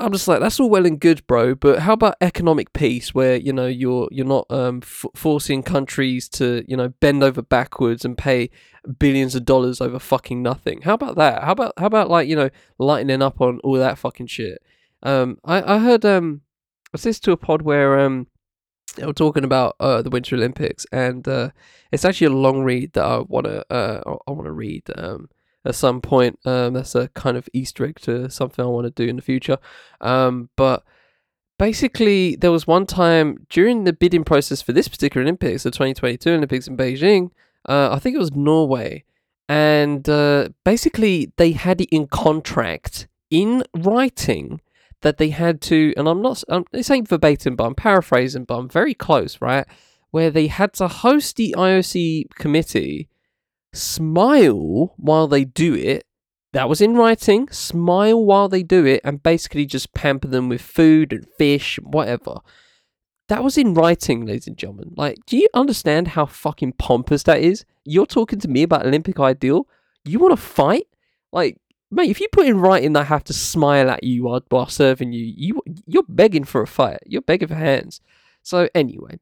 I'm 0.00 0.12
just 0.12 0.26
like, 0.26 0.40
that's 0.40 0.58
all 0.58 0.68
well 0.68 0.86
and 0.86 0.98
good, 0.98 1.24
bro. 1.28 1.54
But 1.54 1.80
how 1.80 1.92
about 1.92 2.16
economic 2.20 2.72
peace, 2.72 3.14
where 3.14 3.36
you 3.36 3.52
know 3.52 3.66
you're 3.66 4.08
you're 4.10 4.26
not 4.26 4.46
um, 4.50 4.80
f- 4.82 5.06
forcing 5.14 5.62
countries 5.62 6.28
to 6.30 6.64
you 6.66 6.76
know 6.76 6.88
bend 7.00 7.22
over 7.22 7.42
backwards 7.42 8.04
and 8.04 8.18
pay 8.18 8.50
billions 8.98 9.34
of 9.36 9.44
dollars 9.44 9.80
over 9.80 10.00
fucking 10.00 10.42
nothing? 10.42 10.82
How 10.82 10.94
about 10.94 11.14
that? 11.16 11.44
How 11.44 11.52
about 11.52 11.74
how 11.78 11.86
about 11.86 12.10
like 12.10 12.28
you 12.28 12.34
know 12.34 12.50
lightening 12.78 13.22
up 13.22 13.40
on 13.40 13.60
all 13.62 13.74
that 13.74 13.98
fucking 13.98 14.26
shit? 14.26 14.60
Um, 15.04 15.38
I 15.44 15.76
I 15.76 15.78
heard 15.78 16.04
um, 16.04 16.40
I 16.88 16.96
listened 16.96 17.22
to 17.22 17.32
a 17.32 17.36
pod 17.36 17.62
where 17.62 17.98
um 18.00 18.26
they 18.96 19.06
were 19.06 19.12
talking 19.12 19.44
about 19.44 19.76
uh 19.78 20.02
the 20.02 20.10
Winter 20.10 20.34
Olympics, 20.34 20.86
and 20.90 21.26
uh, 21.28 21.50
it's 21.92 22.04
actually 22.04 22.26
a 22.26 22.30
long 22.30 22.64
read 22.64 22.94
that 22.94 23.04
I 23.04 23.18
wanna 23.18 23.62
uh 23.70 24.00
I 24.26 24.30
wanna 24.32 24.52
read 24.52 24.82
um 24.96 25.28
at 25.64 25.74
some 25.74 26.00
point. 26.00 26.38
Um, 26.44 26.74
that's 26.74 26.94
a 26.94 27.08
kind 27.08 27.36
of 27.36 27.48
Easter 27.52 27.84
egg 27.84 28.00
to 28.00 28.30
something 28.30 28.64
I 28.64 28.68
want 28.68 28.84
to 28.84 28.90
do 28.90 29.08
in 29.08 29.16
the 29.16 29.22
future. 29.22 29.58
Um, 30.00 30.50
but 30.56 30.84
basically, 31.58 32.36
there 32.36 32.52
was 32.52 32.66
one 32.66 32.86
time 32.86 33.46
during 33.48 33.84
the 33.84 33.92
bidding 33.92 34.24
process 34.24 34.62
for 34.62 34.72
this 34.72 34.88
particular 34.88 35.22
Olympics, 35.22 35.62
the 35.62 35.70
2022 35.70 36.30
Olympics 36.30 36.66
in 36.66 36.76
Beijing. 36.76 37.30
Uh, 37.66 37.90
I 37.92 37.98
think 37.98 38.14
it 38.14 38.18
was 38.18 38.32
Norway, 38.32 39.04
and 39.48 40.06
uh, 40.08 40.50
basically 40.64 41.32
they 41.36 41.52
had 41.52 41.80
it 41.80 41.88
in 41.90 42.06
contract 42.08 43.08
in 43.30 43.64
writing 43.74 44.60
that 45.00 45.18
they 45.18 45.30
had 45.30 45.60
to, 45.60 45.92
and 45.96 46.08
I'm 46.08 46.22
not, 46.22 46.42
I'm, 46.48 46.64
this 46.72 46.90
ain't 46.90 47.08
verbatim, 47.08 47.56
but 47.56 47.64
I'm 47.64 47.74
paraphrasing, 47.74 48.44
but 48.44 48.56
I'm 48.56 48.68
very 48.68 48.94
close, 48.94 49.40
right? 49.40 49.66
Where 50.10 50.30
they 50.30 50.46
had 50.46 50.72
to 50.74 50.88
host 50.88 51.36
the 51.36 51.54
IOC 51.56 52.30
committee 52.30 53.08
smile 53.74 54.94
while 54.96 55.26
they 55.26 55.44
do 55.44 55.74
it. 55.74 56.04
That 56.52 56.68
was 56.68 56.80
in 56.80 56.94
writing. 56.94 57.48
Smile 57.50 58.24
while 58.24 58.48
they 58.48 58.62
do 58.62 58.86
it 58.86 59.00
and 59.04 59.22
basically 59.22 59.66
just 59.66 59.92
pamper 59.92 60.28
them 60.28 60.48
with 60.48 60.62
food 60.62 61.12
and 61.12 61.26
fish 61.36 61.78
and 61.78 61.92
whatever. 61.92 62.38
That 63.28 63.42
was 63.42 63.58
in 63.58 63.74
writing, 63.74 64.26
ladies 64.26 64.46
and 64.46 64.56
gentlemen. 64.56 64.92
Like, 64.96 65.18
do 65.26 65.36
you 65.36 65.48
understand 65.54 66.08
how 66.08 66.26
fucking 66.26 66.74
pompous 66.74 67.22
that 67.24 67.40
is? 67.40 67.64
You're 67.84 68.06
talking 68.06 68.38
to 68.40 68.48
me 68.48 68.62
about 68.62 68.86
Olympic 68.86 69.18
ideal. 69.18 69.66
You 70.04 70.18
want 70.18 70.32
to 70.32 70.36
fight? 70.36 70.86
Like, 71.32 71.58
mate, 71.90 72.10
if 72.10 72.20
you 72.20 72.28
put 72.30 72.46
in 72.46 72.60
writing 72.60 72.92
that 72.92 73.00
I 73.00 73.04
have 73.04 73.24
to 73.24 73.32
smile 73.32 73.90
at 73.90 74.04
you 74.04 74.24
while, 74.24 74.42
while 74.50 74.68
serving 74.68 75.12
you, 75.12 75.32
you 75.36 75.62
you're 75.86 76.04
begging 76.08 76.44
for 76.44 76.60
a 76.60 76.66
fight. 76.66 76.98
You're 77.06 77.22
begging 77.22 77.48
for 77.48 77.54
hands. 77.54 78.00
So 78.42 78.68
anyway, 78.74 79.18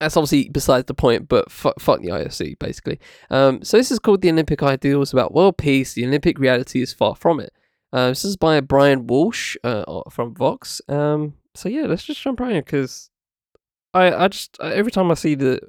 that's 0.00 0.16
obviously 0.16 0.48
besides 0.48 0.86
the 0.86 0.94
point, 0.94 1.28
but 1.28 1.44
f- 1.48 1.74
fuck 1.78 2.00
the 2.00 2.08
IOC, 2.08 2.58
basically. 2.58 2.98
Um, 3.30 3.62
so 3.62 3.76
this 3.76 3.90
is 3.90 3.98
called 3.98 4.22
The 4.22 4.30
Olympic 4.30 4.62
Ideals 4.62 5.12
about 5.12 5.34
world 5.34 5.58
peace. 5.58 5.92
The 5.92 6.06
Olympic 6.06 6.38
reality 6.38 6.80
is 6.80 6.92
far 6.92 7.14
from 7.14 7.38
it. 7.38 7.52
Uh, 7.92 8.08
this 8.08 8.24
is 8.24 8.36
by 8.36 8.60
Bryan 8.60 9.06
Walsh 9.06 9.56
uh, 9.62 10.02
from 10.10 10.34
Vox. 10.34 10.80
Um, 10.88 11.34
so 11.54 11.68
yeah, 11.68 11.82
let's 11.82 12.04
just 12.04 12.20
jump 12.22 12.40
right 12.40 12.52
in 12.52 12.60
because 12.60 13.10
I, 13.92 14.12
I 14.12 14.28
just 14.28 14.56
every 14.60 14.92
time 14.92 15.10
I 15.10 15.14
see 15.14 15.34
the 15.34 15.60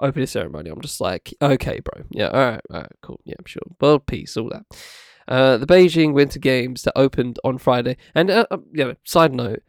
opening 0.00 0.26
ceremony, 0.26 0.70
I'm 0.70 0.80
just 0.80 1.00
like, 1.00 1.32
okay, 1.40 1.80
bro, 1.80 2.04
yeah, 2.10 2.28
all 2.28 2.50
right, 2.50 2.60
all 2.70 2.80
right, 2.80 2.92
cool, 3.02 3.20
yeah, 3.24 3.34
I'm 3.38 3.44
sure, 3.46 3.62
world 3.80 4.06
peace, 4.06 4.36
all 4.36 4.50
that. 4.50 4.64
Uh, 5.26 5.56
the 5.58 5.66
Beijing 5.66 6.14
Winter 6.14 6.38
Games 6.38 6.82
that 6.82 6.92
opened 6.96 7.38
on 7.44 7.58
Friday, 7.58 7.96
and 8.14 8.30
uh, 8.30 8.46
uh 8.50 8.58
yeah, 8.72 8.92
side 9.04 9.32
note, 9.34 9.62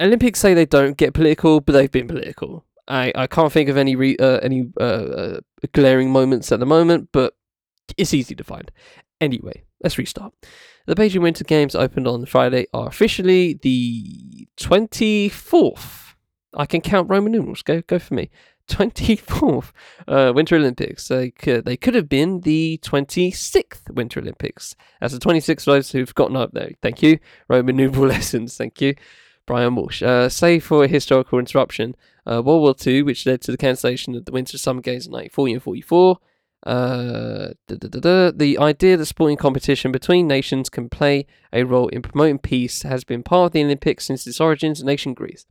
Olympics 0.00 0.40
say 0.40 0.54
they 0.54 0.66
don't 0.66 0.96
get 0.96 1.14
political, 1.14 1.60
but 1.60 1.72
they've 1.72 1.90
been 1.90 2.08
political. 2.08 2.64
I, 2.88 3.12
I 3.14 3.26
can't 3.26 3.52
think 3.52 3.68
of 3.68 3.76
any 3.76 3.96
re, 3.96 4.16
uh, 4.18 4.38
any 4.38 4.70
uh, 4.80 4.82
uh, 4.82 5.40
glaring 5.72 6.10
moments 6.10 6.52
at 6.52 6.60
the 6.60 6.66
moment, 6.66 7.08
but 7.12 7.34
it's 7.96 8.14
easy 8.14 8.34
to 8.34 8.44
find. 8.44 8.70
Anyway, 9.20 9.64
let's 9.82 9.98
restart. 9.98 10.32
The 10.86 10.94
Beijing 10.94 11.22
Winter 11.22 11.44
Games 11.44 11.74
opened 11.74 12.06
on 12.06 12.26
Friday 12.26 12.66
are 12.72 12.86
officially 12.86 13.54
the 13.54 14.46
24th. 14.56 16.14
I 16.54 16.66
can 16.66 16.80
count 16.80 17.10
Roman 17.10 17.32
numerals. 17.32 17.62
Go 17.62 17.82
go 17.82 17.98
for 17.98 18.14
me. 18.14 18.30
24th 18.68 19.70
uh, 20.08 20.32
Winter 20.34 20.56
Olympics. 20.56 21.08
They 21.08 21.30
could, 21.30 21.64
they 21.64 21.76
could 21.76 21.94
have 21.94 22.08
been 22.08 22.40
the 22.40 22.80
26th 22.82 23.90
Winter 23.90 24.20
Olympics. 24.20 24.74
As 25.00 25.12
the 25.12 25.18
26th 25.18 25.64
those 25.64 25.92
who've 25.92 26.14
gotten 26.14 26.36
up 26.36 26.52
there. 26.52 26.72
Thank 26.82 27.02
you. 27.02 27.18
Roman 27.48 27.76
numeral 27.76 28.06
lessons. 28.08 28.56
Thank 28.56 28.80
you. 28.80 28.94
Bryan 29.46 29.76
Walsh. 29.76 30.02
Uh, 30.02 30.28
save 30.28 30.64
for 30.64 30.84
a 30.84 30.88
historical 30.88 31.38
interruption, 31.38 31.94
uh, 32.26 32.42
World 32.42 32.62
War 32.62 32.74
II, 32.84 33.02
which 33.02 33.26
led 33.26 33.40
to 33.42 33.50
the 33.50 33.56
cancellation 33.56 34.14
of 34.14 34.24
the 34.24 34.32
Winter 34.32 34.58
Summer 34.58 34.80
Games 34.80 35.06
in 35.06 35.12
1940 35.12 35.52
and 35.54 35.62
44. 35.62 36.18
Uh, 36.64 37.48
the 37.68 38.56
idea 38.58 38.96
that 38.96 39.06
sporting 39.06 39.36
competition 39.36 39.92
between 39.92 40.26
nations 40.26 40.68
can 40.68 40.88
play 40.88 41.26
a 41.52 41.62
role 41.62 41.88
in 41.88 42.02
promoting 42.02 42.38
peace 42.38 42.82
has 42.82 43.04
been 43.04 43.22
part 43.22 43.46
of 43.46 43.52
the 43.52 43.62
Olympics 43.62 44.06
since 44.06 44.26
its 44.26 44.40
origins 44.40 44.80
in 44.80 44.88
ancient 44.88 45.16
Greece. 45.16 45.46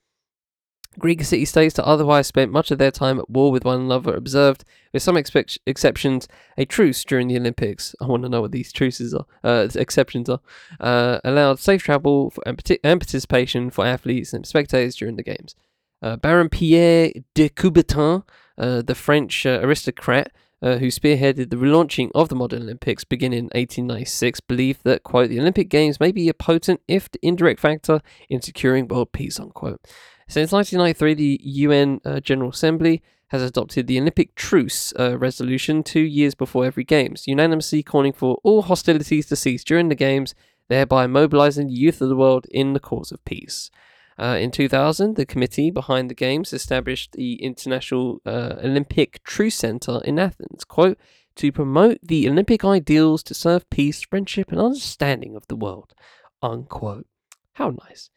Greek 0.98 1.24
city 1.24 1.46
states 1.46 1.76
that 1.76 1.86
otherwise 1.86 2.28
spent 2.28 2.52
much 2.52 2.72
of 2.72 2.78
their 2.78 2.92
time 2.92 3.20
at 3.20 3.30
war 3.30 3.52
with 3.52 3.66
one 3.66 3.82
another 3.82 4.16
observed, 4.16 4.64
with 4.94 5.04
some 5.04 5.18
exceptions, 5.18 6.28
a 6.58 6.66
truce 6.66 7.04
during 7.04 7.28
the 7.28 7.38
Olympics. 7.38 7.96
I 8.00 8.06
want 8.06 8.24
to 8.24 8.30
know 8.30 8.42
what 8.42 8.52
these 8.52 8.72
truces 8.72 9.14
are, 9.14 9.26
uh, 9.44 9.68
exceptions 9.76 10.30
are. 10.30 10.40
Uh, 10.80 11.20
allowed 11.24 11.60
safe 11.60 11.84
travel 11.84 12.30
for, 12.30 12.42
and, 12.46 12.58
participation 12.58 13.70
for 13.70 13.86
athletes 13.86 14.34
and 14.34 14.46
spectators 14.46 14.96
during 14.96 15.18
the 15.18 15.24
games. 15.24 15.56
Uh, 16.02 16.16
Baron 16.18 16.50
Pierre 16.50 17.12
de 17.34 17.50
Coubertin, 17.50 18.24
uh, 18.58 18.82
the 18.82 18.96
French 18.96 19.46
uh, 19.46 19.60
aristocrat 19.62 20.32
uh, 20.62 20.78
who 20.78 20.88
spearheaded 20.88 21.50
the 21.50 21.58
relaunching 21.58 22.10
of 22.16 22.30
the 22.30 22.36
modern 22.36 22.64
Olympics 22.64 23.04
beginning 23.04 23.40
in 23.40 23.46
1896, 23.46 24.40
believed 24.42 24.82
that, 24.84 25.04
quote, 25.04 25.30
the 25.30 25.40
Olympic 25.40 25.70
Games 25.70 26.00
may 26.00 26.12
be 26.12 26.30
a 26.30 26.34
potent, 26.34 26.82
if 26.88 27.10
indirect 27.22 27.60
factor 27.60 28.02
in 28.30 28.42
securing 28.42 28.88
world 28.88 29.12
peace, 29.12 29.40
unquote. 29.40 29.82
Since 30.28 30.52
1993, 30.52 31.14
the 31.14 31.40
UN 31.44 32.02
uh, 32.04 32.20
General 32.20 32.50
Assembly 32.50 33.04
has 33.28 33.42
adopted 33.42 33.88
the 33.88 34.00
Olympic 34.00 34.34
Truce 34.36 34.94
uh, 35.00 35.18
resolution 35.18 35.84
two 35.84 36.02
years 36.02 36.34
before 36.34 36.66
every 36.66 36.84
Games, 36.84 37.28
unanimously 37.28 37.84
calling 37.84 38.14
for 38.14 38.40
all 38.44 38.64
hostilities 38.64 39.28
to 39.28 39.36
cease 39.36 39.64
during 39.64 39.90
the 39.90 39.96
Games, 39.96 40.34
thereby 40.68 41.06
mobilizing 41.06 41.68
the 41.68 41.74
youth 41.74 42.02
of 42.02 42.10
the 42.10 42.16
world 42.16 42.48
in 42.50 42.74
the 42.74 42.80
cause 42.80 43.12
of 43.12 43.24
peace. 43.26 43.70
Uh, 44.18 44.38
in 44.40 44.50
2000, 44.50 45.16
the 45.16 45.26
committee 45.26 45.70
behind 45.70 46.10
the 46.10 46.16
Games 46.16 46.54
established 46.54 47.14
the 47.14 47.36
International 47.44 48.22
uh, 48.26 48.56
Olympic 48.64 49.22
Truce 49.24 49.56
Center 49.56 50.00
in 50.06 50.18
Athens, 50.18 50.64
quote, 50.64 50.98
to 51.36 51.52
promote 51.52 51.98
the 52.02 52.30
Olympic 52.30 52.64
ideals 52.64 53.22
to 53.24 53.34
serve 53.34 53.70
peace, 53.70 54.02
friendship, 54.04 54.52
and 54.52 54.62
understanding 54.62 55.36
of 55.36 55.46
the 55.48 55.56
world, 55.56 55.94
unquote. 56.42 57.08
How 57.54 57.70
nice. 57.70 58.10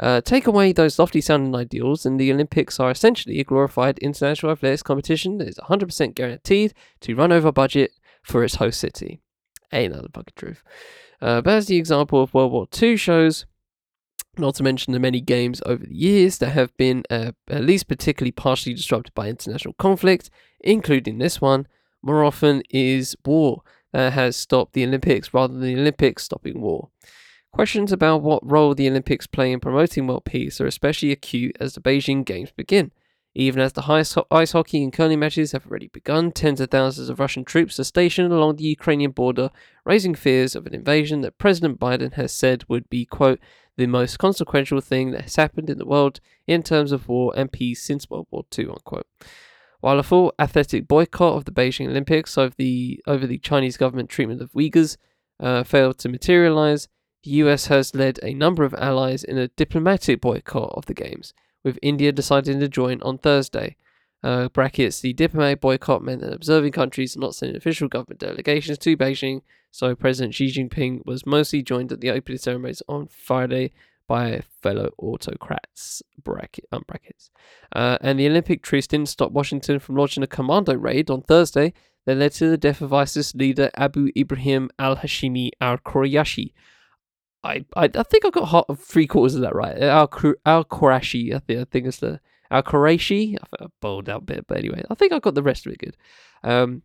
Uh, 0.00 0.20
take 0.20 0.46
away 0.46 0.72
those 0.72 0.98
lofty 0.98 1.20
sounding 1.20 1.54
ideals, 1.54 2.06
and 2.06 2.18
the 2.18 2.32
Olympics 2.32 2.80
are 2.80 2.90
essentially 2.90 3.38
a 3.38 3.44
glorified 3.44 3.98
international 3.98 4.52
athletics 4.52 4.82
competition 4.82 5.36
that 5.38 5.48
is 5.48 5.58
100% 5.58 6.14
guaranteed 6.14 6.72
to 7.00 7.14
run 7.14 7.30
over 7.30 7.52
budget 7.52 7.92
for 8.22 8.42
its 8.42 8.56
host 8.56 8.80
city. 8.80 9.20
Ain't 9.70 9.92
that 9.92 10.02
the 10.02 10.08
fucking 10.08 10.34
truth? 10.34 10.62
Uh, 11.20 11.40
but 11.40 11.54
as 11.54 11.66
the 11.66 11.76
example 11.76 12.22
of 12.22 12.34
World 12.34 12.52
War 12.52 12.66
II 12.80 12.96
shows, 12.96 13.46
not 14.38 14.54
to 14.56 14.62
mention 14.62 14.92
the 14.92 14.98
many 14.98 15.20
games 15.20 15.60
over 15.66 15.84
the 15.84 15.94
years 15.94 16.38
that 16.38 16.50
have 16.50 16.76
been 16.76 17.02
uh, 17.10 17.32
at 17.48 17.64
least 17.64 17.88
particularly 17.88 18.32
partially 18.32 18.74
disrupted 18.74 19.14
by 19.14 19.28
international 19.28 19.74
conflict, 19.74 20.30
including 20.60 21.18
this 21.18 21.40
one, 21.40 21.66
more 22.02 22.24
often 22.24 22.62
is 22.70 23.16
war 23.24 23.62
that 23.92 24.12
has 24.14 24.36
stopped 24.36 24.72
the 24.72 24.84
Olympics 24.84 25.34
rather 25.34 25.54
than 25.54 25.62
the 25.62 25.80
Olympics 25.80 26.24
stopping 26.24 26.60
war. 26.60 26.88
Questions 27.52 27.92
about 27.92 28.22
what 28.22 28.50
role 28.50 28.74
the 28.74 28.88
Olympics 28.88 29.26
play 29.26 29.52
in 29.52 29.60
promoting 29.60 30.06
world 30.06 30.24
peace 30.24 30.60
are 30.60 30.66
especially 30.66 31.12
acute 31.12 31.56
as 31.60 31.74
the 31.74 31.82
Beijing 31.82 32.24
Games 32.24 32.50
begin. 32.50 32.90
Even 33.34 33.62
as 33.62 33.72
the 33.72 34.24
ice 34.30 34.52
hockey 34.52 34.82
and 34.82 34.92
curling 34.92 35.18
matches 35.18 35.52
have 35.52 35.66
already 35.66 35.88
begun, 35.88 36.32
tens 36.32 36.60
of 36.60 36.70
thousands 36.70 37.08
of 37.08 37.18
Russian 37.18 37.44
troops 37.44 37.80
are 37.80 37.84
stationed 37.84 38.32
along 38.32 38.56
the 38.56 38.64
Ukrainian 38.64 39.10
border, 39.10 39.50
raising 39.86 40.14
fears 40.14 40.54
of 40.54 40.66
an 40.66 40.74
invasion 40.74 41.22
that 41.22 41.38
President 41.38 41.80
Biden 41.80 42.14
has 42.14 42.32
said 42.32 42.64
would 42.68 42.90
be, 42.90 43.06
quote, 43.06 43.40
the 43.76 43.86
most 43.86 44.18
consequential 44.18 44.80
thing 44.80 45.10
that 45.12 45.22
has 45.22 45.36
happened 45.36 45.70
in 45.70 45.78
the 45.78 45.86
world 45.86 46.20
in 46.46 46.62
terms 46.62 46.92
of 46.92 47.08
war 47.08 47.32
and 47.36 47.50
peace 47.50 47.82
since 47.82 48.08
World 48.10 48.26
War 48.30 48.44
II, 48.56 48.68
unquote. 48.68 49.06
While 49.80 49.98
a 49.98 50.02
full 50.02 50.32
athletic 50.38 50.86
boycott 50.86 51.36
of 51.36 51.44
the 51.44 51.50
Beijing 51.50 51.88
Olympics 51.88 52.38
over 52.38 52.54
the, 52.56 53.00
over 53.06 53.26
the 53.26 53.38
Chinese 53.38 53.76
government 53.76 54.10
treatment 54.10 54.40
of 54.40 54.52
Uyghurs 54.52 54.96
uh, 55.40 55.64
failed 55.64 55.98
to 55.98 56.08
materialize, 56.08 56.88
the 57.24 57.30
US 57.30 57.66
has 57.66 57.94
led 57.94 58.20
a 58.22 58.34
number 58.34 58.64
of 58.64 58.74
allies 58.74 59.24
in 59.24 59.38
a 59.38 59.48
diplomatic 59.48 60.20
boycott 60.20 60.72
of 60.76 60.86
the 60.86 60.94
Games, 60.94 61.34
with 61.64 61.78
India 61.82 62.12
deciding 62.12 62.60
to 62.60 62.68
join 62.68 63.00
on 63.02 63.18
Thursday. 63.18 63.76
Uh, 64.22 64.48
brackets, 64.48 65.00
the 65.00 65.12
diplomatic 65.12 65.60
boycott 65.60 66.02
meant 66.02 66.20
that 66.20 66.32
observing 66.32 66.72
countries 66.72 67.16
not 67.16 67.34
sending 67.34 67.56
official 67.56 67.88
government 67.88 68.20
delegations 68.20 68.78
to 68.78 68.96
Beijing, 68.96 69.42
so 69.70 69.94
President 69.94 70.34
Xi 70.34 70.46
Jinping 70.46 71.04
was 71.04 71.26
mostly 71.26 71.62
joined 71.62 71.90
at 71.90 72.00
the 72.00 72.10
opening 72.10 72.38
ceremonies 72.38 72.82
on 72.88 73.08
Friday 73.08 73.72
by 74.06 74.42
fellow 74.60 74.90
autocrats. 74.98 76.02
Bracket, 76.22 76.66
um, 76.70 76.84
brackets. 76.86 77.30
Uh, 77.74 77.98
and 78.00 78.18
the 78.18 78.28
Olympic 78.28 78.62
truce 78.62 78.86
didn't 78.86 79.08
stop 79.08 79.32
Washington 79.32 79.78
from 79.78 79.96
launching 79.96 80.22
a 80.22 80.28
commando 80.28 80.74
raid 80.74 81.10
on 81.10 81.22
Thursday 81.22 81.72
that 82.04 82.16
led 82.16 82.32
to 82.32 82.48
the 82.48 82.56
death 82.56 82.80
of 82.80 82.92
ISIS 82.92 83.34
leader 83.34 83.70
Abu 83.76 84.10
Ibrahim 84.16 84.70
al 84.78 84.96
Hashimi 84.96 85.50
al 85.60 85.78
Qurayshi, 85.78 86.52
I, 87.44 87.64
I, 87.76 87.90
I 87.94 88.02
think 88.02 88.24
I 88.24 88.30
got 88.30 88.78
three 88.78 89.06
quarters 89.06 89.34
of 89.34 89.40
that 89.42 89.54
right. 89.54 89.76
Al 89.82 90.06
Qurashi, 90.08 91.34
I 91.34 91.38
think 91.40 91.60
I 91.60 91.64
think 91.64 91.86
it's 91.86 91.98
the 91.98 92.20
Al 92.52 92.62
Quraishi. 92.62 93.36
I, 93.36 93.64
I 93.64 93.66
bowled 93.80 94.08
out 94.08 94.22
a 94.22 94.24
bit, 94.24 94.46
but 94.46 94.58
anyway, 94.58 94.82
I 94.88 94.94
think 94.94 95.12
I 95.12 95.18
got 95.18 95.34
the 95.34 95.42
rest 95.42 95.66
of 95.66 95.72
it 95.72 95.78
good. 95.78 95.96
Um, 96.44 96.82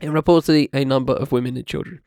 and 0.00 0.12
reportedly 0.12 0.68
a 0.72 0.84
number 0.84 1.12
of 1.12 1.32
women 1.32 1.56
and 1.56 1.66
children. 1.66 2.00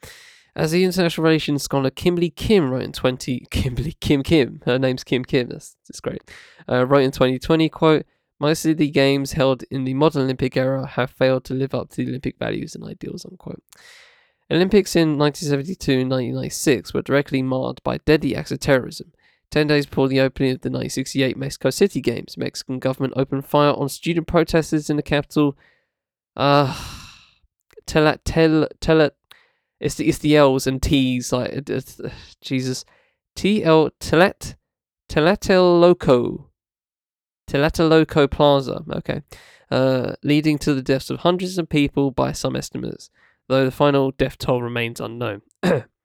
As 0.56 0.72
the 0.72 0.84
international 0.84 1.24
relations 1.24 1.62
scholar 1.62 1.92
Kimberly 1.92 2.32
Kim 2.32 2.72
wrote 2.72 2.82
in 2.82 2.92
20, 2.92 3.46
Kimberly 3.52 3.96
Kim 4.02 4.24
Kim, 4.24 4.62
her 4.66 4.80
name's 4.80 5.04
Kim 5.04 5.24
Kim, 5.24 5.50
that's, 5.50 5.76
that's 5.88 6.00
great, 6.00 6.24
uh, 6.68 6.86
wrote 6.86 7.04
in 7.04 7.12
2020, 7.12 7.70
quote, 7.70 8.06
most 8.40 8.66
of 8.66 8.78
the 8.78 8.90
games 8.90 9.34
held 9.34 9.64
in 9.72 9.84
the 9.84 9.94
modern 9.94 10.24
Olympic 10.24 10.56
era 10.56 10.86
have 10.86 11.10
failed 11.10 11.44
to 11.46 11.54
live 11.54 11.74
up 11.74 11.90
to 11.90 11.98
the 11.98 12.10
Olympic 12.10 12.38
values 12.38 12.76
and 12.76 12.84
ideals, 12.84 13.26
unquote. 13.26 13.64
Olympics 14.50 14.96
in 14.96 15.18
1972 15.18 15.92
and 15.92 16.12
1996 16.12 16.94
were 16.94 17.02
directly 17.02 17.42
marred 17.42 17.82
by 17.84 17.98
deadly 17.98 18.36
acts 18.36 18.52
of 18.52 18.60
terrorism. 18.60 19.12
Ten 19.50 19.68
days 19.68 19.86
before 19.86 20.10
the 20.10 20.20
opening 20.20 20.52
of 20.52 20.62
the 20.62 20.70
1968 20.70 21.38
Mexico 21.38 21.70
City 21.70 22.02
Games, 22.02 22.38
Mexican 22.38 22.80
government 22.80 23.14
opened 23.16 23.46
fire 23.46 23.72
on 23.72 23.88
student 23.88 24.28
protesters 24.28 24.90
in 24.90 24.98
the 24.98 25.04
capital. 25.04 25.58
Uh, 26.36 26.76
tell 27.86 28.14
tell 28.26 28.68
tell 28.82 29.10
it's 29.80 29.96
the 29.96 30.10
it's 30.10 30.18
the 30.18 30.36
L's 30.36 30.68
and 30.68 30.82
T's 30.82 31.32
like 31.32 31.70
uh, 31.70 31.80
Jesus, 32.42 32.84
T 33.36 33.64
L 33.64 33.90
Telet 34.02 34.56
Tlatelolco, 35.10 36.46
Tlatelolco 37.50 38.30
Plaza. 38.30 38.84
Okay, 38.92 39.22
uh, 39.72 40.14
leading 40.24 40.58
to 40.60 40.74
the 40.74 40.82
deaths 40.82 41.10
of 41.10 41.20
hundreds 41.20 41.58
of 41.58 41.70
people 41.70 42.12
by 42.12 42.34
some 42.34 42.56
estimates, 42.56 43.10
though 43.48 43.64
the 43.64 43.72
final 43.72 44.12
death 44.12 44.38
toll 44.38 44.62
remains 44.62 45.00
unknown. 45.00 45.42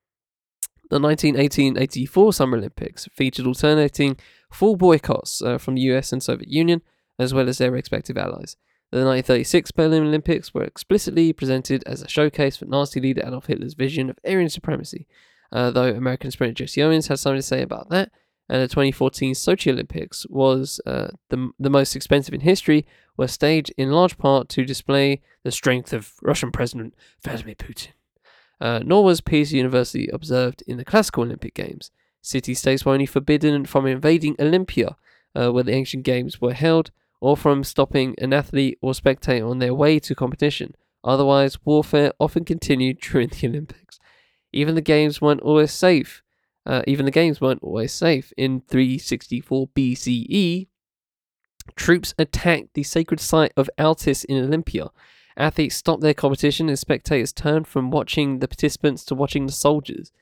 the 0.93 1.01
1918-84 1.01 2.35
Summer 2.35 2.59
Olympics 2.59 3.09
featured 3.15 3.47
alternating 3.47 4.19
full 4.51 4.77
boycotts 4.77 5.41
uh, 5.41 5.57
from 5.57 5.75
the 5.75 5.81
US 5.93 6.13
and 6.13 6.23
Soviet 6.23 6.51
Union, 6.51 6.83
as 7.19 7.33
well 7.33 7.49
as 7.49 7.57
their 7.57 7.71
respective 7.71 8.19
allies. 8.19 8.57
The 8.91 8.99
1936 8.99 9.71
Berlin 9.71 10.03
Olympics 10.03 10.53
were 10.53 10.65
explicitly 10.65 11.33
presented 11.33 11.83
as 11.87 12.03
a 12.03 12.09
showcase 12.09 12.59
for 12.59 12.67
Nazi 12.67 13.01
leader 13.01 13.23
Adolf 13.25 13.47
Hitler's 13.47 13.73
vision 13.73 14.11
of 14.11 14.19
Aryan 14.23 14.51
supremacy, 14.51 15.07
uh, 15.51 15.71
though 15.71 15.95
American 15.95 16.31
sprinter 16.31 16.53
Jesse 16.53 16.83
Owens 16.83 17.07
has 17.07 17.23
something 17.23 17.39
to 17.39 17.43
say 17.43 17.63
about 17.63 17.89
that. 17.89 18.13
And 18.51 18.61
the 18.61 18.69
2014 18.69 19.33
Sochi 19.33 19.73
Olympics 19.73 20.27
was 20.29 20.79
uh, 20.85 21.09
the, 21.31 21.53
the 21.59 21.71
most 21.71 21.97
expensive 21.97 22.35
in 22.35 22.41
history, 22.41 22.85
were 23.17 23.29
staged 23.29 23.73
in 23.79 23.93
large 23.93 24.19
part 24.19 24.51
to 24.51 24.67
display 24.67 25.23
the 25.43 25.53
strength 25.53 25.95
of 25.95 26.13
Russian 26.21 26.53
President 26.53 26.95
Vladimir 27.23 27.55
Putin. 27.55 27.93
Uh, 28.63 28.79
nor 28.85 29.03
was 29.03 29.21
peace 29.21 29.51
University 29.51 30.07
observed 30.13 30.63
in 30.69 30.77
the 30.77 30.85
classical 30.85 31.25
Olympic 31.25 31.53
Games. 31.53 31.91
City 32.21 32.55
states 32.55 32.85
were 32.85 32.93
only 32.93 33.07
forbidden 33.07 33.67
from 33.67 33.89
invading 33.89 34.37
Olympia, 34.39 34.97
uh, 35.35 35.51
where 35.51 35.65
the 35.65 35.73
ancient 35.73 36.05
games 36.05 36.41
were 36.41 36.53
held, 36.53 36.93
or 37.21 37.37
from 37.37 37.65
stopping 37.65 38.15
an 38.19 38.33
athlete 38.33 38.79
or 38.81 38.95
spectator 38.95 39.45
on 39.45 39.59
their 39.59 39.75
way 39.75 39.99
to 39.99 40.15
competition. 40.15 40.77
Otherwise, 41.03 41.59
warfare 41.65 42.13
often 42.21 42.45
continued 42.45 43.01
during 43.01 43.31
the 43.31 43.49
Olympics. 43.49 43.99
Even 44.53 44.77
the 44.77 44.81
games 44.81 45.21
weren't 45.21 45.41
always 45.41 45.73
safe. 45.73 46.23
Uh, 46.65 46.83
even 46.87 47.05
the 47.05 47.11
games 47.11 47.41
weren't 47.41 47.65
always 47.65 47.91
safe. 47.91 48.33
In 48.37 48.61
364 48.69 49.71
BCE, 49.75 50.69
troops 51.75 52.15
attacked 52.17 52.75
the 52.75 52.85
sacred 52.85 53.19
site 53.19 53.53
of 53.57 53.69
Altis 53.77 54.23
in 54.23 54.37
Olympia. 54.37 54.91
Athletes 55.37 55.77
stopped 55.77 56.03
their 56.03 56.15
competition 56.15 56.69
and 56.69 56.79
spectators 56.79 57.33
turned 57.33 57.67
from 57.67 57.91
watching 57.91 58.39
the 58.39 58.49
participants 58.49 59.05
to 59.07 59.15
watching 59.15 59.47
the 59.47 59.53
soldiers. 59.53 60.13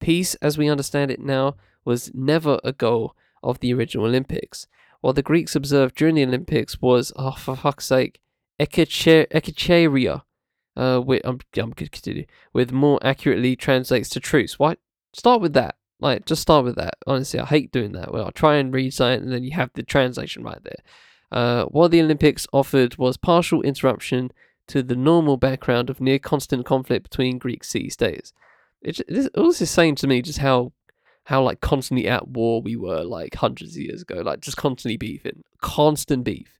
Peace, 0.00 0.34
as 0.36 0.58
we 0.58 0.68
understand 0.68 1.10
it 1.10 1.20
now, 1.20 1.56
was 1.84 2.12
never 2.14 2.60
a 2.62 2.72
goal 2.72 3.14
of 3.42 3.60
the 3.60 3.72
original 3.72 4.06
Olympics. 4.06 4.66
What 5.00 5.14
the 5.14 5.22
Greeks 5.22 5.54
observed 5.54 5.94
during 5.96 6.16
the 6.16 6.24
Olympics 6.24 6.80
was, 6.80 7.12
oh, 7.16 7.32
for 7.32 7.56
fuck's 7.56 7.86
sake, 7.86 8.20
ekecheiria, 8.60 10.22
uh, 10.76 11.00
with, 11.04 11.22
I'm, 11.24 11.40
I'm 11.56 11.72
continue, 11.72 12.26
with 12.52 12.72
more 12.72 12.98
accurately 13.02 13.56
translates 13.56 14.08
to 14.10 14.20
truce. 14.20 14.58
Why? 14.58 14.76
Start 15.12 15.40
with 15.40 15.52
that. 15.54 15.76
Like, 16.00 16.26
just 16.26 16.42
start 16.42 16.64
with 16.64 16.76
that. 16.76 16.94
Honestly, 17.06 17.40
I 17.40 17.44
hate 17.44 17.72
doing 17.72 17.92
that. 17.92 18.12
Well, 18.12 18.26
I 18.26 18.30
try 18.30 18.56
and 18.56 18.72
read 18.72 18.94
something 18.94 19.24
and 19.24 19.32
then 19.32 19.44
you 19.44 19.52
have 19.52 19.70
the 19.74 19.82
translation 19.82 20.44
right 20.44 20.62
there. 20.62 20.82
Uh, 21.30 21.64
what 21.66 21.90
the 21.90 22.00
Olympics 22.00 22.46
offered 22.52 22.96
was 22.96 23.16
partial 23.16 23.62
interruption 23.62 24.30
to 24.68 24.82
the 24.82 24.96
normal 24.96 25.36
background 25.36 25.90
of 25.90 26.00
near 26.00 26.18
constant 26.18 26.64
conflict 26.64 27.10
between 27.10 27.38
Greek 27.38 27.64
city 27.64 27.90
states. 27.90 28.32
It, 28.80 29.00
all 29.36 29.46
this 29.46 29.60
is 29.60 29.70
saying 29.70 29.96
to 29.96 30.06
me 30.06 30.22
just 30.22 30.38
how 30.38 30.72
how 31.24 31.42
like 31.42 31.60
constantly 31.60 32.08
at 32.08 32.28
war 32.28 32.62
we 32.62 32.74
were 32.74 33.04
like 33.04 33.34
hundreds 33.34 33.76
of 33.76 33.82
years 33.82 34.02
ago, 34.02 34.22
like 34.22 34.40
just 34.40 34.56
constantly 34.56 34.96
beefing, 34.96 35.42
constant 35.60 36.24
beef. 36.24 36.58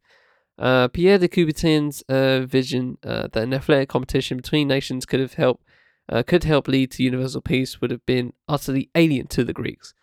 Uh, 0.59 0.88
Pierre 0.88 1.18
de 1.18 1.28
Coubertin's 1.28 2.02
uh, 2.09 2.40
vision 2.40 2.98
uh, 3.04 3.28
that 3.32 3.44
an 3.44 3.54
athletic 3.54 3.88
competition 3.88 4.36
between 4.36 4.66
nations 4.68 5.06
could 5.06 5.20
have 5.20 5.34
helped 5.34 5.64
uh, 6.09 6.22
could 6.22 6.44
help 6.44 6.68
lead 6.68 6.90
to 6.90 7.02
universal 7.02 7.40
peace 7.40 7.80
would 7.80 7.90
have 7.90 8.04
been 8.06 8.32
utterly 8.48 8.90
alien 8.94 9.26
to 9.28 9.44
the 9.44 9.52
Greeks. 9.52 9.94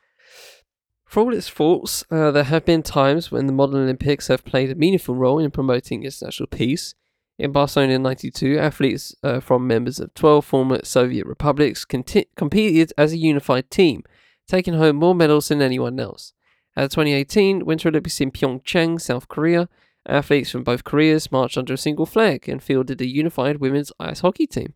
For 1.05 1.21
all 1.21 1.33
its 1.33 1.47
faults, 1.47 2.03
uh, 2.09 2.31
there 2.31 2.43
have 2.43 2.65
been 2.65 2.83
times 2.83 3.31
when 3.31 3.47
the 3.47 3.53
modern 3.53 3.83
Olympics 3.83 4.27
have 4.27 4.43
played 4.43 4.71
a 4.71 4.75
meaningful 4.75 5.15
role 5.15 5.39
in 5.39 5.51
promoting 5.51 6.03
international 6.03 6.47
peace. 6.47 6.95
In 7.37 7.51
Barcelona 7.51 7.93
in 7.93 8.03
92, 8.03 8.57
athletes 8.57 9.13
uh, 9.21 9.41
from 9.41 9.67
members 9.67 9.99
of 9.99 10.13
12 10.13 10.45
former 10.45 10.79
Soviet 10.83 11.25
republics 11.25 11.83
conti- 11.83 12.27
competed 12.35 12.93
as 12.97 13.11
a 13.11 13.17
unified 13.17 13.69
team 13.69 14.03
taking 14.47 14.75
home 14.75 14.95
more 14.95 15.15
medals 15.15 15.49
than 15.49 15.61
anyone 15.61 15.99
else. 15.99 16.33
At 16.75 16.89
the 16.89 16.95
2018 16.95 17.65
Winter 17.65 17.89
Olympics 17.89 18.21
in 18.21 18.31
Pyeongchang, 18.31 19.01
South 19.01 19.27
Korea, 19.27 19.69
athletes 20.07 20.51
from 20.51 20.63
both 20.63 20.83
Koreas 20.83 21.31
marched 21.31 21.57
under 21.57 21.73
a 21.73 21.77
single 21.77 22.05
flag 22.05 22.47
and 22.47 22.61
fielded 22.61 23.01
a 23.01 23.07
unified 23.07 23.57
women's 23.57 23.91
ice 23.99 24.19
hockey 24.19 24.45
team. 24.45 24.73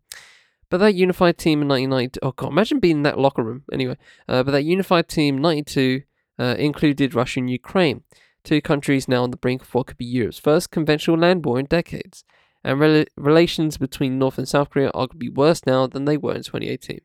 But 0.70 0.78
that 0.78 0.94
unified 0.94 1.38
team 1.38 1.62
in 1.62 1.68
1992, 1.68 2.20
oh 2.22 2.32
god, 2.32 2.52
imagine 2.52 2.80
being 2.80 2.98
in 2.98 3.02
that 3.02 3.18
locker 3.18 3.42
room. 3.42 3.64
Anyway, 3.72 3.96
uh, 4.28 4.42
but 4.42 4.52
that 4.52 4.64
unified 4.64 5.08
team 5.08 5.38
92 5.38 6.02
uh, 6.38 6.56
included 6.58 7.14
Russia 7.14 7.40
and 7.40 7.50
Ukraine, 7.50 8.02
two 8.44 8.60
countries 8.60 9.08
now 9.08 9.22
on 9.22 9.30
the 9.30 9.36
brink 9.36 9.62
of 9.62 9.74
what 9.74 9.88
could 9.88 9.98
be 9.98 10.04
Europe's 10.04 10.38
first 10.38 10.70
conventional 10.70 11.18
land 11.18 11.44
war 11.44 11.58
in 11.58 11.66
decades. 11.66 12.24
And 12.62 12.78
rel- 12.78 13.04
relations 13.16 13.78
between 13.78 14.18
North 14.18 14.38
and 14.38 14.48
South 14.48 14.70
Korea 14.70 14.90
are 14.90 15.06
arguably 15.06 15.32
worse 15.32 15.64
now 15.66 15.86
than 15.86 16.04
they 16.04 16.16
were 16.16 16.34
in 16.34 16.42
2018. 16.42 17.00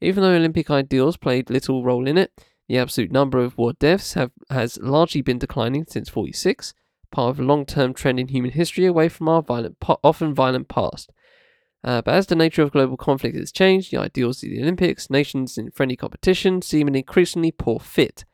Even 0.00 0.22
though 0.22 0.34
Olympic 0.34 0.70
ideals 0.70 1.16
played 1.16 1.50
little 1.50 1.84
role 1.84 2.06
in 2.06 2.16
it, 2.16 2.32
the 2.68 2.78
absolute 2.78 3.10
number 3.10 3.38
of 3.38 3.56
war 3.58 3.72
deaths 3.72 4.14
have, 4.14 4.30
has 4.50 4.78
largely 4.78 5.22
been 5.22 5.38
declining 5.38 5.86
since 5.88 6.08
46, 6.08 6.74
part 7.10 7.30
of 7.30 7.40
a 7.40 7.42
long-term 7.42 7.94
trend 7.94 8.20
in 8.20 8.28
human 8.28 8.52
history 8.52 8.84
away 8.86 9.08
from 9.08 9.28
our 9.28 9.42
violent, 9.42 9.76
often 10.04 10.34
violent 10.34 10.68
past. 10.68 11.10
Uh, 11.82 12.02
but 12.02 12.14
as 12.14 12.26
the 12.26 12.34
nature 12.34 12.62
of 12.62 12.72
global 12.72 12.96
conflict 12.96 13.36
has 13.36 13.52
changed, 13.52 13.90
the 13.90 13.96
ideals 13.96 14.42
of 14.42 14.50
the 14.50 14.62
Olympics, 14.62 15.10
nations 15.10 15.56
in 15.56 15.70
friendly 15.70 15.96
competition 15.96 16.60
seem 16.60 16.88
an 16.88 16.94
increasingly 16.94 17.52
poor 17.52 17.78
fit. 17.78 18.24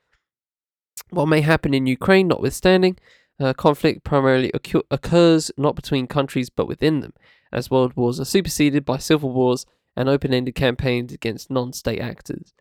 What 1.10 1.26
may 1.26 1.42
happen 1.42 1.74
in 1.74 1.86
Ukraine, 1.86 2.28
notwithstanding, 2.28 2.98
uh, 3.40 3.52
conflict 3.52 4.04
primarily 4.04 4.50
occur- 4.54 4.82
occurs 4.90 5.50
not 5.56 5.76
between 5.76 6.06
countries 6.06 6.50
but 6.50 6.68
within 6.68 7.00
them, 7.00 7.12
as 7.52 7.70
world 7.70 7.94
wars 7.96 8.20
are 8.20 8.24
superseded 8.24 8.84
by 8.84 8.98
civil 8.98 9.32
wars 9.32 9.66
and 9.96 10.08
open 10.08 10.34
ended 10.34 10.54
campaigns 10.54 11.12
against 11.12 11.50
non 11.50 11.72
state 11.72 12.00
actors. 12.00 12.52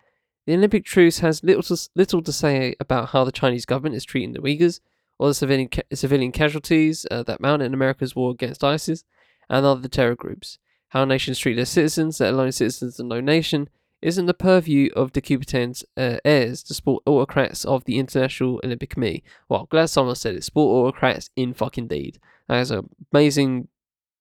The 0.46 0.54
Olympic 0.54 0.84
truce 0.86 1.20
has 1.20 1.44
little 1.44 1.64
to, 1.64 1.90
little 1.96 2.22
to 2.22 2.32
say 2.34 2.76
about 2.80 3.10
how 3.10 3.24
the 3.24 3.32
Chinese 3.32 3.66
government 3.66 3.96
is 3.96 4.04
treating 4.04 4.34
the 4.34 4.40
Uyghurs 4.40 4.82
or 5.18 5.30
the 5.30 5.34
civilian, 5.34 5.70
ca- 5.70 5.84
civilian 5.94 6.32
casualties 6.32 7.06
uh, 7.10 7.24
that 7.24 7.40
mount 7.40 7.62
in 7.62 7.74
America's 7.74 8.16
war 8.16 8.32
against 8.32 8.64
ISIS 8.64 9.06
and 9.50 9.66
other 9.66 9.88
terror 9.88 10.16
groups. 10.16 10.58
How 10.90 11.06
nations 11.06 11.40
treat 11.40 11.56
their 11.56 11.66
citizens, 11.66 12.20
let 12.20 12.34
alone 12.34 12.52
citizens 12.52 13.00
of 13.00 13.06
no 13.06 13.22
nation, 13.22 13.70
isn't 14.04 14.26
the 14.26 14.34
purview 14.34 14.90
of 14.96 15.14
Coubertin's 15.14 15.86
uh, 15.96 16.18
heirs, 16.26 16.62
the 16.64 16.74
sport 16.74 17.04
autocrats 17.06 17.64
of 17.64 17.86
the 17.86 17.98
International 17.98 18.60
Olympic 18.64 18.90
Committee. 18.90 19.24
Well, 19.48 19.66
glad 19.72 19.86
someone 19.88 20.16
said 20.16 20.36
it. 20.36 20.44
Sport 20.44 20.88
autocrats 20.94 21.30
in 21.38 21.54
fucking 21.54 21.88
deed. 21.88 22.20
That 22.50 22.60
is 22.60 22.72
an 22.72 22.90
amazing 23.14 23.70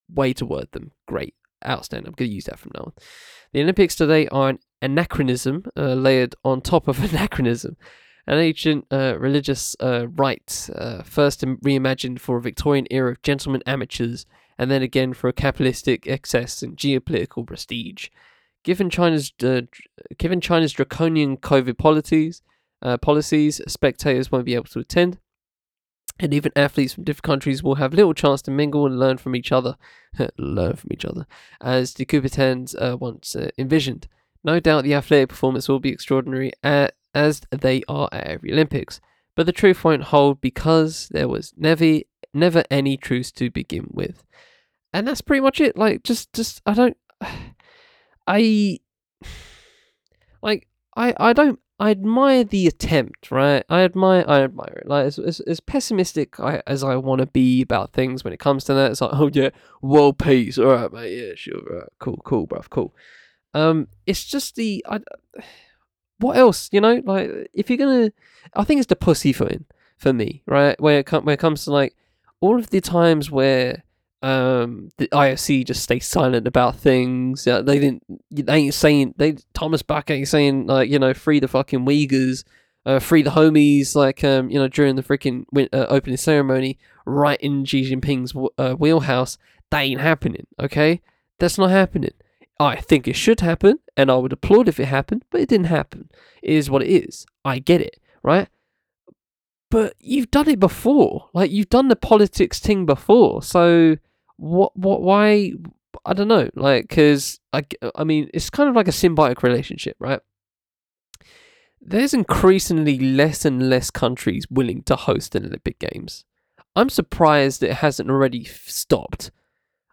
way 0.09 0.33
to 0.35 0.47
word 0.47 0.69
them. 0.71 0.93
Great 1.09 1.35
outstanding. 1.67 2.07
I'm 2.07 2.15
going 2.15 2.31
to 2.31 2.35
use 2.35 2.45
that 2.45 2.61
from 2.61 2.73
now 2.75 2.85
on. 2.85 2.93
The 3.53 3.63
Olympics 3.63 3.97
today 3.97 4.29
are 4.29 4.51
an 4.51 4.61
anachronism 4.81 5.65
uh, 5.77 5.95
layered 5.95 6.37
on 6.45 6.61
top 6.61 6.87
of 6.87 7.03
anachronism. 7.13 7.77
An 8.29 8.39
ancient 8.39 8.87
uh, 8.93 9.17
religious 9.19 9.75
uh, 9.81 10.07
rite, 10.11 10.71
uh, 10.77 11.03
first 11.03 11.41
reimagined 11.41 12.21
for 12.21 12.37
a 12.37 12.41
Victorian 12.41 12.87
era 12.89 13.11
of 13.11 13.23
gentlemen 13.23 13.65
amateurs, 13.67 14.27
and 14.57 14.71
then 14.71 14.81
again 14.81 15.13
for 15.13 15.27
a 15.27 15.33
capitalistic 15.33 16.07
excess 16.07 16.63
and 16.63 16.77
geopolitical 16.77 17.45
prestige. 17.45 18.11
Given 18.65 18.91
China's 18.91 19.33
uh, 19.43 19.63
given 20.19 20.41
China's 20.41 20.73
draconian 20.73 21.37
COVID 21.37 21.79
policies, 21.79 22.43
uh, 22.81 22.97
policies, 22.97 23.61
spectators 23.67 24.31
won't 24.31 24.45
be 24.45 24.55
able 24.55 24.65
to 24.67 24.79
attend, 24.81 25.19
and 26.21 26.33
even 26.33 26.53
athletes 26.55 26.95
from 26.95 27.05
different 27.05 27.25
countries 27.25 27.63
will 27.63 27.77
have 27.77 27.93
little 27.93 28.15
chance 28.15 28.43
to 28.43 28.51
mingle 28.51 28.87
and 28.87 28.99
learn 28.99 29.19
from 29.19 29.35
each 29.35 29.51
other. 29.51 29.77
learn 30.39 30.77
from 30.77 30.91
each 30.93 31.05
other, 31.05 31.27
as 31.61 31.95
the 31.95 32.05
Coubertins 32.05 32.75
uh, 32.81 32.97
once 32.97 33.37
envisioned. 33.59 34.09
No 34.45 34.61
doubt 34.61 34.85
the 34.85 34.95
athletic 34.95 35.29
performance 35.29 35.69
will 35.69 35.81
be 35.81 35.91
extraordinary 35.91 36.53
at, 36.63 36.95
as 37.15 37.43
they 37.51 37.83
are 37.89 38.09
at 38.13 38.27
every 38.27 38.53
Olympics, 38.53 39.01
but 39.37 39.47
the 39.47 39.53
truth 39.53 39.85
won't 39.85 40.05
hold 40.05 40.41
because 40.41 41.09
there 41.11 41.29
was 41.29 41.53
never 41.57 42.01
never 42.35 42.65
any 42.71 42.97
truce 42.97 43.31
to 43.33 43.51
begin 43.51 43.89
with, 43.91 44.25
and 44.93 45.07
that's 45.07 45.21
pretty 45.21 45.41
much 45.41 45.61
it. 45.61 45.77
Like, 45.77 46.03
just 46.03 46.33
just 46.33 46.61
I 46.67 46.75
don't, 46.75 46.97
I 48.27 48.81
like 50.43 50.69
I 50.97 51.15
I 51.19 51.33
don't 51.33 51.59
I 51.83 51.91
admire 51.91 52.45
the 52.45 52.69
attempt, 52.69 53.33
right? 53.33 53.65
I 53.69 53.81
admire, 53.81 54.25
I 54.29 54.43
admire 54.43 54.83
it. 54.83 54.87
Like 54.87 55.07
as 55.07 55.19
as, 55.19 55.41
as 55.41 55.59
pessimistic 55.59 56.39
I, 56.39 56.63
as 56.67 56.85
I 56.85 56.95
want 56.95 57.21
to 57.21 57.27
be 57.27 57.61
about 57.61 57.93
things 57.93 58.23
when 58.23 58.33
it 58.33 58.39
comes 58.39 58.63
to 58.65 58.75
that, 58.75 58.93
it's 58.93 59.01
like, 59.01 59.11
oh 59.13 59.31
yeah, 59.33 59.51
world 59.81 60.19
peace, 60.19 60.59
all 60.59 60.67
right, 60.67 60.93
mate, 60.93 61.17
yeah, 61.17 61.33
sure, 61.35 61.61
right, 61.69 61.89
cool, 61.99 62.21
cool, 62.25 62.47
bruv, 62.47 62.71
cool. 62.71 62.95
Um, 63.53 63.89
it's 64.07 64.25
just 64.25 64.55
the, 64.55 64.87
I, 64.89 65.01
what 66.19 66.37
else, 66.37 66.69
you 66.71 66.81
know? 66.81 67.03
Like 67.05 67.51
if 67.53 67.69
you're 67.69 67.79
gonna, 67.79 68.13
I 68.55 68.63
think 68.63 68.79
it's 68.79 68.87
the 68.87 68.95
pussyfooting 68.95 69.65
for 69.99 70.13
me, 70.13 70.45
right? 70.47 70.81
Where 70.81 71.01
it 71.01 71.07
com- 71.07 71.25
where 71.25 71.35
it 71.35 71.41
comes 71.41 71.65
to 71.65 71.73
like 71.73 71.97
all 72.41 72.61
of 72.61 72.71
the 72.71 72.81
times 72.81 73.29
where 73.29 73.83
um, 74.23 74.91
the 74.99 75.09
IOC 75.09 75.67
just 75.67 75.83
stay 75.83 75.99
silent 75.99 76.47
about 76.47 76.77
things. 76.77 77.45
they 77.45 77.61
didn't. 77.61 78.03
They 78.31 78.55
ain't 78.55 78.75
saying. 78.75 79.15
They 79.17 79.37
Thomas 79.55 79.83
Bach 79.83 80.11
ain't 80.11 80.29
saying 80.29 80.67
like 80.67 80.91
you 80.91 80.99
know 80.99 81.15
free 81.15 81.41
the 81.41 81.49
fucking 81.49 81.85
Uyghurs 81.85 82.45
uh, 82.85 82.99
free 82.99 83.23
the 83.23 83.31
homies, 83.31 83.95
like 83.95 84.25
um, 84.25 84.51
you 84.51 84.59
know, 84.59 84.69
during 84.69 84.97
the 84.97 85.03
freaking 85.03 85.45
uh, 85.73 85.87
opening 85.89 86.17
ceremony, 86.17 86.79
right 87.07 87.41
in 87.41 87.65
Xi 87.65 87.91
Jinping's 87.91 88.35
uh, 88.59 88.75
wheelhouse. 88.75 89.39
That 89.71 89.81
ain't 89.81 90.01
happening. 90.01 90.47
Okay, 90.59 91.01
that's 91.39 91.59
not 91.59 91.71
happening. 91.71 92.13
I 92.59 92.77
think 92.77 93.09
it 93.09 93.17
should 93.17 93.41
happen, 93.41 93.79
and 93.97 94.11
I 94.11 94.17
would 94.17 94.33
applaud 94.33 94.69
if 94.69 94.79
it 94.79 94.87
happened, 94.87 95.25
but 95.31 95.41
it 95.41 95.49
didn't 95.49 95.67
happen. 95.67 96.11
It 96.43 96.55
is 96.55 96.71
what 96.71 96.83
it 96.83 96.89
is. 96.89 97.27
I 97.45 97.59
get 97.59 97.81
it, 97.81 98.01
right? 98.23 98.49
But 99.71 99.95
you've 99.99 100.31
done 100.31 100.49
it 100.49 100.61
before. 100.61 101.31
Like 101.33 101.51
you've 101.51 101.71
done 101.71 101.89
the 101.89 101.97
politics 101.97 102.61
thing 102.61 102.85
before. 102.85 103.43
So 103.43 103.97
what? 104.43 104.77
What? 104.77 105.03
Why? 105.03 105.53
I 106.05 106.15
don't 106.15 106.29
know. 106.29 106.51
Like, 106.55 106.89
because 106.89 107.39
I, 107.53 107.63
I 107.95 108.03
mean, 108.03 108.29
it's 108.35 108.51
kind 108.51 108.69
of 108.69 108.75
like 108.75 108.89
a 108.89 108.93
symbiotic 108.93 109.43
relationship, 109.43 109.97
right? 110.01 110.21
There's 111.81 112.13
increasingly 112.13 112.99
less 112.99 113.45
and 113.45 113.71
less 113.71 113.91
countries 113.91 114.47
willing 114.51 114.83
to 114.85 114.97
host 114.97 115.35
an 115.37 115.47
Olympic 115.47 115.79
Games. 115.79 116.25
I'm 116.75 116.89
surprised 116.89 117.63
it 117.63 117.75
hasn't 117.75 118.11
already 118.11 118.45
stopped. 118.45 119.31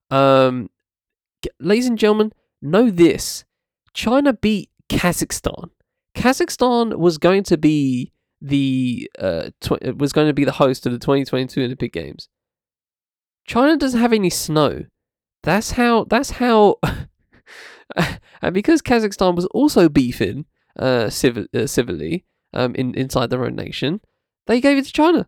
Um, 0.10 0.70
ladies 1.60 1.88
and 1.88 1.98
gentlemen, 1.98 2.32
know 2.62 2.90
this: 2.90 3.46
China 3.94 4.34
beat 4.34 4.72
Kazakhstan. 4.90 5.70
Kazakhstan 6.16 6.98
was 6.98 7.20
going 7.20 7.44
to 7.44 7.58
be 7.58 8.12
the 8.42 9.12
uh, 9.20 9.50
tw- 9.62 9.96
was 9.96 10.12
going 10.12 10.28
to 10.28 10.34
be 10.34 10.46
the 10.46 10.54
host 10.54 10.88
of 10.88 10.92
the 10.92 11.00
2022 11.00 11.62
Olympic 11.62 11.94
Games. 11.94 12.30
China 13.50 13.76
doesn't 13.76 14.00
have 14.00 14.14
any 14.14 14.30
snow. 14.30 14.86
That's 15.42 15.72
how. 15.72 16.04
That's 16.04 16.30
how. 16.30 16.78
and 18.44 18.54
because 18.54 18.84
Kazakhstan 18.84 19.36
was 19.36 19.48
also 19.48 19.90
beefing 19.90 20.46
uh, 20.78 21.10
uh, 21.10 21.10
civilly 21.10 22.26
um, 22.54 22.76
in 22.76 22.94
inside 22.94 23.32
their 23.32 23.44
own 23.44 23.56
nation, 23.56 24.02
they 24.46 24.62
gave 24.62 24.78
it 24.78 24.86
to 24.86 24.94
China, 24.94 25.28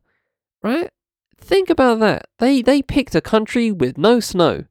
right? 0.61 0.91
Think 1.39 1.71
about 1.71 1.99
that. 2.01 2.27
They 2.37 2.61
they 2.61 2.83
picked 2.83 3.15
a 3.15 3.21
country 3.21 3.71
with 3.71 3.97
no 3.97 4.19
snow. 4.19 4.65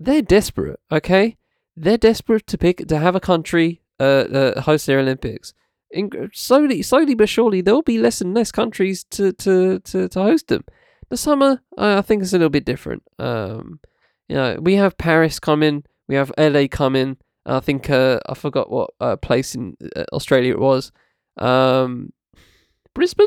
They're 0.00 0.22
desperate, 0.22 0.80
okay? 0.90 1.36
They're 1.76 1.98
desperate 1.98 2.46
to 2.46 2.56
pick 2.56 2.88
to 2.88 2.98
have 2.98 3.14
a 3.14 3.20
country 3.20 3.82
uh, 4.00 4.24
uh 4.32 4.60
host 4.62 4.86
their 4.86 5.00
Olympics. 5.00 5.52
In, 5.90 6.30
slowly, 6.32 6.80
slowly 6.80 7.14
but 7.14 7.28
surely, 7.28 7.60
there 7.60 7.74
will 7.74 7.82
be 7.82 7.98
less 7.98 8.22
and 8.22 8.32
less 8.32 8.50
countries 8.50 9.04
to 9.10 9.34
to 9.34 9.80
to, 9.80 10.08
to 10.08 10.22
host 10.22 10.48
them. 10.48 10.64
The 11.12 11.18
summer, 11.18 11.60
I 11.76 12.00
think, 12.00 12.22
is 12.22 12.32
a 12.32 12.38
little 12.38 12.48
bit 12.48 12.64
different. 12.64 13.02
Um, 13.18 13.80
you 14.30 14.34
know, 14.34 14.56
we 14.58 14.76
have 14.76 14.96
Paris 14.96 15.38
coming, 15.38 15.84
we 16.08 16.14
have 16.14 16.32
LA 16.38 16.68
coming. 16.70 17.18
I 17.44 17.60
think 17.60 17.90
uh, 17.90 18.18
I 18.26 18.32
forgot 18.32 18.70
what 18.70 18.94
uh, 18.98 19.16
place 19.16 19.54
in 19.54 19.76
uh, 19.94 20.04
Australia 20.14 20.52
it 20.52 20.58
was. 20.58 20.90
Um, 21.36 22.14
Brisbane, 22.94 23.26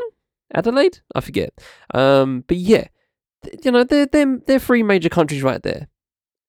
Adelaide, 0.52 0.98
I 1.14 1.20
forget. 1.20 1.50
Um, 1.94 2.42
but 2.48 2.56
yeah, 2.56 2.88
th- 3.44 3.64
you 3.64 3.70
know, 3.70 3.84
they're 3.84 4.06
they're 4.06 4.36
they're 4.44 4.58
three 4.58 4.82
major 4.82 5.08
countries 5.08 5.44
right 5.44 5.62
there. 5.62 5.86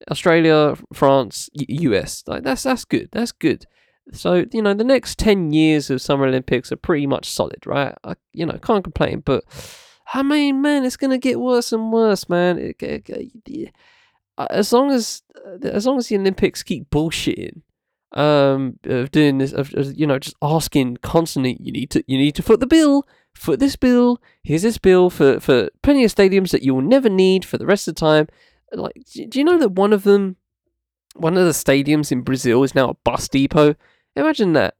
Australia, 0.10 0.76
France, 0.92 1.52
U- 1.54 1.92
US. 1.92 2.24
Like 2.26 2.42
that's 2.42 2.64
that's 2.64 2.84
good. 2.84 3.10
That's 3.12 3.32
good. 3.32 3.68
So 4.12 4.46
you 4.52 4.64
know, 4.64 4.74
the 4.74 4.84
next 4.84 5.20
ten 5.20 5.54
years 5.54 5.92
of 5.92 6.02
Summer 6.02 6.26
Olympics 6.26 6.72
are 6.72 6.78
pretty 6.78 7.06
much 7.06 7.30
solid, 7.30 7.68
right? 7.68 7.94
I, 8.04 8.16
you 8.34 8.48
know, 8.48 8.58
can't 8.58 8.84
complain. 8.84 9.22
But 9.24 9.44
I 10.14 10.24
mean, 10.24 10.62
man, 10.62 10.86
it's 10.86 10.98
gonna 10.98 11.18
get 11.18 11.40
worse 11.40 11.74
and 11.74 11.92
worse, 11.92 12.30
man. 12.30 12.58
It, 12.58 12.82
it, 12.82 13.10
it, 13.46 13.74
uh, 14.38 14.48
as 14.50 14.72
long 14.72 14.92
as 14.92 15.24
uh, 15.46 15.68
as 15.68 15.86
long 15.86 15.98
as 15.98 16.08
the 16.08 16.18
Olympics 16.18 16.64
keep 16.64 16.90
bullshitting, 16.90 17.62
um, 18.14 18.80
of 18.86 19.12
doing 19.12 19.38
this, 19.38 19.52
of, 19.54 19.74
of, 19.74 19.98
you 19.98 20.08
know, 20.08 20.20
just 20.20 20.36
asking 20.42 20.98
constantly, 20.98 21.58
you 21.60 21.72
need 21.72 21.90
to 21.92 22.04
you 22.08 22.18
need 22.18 22.36
to 22.36 22.44
foot 22.44 22.60
the 22.60 22.68
bill, 22.68 23.06
foot 23.34 23.60
this 23.60 23.76
bill. 23.76 24.22
Here's 24.44 24.62
this 24.62 24.78
bill 24.78 25.10
for 25.10 25.40
for 25.40 25.70
plenty 25.82 26.04
of 26.04 26.14
stadiums 26.14 26.52
that 26.52 26.64
you 26.64 26.74
will 26.74 26.82
never 26.82 27.10
need 27.10 27.46
for 27.46 27.58
the 27.58 27.66
rest 27.66 27.88
of 27.88 27.96
the 27.96 28.00
time. 28.00 28.28
Like, 28.74 29.02
do 29.14 29.40
you 29.40 29.44
know 29.44 29.58
that 29.58 29.72
one 29.74 29.94
of 29.94 30.04
them, 30.04 30.36
one 31.16 31.38
of 31.38 31.46
the 31.46 31.52
stadiums 31.52 32.12
in 32.12 32.22
Brazil 32.22 32.64
is 32.64 32.76
now 32.76 32.90
a 32.90 32.94
bus 32.96 33.28
depot? 33.28 33.76
Imagine 34.16 34.54
that. 34.54 34.76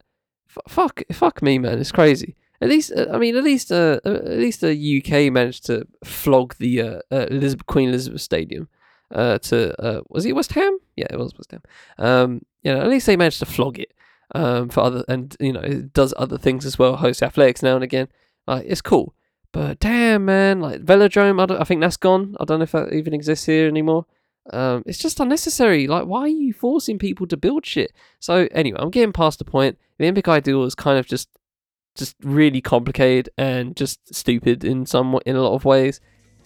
F- 0.48 0.72
fuck, 0.72 1.02
fuck 1.12 1.42
me, 1.42 1.58
man. 1.58 1.78
It's 1.78 1.92
crazy. 1.92 2.36
At 2.60 2.68
least, 2.68 2.92
uh, 2.92 3.06
I 3.12 3.18
mean, 3.18 3.36
at 3.36 3.44
least, 3.44 3.70
uh, 3.70 4.00
at 4.04 4.38
least 4.38 4.60
the 4.62 5.02
UK 5.02 5.32
managed 5.32 5.66
to 5.66 5.86
flog 6.04 6.56
the 6.58 6.82
uh, 6.82 6.98
uh, 7.10 7.26
Elizabeth, 7.30 7.66
Queen 7.66 7.88
Elizabeth 7.88 8.20
Stadium 8.20 8.68
uh, 9.14 9.38
to 9.38 9.80
uh, 9.80 10.00
was 10.08 10.26
it 10.26 10.34
West 10.34 10.52
Ham? 10.52 10.78
Yeah, 10.96 11.06
it 11.10 11.18
was 11.18 11.34
West 11.36 11.52
Ham. 11.52 11.62
Um, 11.98 12.42
you 12.62 12.74
know, 12.74 12.80
at 12.80 12.88
least 12.88 13.06
they 13.06 13.16
managed 13.16 13.38
to 13.40 13.46
flog 13.46 13.78
it. 13.78 13.92
Um, 14.34 14.68
for 14.68 14.80
other 14.80 15.04
and 15.08 15.34
you 15.40 15.54
know 15.54 15.60
it 15.60 15.94
does 15.94 16.12
other 16.18 16.36
things 16.36 16.66
as 16.66 16.78
well. 16.78 16.96
Host 16.96 17.22
athletics 17.22 17.62
now 17.62 17.76
and 17.76 17.84
again. 17.84 18.08
Like 18.46 18.66
it's 18.66 18.82
cool, 18.82 19.14
but 19.52 19.80
damn 19.80 20.26
man, 20.26 20.60
like 20.60 20.82
Velodrome, 20.82 21.40
I, 21.50 21.60
I 21.60 21.64
think 21.64 21.80
that's 21.80 21.96
gone. 21.96 22.36
I 22.38 22.44
don't 22.44 22.58
know 22.58 22.64
if 22.64 22.72
that 22.72 22.92
even 22.92 23.14
exists 23.14 23.46
here 23.46 23.66
anymore. 23.66 24.04
Um, 24.52 24.82
it's 24.86 24.98
just 24.98 25.20
unnecessary. 25.20 25.86
Like, 25.86 26.04
why 26.04 26.22
are 26.22 26.28
you 26.28 26.52
forcing 26.52 26.98
people 26.98 27.26
to 27.26 27.36
build 27.36 27.66
shit? 27.66 27.92
So 28.20 28.48
anyway, 28.52 28.78
I'm 28.80 28.90
getting 28.90 29.12
past 29.12 29.38
the 29.38 29.44
point. 29.44 29.78
The 29.98 30.04
Olympic 30.04 30.28
ideal 30.28 30.64
is 30.64 30.74
kind 30.74 30.98
of 30.98 31.06
just, 31.06 31.28
just 31.98 32.16
really 32.22 32.60
complicated 32.60 33.28
and 33.36 33.76
just 33.76 34.14
stupid 34.14 34.64
in 34.64 34.86
some 34.86 35.18
in 35.26 35.36
a 35.36 35.42
lot 35.42 35.54
of 35.54 35.64
ways. 35.64 36.00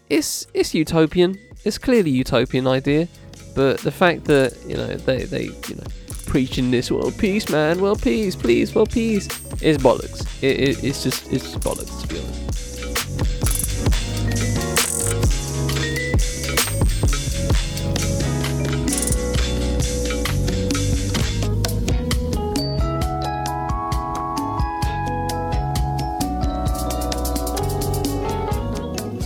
It's 0.08 0.46
it's 0.54 0.74
utopian 0.74 1.38
it's 1.64 1.78
clearly 1.78 2.10
utopian 2.10 2.66
idea, 2.66 3.08
but 3.54 3.78
the 3.80 3.92
fact 3.92 4.24
that 4.24 4.56
you 4.66 4.76
know 4.76 4.86
they 4.86 5.24
they 5.24 5.44
you 5.44 5.76
know 5.76 5.84
preaching 6.26 6.70
this 6.70 6.90
world 6.90 7.16
peace, 7.18 7.48
man, 7.50 7.80
world 7.80 8.02
peace, 8.02 8.34
please, 8.34 8.74
world 8.74 8.90
peace, 8.90 9.26
is 9.62 9.78
bollocks. 9.78 10.26
It, 10.42 10.60
it, 10.60 10.84
it's 10.84 11.02
just 11.02 11.30
it's 11.32 11.44
just 11.44 11.60
bollocks 11.60 12.02
to 12.02 12.08
be 12.08 12.18
honest. 12.18 13.51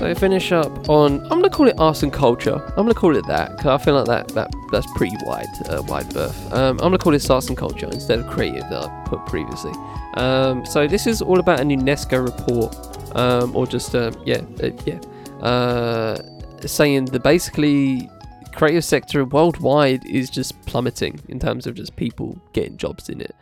So 0.07 0.15
finish 0.15 0.53
up 0.53 0.89
on. 0.89 1.21
I'm 1.23 1.41
gonna 1.41 1.51
call 1.51 1.67
it 1.67 1.75
arts 1.79 2.05
and 2.05 2.13
culture. 2.13 2.55
I'm 2.55 2.85
gonna 2.85 2.95
call 2.95 3.17
it 3.17 3.27
that 3.27 3.57
because 3.57 3.81
I 3.81 3.85
feel 3.85 3.95
like 3.95 4.07
that 4.07 4.29
that 4.35 4.55
that's 4.71 4.87
pretty 4.95 5.17
wide 5.25 5.49
uh, 5.69 5.83
wide 5.83 6.09
berth. 6.15 6.53
Um, 6.53 6.79
I'm 6.79 6.91
gonna 6.91 6.99
call 6.99 7.13
it 7.13 7.29
arts 7.29 7.49
and 7.49 7.57
culture 7.57 7.87
instead 7.87 8.21
of 8.21 8.29
creative 8.29 8.63
that 8.71 8.85
I 8.85 9.05
put 9.07 9.27
previously. 9.27 9.73
Um, 10.15 10.65
so 10.65 10.87
this 10.87 11.09
is 11.09 11.23
all 11.23 11.41
about 11.41 11.59
an 11.59 11.71
UNESCO 11.71 12.25
report, 12.25 13.17
um, 13.17 13.57
or 13.57 13.67
just 13.67 13.97
uh, 13.97 14.13
yeah 14.25 14.43
uh, 14.63 14.71
yeah, 14.85 16.65
saying 16.65 17.07
that 17.07 17.25
basically 17.25 18.09
creative 18.55 18.85
sector 18.85 19.25
worldwide 19.25 20.07
is 20.07 20.31
just 20.31 20.61
plummeting 20.67 21.21
in 21.29 21.41
terms 21.41 21.67
of 21.67 21.75
just 21.75 21.97
people 21.97 22.41
getting 22.53 22.77
jobs 22.77 23.09
in 23.09 23.21
it. 23.21 23.35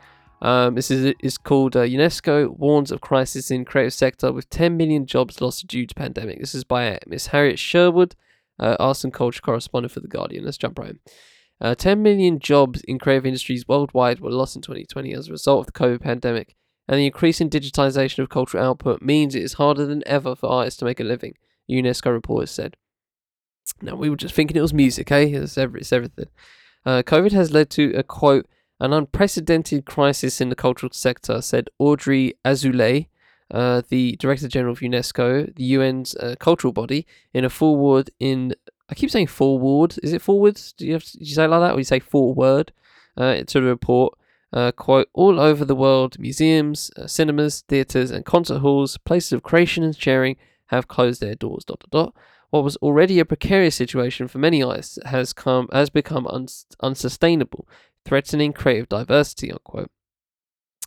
Um, 0.45 0.75
this 0.75 0.91
is 0.91 1.15
is 1.21 1.39
called 1.39 1.75
uh, 1.75 1.85
UNESCO 1.85 2.55
warns 2.59 2.93
of 2.93 3.01
crisis 3.01 3.51
in 3.51 3.65
creative 3.65 3.95
sector 3.95 4.31
with 4.31 4.51
10 4.51 4.77
million 4.77 5.07
jobs 5.07 5.41
lost 5.41 5.67
due 5.67 5.87
to 5.87 5.95
pandemic. 5.95 6.39
This 6.39 6.55
is 6.55 6.65
by 6.65 6.99
Miss 7.07 7.29
Harriet 7.29 7.59
Sherwood, 7.59 8.15
uh, 8.61 8.77
arts 8.79 9.05
and 9.05 9.13
culture 9.13 9.41
correspondent 9.41 9.93
for 9.93 10.01
the 10.01 10.07
Guardian. 10.07 10.45
Let's 10.45 10.59
jump 10.59 10.79
right 10.79 10.91
in. 10.91 10.99
Uh, 11.63 11.75
10 11.75 12.03
million 12.03 12.39
jobs 12.39 12.83
in 12.83 12.99
creative 12.99 13.25
industries 13.25 13.67
worldwide 13.67 14.21
were 14.21 14.31
lost 14.31 14.55
in 14.55 14.61
2020 14.61 15.15
as 15.15 15.29
a 15.29 15.33
result 15.33 15.61
of 15.61 15.73
the 15.73 15.79
COVID 15.79 16.03
pandemic, 16.03 16.55
and 16.87 16.99
the 16.99 17.07
increasing 17.07 17.49
digitization 17.49 18.19
of 18.19 18.29
cultural 18.29 18.63
output 18.63 19.01
means 19.01 19.35
it 19.35 19.43
is 19.43 19.55
harder 19.55 19.87
than 19.87 20.03
ever 20.05 20.35
for 20.35 20.51
artists 20.51 20.79
to 20.81 20.85
make 20.85 21.01
a 21.01 21.05
living. 21.05 21.33
UNESCO 21.71 22.13
report 22.13 22.43
has 22.43 22.51
said. 22.51 22.77
Now 23.81 23.95
we 23.95 24.11
were 24.11 24.17
just 24.17 24.35
thinking 24.35 24.59
it 24.59 24.61
was 24.61 24.75
music, 24.75 25.11
eh? 25.11 25.21
It's, 25.21 25.57
every, 25.57 25.81
it's 25.81 25.93
everything. 25.93 26.29
Uh, 26.85 27.03
COVID 27.03 27.33
has 27.33 27.51
led 27.51 27.71
to 27.71 27.95
a 27.95 28.03
quote 28.03 28.47
an 28.85 28.93
unprecedented 28.93 29.87
crisis 29.87 30.41
in 30.41 30.51
the 30.51 30.55
cultural 30.55 30.93
sector, 30.93 31.41
said 31.41 31.71
Audrey 31.79 32.35
Azoulay, 32.45 33.07
uh, 33.51 33.81
the 33.89 34.17
Director 34.17 34.47
General 34.47 34.73
of 34.73 34.81
UNESCO, 34.81 35.55
the 35.55 35.75
UN's 35.77 36.15
uh, 36.17 36.35
cultural 36.39 36.73
body, 36.73 37.07
in 37.33 37.45
a 37.45 37.51
forward 37.51 38.11
in. 38.21 38.55
I 38.91 38.95
keep 38.95 39.11
saying 39.11 39.29
forward. 39.29 39.97
Is 40.03 40.13
it 40.13 40.21
forward? 40.21 40.61
Do 40.77 40.87
you, 40.87 40.93
have 40.95 41.05
do 41.05 41.19
you 41.19 41.35
say 41.35 41.47
like 41.47 41.61
that, 41.61 41.75
or 41.75 41.79
you 41.79 41.85
say 41.85 42.01
forward? 42.01 42.73
Uh, 43.17 43.37
to 43.37 43.61
the 43.61 43.63
report, 43.63 44.19
uh, 44.53 44.71
quote: 44.73 45.09
All 45.15 45.41
over 45.41 45.65
the 45.65 45.75
world, 45.75 46.19
museums, 46.19 46.91
uh, 46.97 47.07
cinemas, 47.07 47.65
theatres, 47.67 48.11
and 48.11 48.25
concert 48.27 48.59
halls, 48.59 48.99
places 48.99 49.33
of 49.33 49.43
creation 49.43 49.83
and 49.83 49.97
sharing, 49.97 50.37
have 50.67 50.89
closed 50.89 51.23
their 51.23 51.35
doors. 51.35 51.65
Dot 51.65 51.81
dot 51.81 51.91
dot. 51.91 52.15
What 52.51 52.65
was 52.65 52.77
already 52.77 53.19
a 53.19 53.25
precarious 53.25 53.75
situation 53.75 54.29
for 54.29 54.39
many 54.39 54.63
artists 54.63 54.99
has 55.07 55.33
come 55.33 55.69
has 55.73 55.89
become 55.91 56.27
uns- 56.27 56.67
unsustainable 56.81 57.67
threatening 58.05 58.53
creative 58.53 58.89
diversity, 58.89 59.51
unquote. 59.51 59.91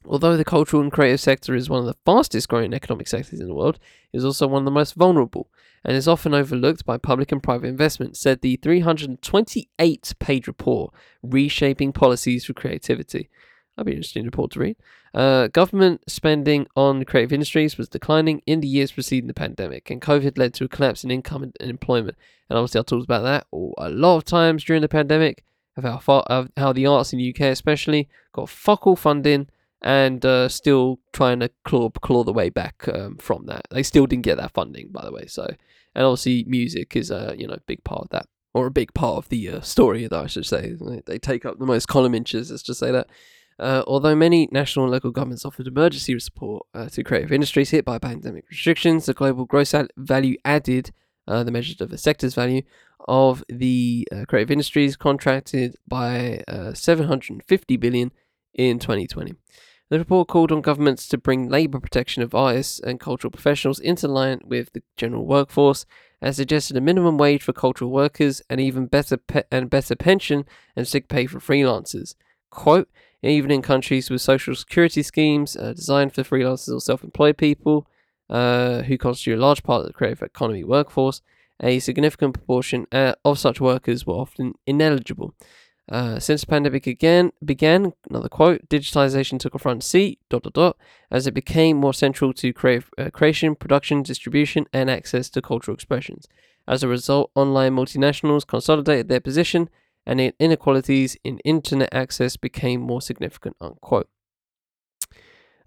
Although 0.05 0.37
the 0.37 0.45
cultural 0.45 0.81
and 0.81 0.91
creative 0.91 1.19
sector 1.19 1.53
is 1.53 1.69
one 1.69 1.81
of 1.81 1.85
the 1.85 1.97
fastest 2.05 2.47
growing 2.47 2.73
economic 2.73 3.07
sectors 3.07 3.39
in 3.39 3.47
the 3.47 3.53
world, 3.53 3.79
it 4.13 4.17
is 4.17 4.25
also 4.25 4.47
one 4.47 4.61
of 4.61 4.65
the 4.65 4.71
most 4.71 4.93
vulnerable 4.93 5.49
and 5.83 5.95
is 5.95 6.07
often 6.07 6.33
overlooked 6.33 6.85
by 6.85 6.97
public 6.97 7.31
and 7.31 7.43
private 7.43 7.67
investment, 7.67 8.15
said 8.15 8.41
the 8.41 8.55
328 8.57 10.13
page 10.19 10.47
report, 10.47 10.93
Reshaping 11.23 11.93
Policies 11.93 12.45
for 12.45 12.53
Creativity. 12.53 13.29
That'd 13.75 13.85
be 13.85 13.91
an 13.91 13.97
interesting 13.97 14.25
report 14.25 14.51
to 14.51 14.59
read. 14.59 14.77
Uh, 15.13 15.47
government 15.47 16.01
spending 16.09 16.67
on 16.75 17.05
creative 17.05 17.33
industries 17.33 17.77
was 17.77 17.89
declining 17.89 18.41
in 18.45 18.61
the 18.61 18.67
years 18.67 18.91
preceding 18.91 19.27
the 19.27 19.33
pandemic, 19.33 19.89
and 19.89 20.01
COVID 20.01 20.37
led 20.37 20.53
to 20.55 20.65
a 20.65 20.67
collapse 20.67 21.03
in 21.03 21.11
income 21.11 21.43
and 21.43 21.53
employment. 21.59 22.17
And 22.49 22.57
obviously, 22.57 22.79
I 22.79 22.83
talked 22.83 23.03
about 23.03 23.23
that 23.23 23.47
a 23.51 23.89
lot 23.89 24.17
of 24.17 24.25
times 24.25 24.63
during 24.63 24.81
the 24.81 24.89
pandemic 24.89 25.43
of 25.77 25.83
how 25.83 25.97
far, 25.99 26.23
of 26.23 26.49
how 26.57 26.73
the 26.73 26.85
arts 26.85 27.13
in 27.13 27.19
the 27.19 27.29
UK, 27.29 27.41
especially, 27.41 28.09
got 28.33 28.49
fuck 28.49 28.85
all 28.85 28.95
funding 28.95 29.47
and 29.81 30.25
uh, 30.25 30.49
still 30.49 30.99
trying 31.13 31.39
to 31.39 31.49
claw 31.63 31.89
claw 31.89 32.23
the 32.23 32.33
way 32.33 32.49
back 32.49 32.87
um, 32.93 33.17
from 33.17 33.45
that. 33.45 33.67
They 33.69 33.83
still 33.83 34.07
didn't 34.07 34.25
get 34.25 34.37
that 34.37 34.53
funding, 34.53 34.89
by 34.91 35.05
the 35.05 35.11
way. 35.11 35.27
So, 35.27 35.47
and 35.95 36.05
obviously, 36.05 36.43
music 36.47 36.95
is 36.95 37.11
a 37.11 37.35
you 37.37 37.47
know 37.47 37.57
big 37.67 37.83
part 37.83 38.01
of 38.01 38.09
that, 38.09 38.27
or 38.53 38.67
a 38.67 38.71
big 38.71 38.93
part 38.93 39.17
of 39.17 39.29
the 39.29 39.49
uh, 39.49 39.61
story, 39.61 40.07
though 40.07 40.23
I 40.23 40.27
should 40.27 40.45
say. 40.45 40.75
They 41.05 41.19
take 41.19 41.45
up 41.45 41.59
the 41.59 41.65
most 41.65 41.87
column 41.87 42.15
inches. 42.15 42.51
Let's 42.51 42.63
just 42.63 42.79
say 42.79 42.91
that. 42.91 43.07
Uh, 43.59 43.83
although 43.87 44.15
many 44.15 44.47
national 44.51 44.85
and 44.85 44.91
local 44.91 45.09
governments 45.09 45.43
offered 45.43 45.65
emergency 45.65 46.19
support 46.19 46.67
uh, 46.75 46.87
to 46.89 47.03
creative 47.03 47.31
industries 47.31 47.71
hit 47.71 47.85
by 47.85 47.97
pandemic 47.97 48.47
restrictions, 48.49 49.07
the 49.07 49.15
global 49.15 49.45
gross 49.45 49.73
value 49.97 50.37
added, 50.45 50.91
uh, 51.27 51.43
the 51.43 51.51
measure 51.51 51.75
of 51.83 51.89
the 51.89 51.97
sector's 51.97 52.33
value 52.33 52.61
of 53.07 53.43
the 53.49 54.07
uh, 54.11 54.25
creative 54.27 54.51
industries, 54.51 54.95
contracted 54.95 55.75
by 55.87 56.43
uh, 56.47 56.73
750 56.73 57.77
billion 57.77 58.11
in 58.53 58.79
2020. 58.79 59.35
The 59.89 59.99
report 59.99 60.27
called 60.27 60.51
on 60.51 60.61
governments 60.61 61.07
to 61.07 61.17
bring 61.17 61.47
labour 61.47 61.79
protection 61.79 62.21
of 62.21 62.35
artists 62.35 62.79
and 62.79 62.99
cultural 62.99 63.31
professionals 63.31 63.79
into 63.79 64.07
line 64.07 64.41
with 64.43 64.73
the 64.73 64.83
general 64.97 65.25
workforce, 65.25 65.85
and 66.21 66.35
suggested 66.35 66.75
a 66.75 66.81
minimum 66.81 67.17
wage 67.17 67.43
for 67.43 67.53
cultural 67.53 67.91
workers 67.91 68.41
and 68.49 68.59
even 68.59 68.87
better 68.87 69.17
pe- 69.17 69.43
and 69.51 69.69
better 69.69 69.95
pension 69.95 70.45
and 70.75 70.87
sick 70.87 71.07
pay 71.07 71.27
for 71.27 71.39
freelancers. 71.39 72.15
Quote, 72.49 72.89
even 73.21 73.51
in 73.51 73.61
countries 73.61 74.09
with 74.09 74.21
social 74.21 74.55
security 74.55 75.03
schemes 75.03 75.55
uh, 75.55 75.73
designed 75.73 76.13
for 76.13 76.23
freelancers 76.23 76.73
or 76.75 76.81
self 76.81 77.03
employed 77.03 77.37
people 77.37 77.87
uh, 78.29 78.81
who 78.83 78.97
constitute 78.97 79.37
a 79.37 79.41
large 79.41 79.63
part 79.63 79.81
of 79.81 79.87
the 79.87 79.93
creative 79.93 80.21
economy 80.21 80.63
workforce, 80.63 81.21
a 81.61 81.79
significant 81.79 82.33
proportion 82.33 82.85
uh, 82.91 83.13
of 83.25 83.39
such 83.39 83.59
workers 83.59 84.05
were 84.05 84.13
often 84.13 84.53
ineligible. 84.65 85.33
Uh, 85.89 86.19
since 86.19 86.41
the 86.41 86.47
pandemic 86.47 86.85
again 86.85 87.31
began, 87.43 87.93
another 88.09 88.27
quote, 88.27 88.67
digitalization 88.67 89.39
took 89.39 89.55
a 89.55 89.59
front 89.59 89.83
seat, 89.83 90.19
dot 90.29 90.43
dot 90.43 90.53
dot, 90.53 90.77
as 91.09 91.25
it 91.27 91.33
became 91.33 91.77
more 91.77 91.93
central 91.93 92.33
to 92.33 92.51
creative, 92.51 92.89
uh, 92.97 93.09
creation, 93.09 93.55
production, 93.55 94.03
distribution, 94.03 94.65
and 94.73 94.89
access 94.89 95.29
to 95.29 95.41
cultural 95.41 95.73
expressions. 95.73 96.27
As 96.67 96.83
a 96.83 96.89
result, 96.89 97.31
online 97.35 97.73
multinationals 97.73 98.45
consolidated 98.45 99.07
their 99.07 99.21
position 99.21 99.69
and 100.05 100.19
inequalities 100.39 101.17
in 101.23 101.39
internet 101.39 101.93
access 101.93 102.35
became 102.35 102.81
more 102.81 103.01
significant. 103.01 103.55
Unquote. 103.61 104.09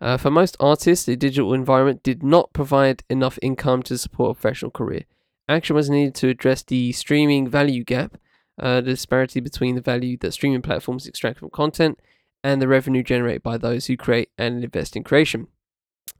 Uh, 0.00 0.16
for 0.16 0.30
most 0.30 0.56
artists, 0.58 1.04
the 1.04 1.16
digital 1.16 1.52
environment 1.52 2.02
did 2.02 2.22
not 2.22 2.52
provide 2.52 3.02
enough 3.10 3.38
income 3.42 3.82
to 3.82 3.98
support 3.98 4.30
a 4.30 4.40
professional 4.40 4.70
career. 4.70 5.04
Action 5.48 5.76
was 5.76 5.90
needed 5.90 6.14
to 6.14 6.28
address 6.28 6.62
the 6.62 6.92
streaming 6.92 7.48
value 7.48 7.84
gap, 7.84 8.16
uh, 8.58 8.76
the 8.76 8.90
disparity 8.90 9.40
between 9.40 9.74
the 9.74 9.80
value 9.80 10.16
that 10.18 10.32
streaming 10.32 10.62
platforms 10.62 11.06
extract 11.06 11.38
from 11.38 11.50
content 11.50 11.98
and 12.42 12.62
the 12.62 12.68
revenue 12.68 13.02
generated 13.02 13.42
by 13.42 13.58
those 13.58 13.86
who 13.86 13.96
create 13.96 14.30
and 14.38 14.64
invest 14.64 14.96
in 14.96 15.04
creation. 15.04 15.48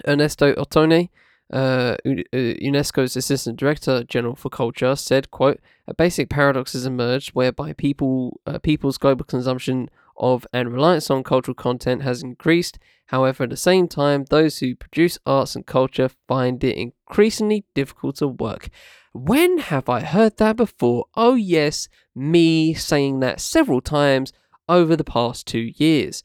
Ernesto 0.07 0.55
Ottone, 0.55 1.09
uh, 1.53 1.97
uh, 2.07 2.16
UNESCO's 2.33 3.16
Assistant 3.16 3.59
Director 3.59 4.05
General 4.05 4.37
for 4.37 4.51
Culture 4.51 4.95
said, 4.97 5.31
"quote 5.31 5.61
A 5.87 5.95
basic 5.95 6.28
paradox 6.28 6.74
has 6.74 6.87
emerged 6.87 7.31
whereby 7.31 7.72
people 7.72 8.41
uh, 8.47 8.59
people's 8.59 8.99
global 8.99 9.24
consumption 9.24 9.91
of 10.21 10.47
and 10.53 10.73
reliance 10.73 11.11
on 11.11 11.25
cultural 11.25 11.55
content 11.55 12.03
has 12.03 12.23
increased. 12.23 12.79
However, 13.07 13.45
at 13.45 13.51
the 13.51 13.57
same 13.57 13.89
time, 13.89 14.27
those 14.31 14.59
who 14.59 14.77
produce 14.77 15.18
arts 15.27 15.57
and 15.57 15.66
culture 15.66 16.11
find 16.29 16.62
it 16.62 16.77
increasingly 16.77 17.64
difficult 17.75 18.16
to 18.16 18.29
work." 18.29 18.68
When 19.12 19.59
have 19.59 19.89
I 19.89 20.01
heard 20.03 20.37
that 20.37 20.57
before? 20.57 21.07
Oh 21.16 21.35
yes, 21.35 21.89
me 22.14 22.75
saying 22.75 23.18
that 23.21 23.41
several 23.41 23.81
times 23.81 24.33
over 24.68 24.95
the 24.95 25.03
past 25.03 25.49
two 25.49 25.73
years. 25.77 26.23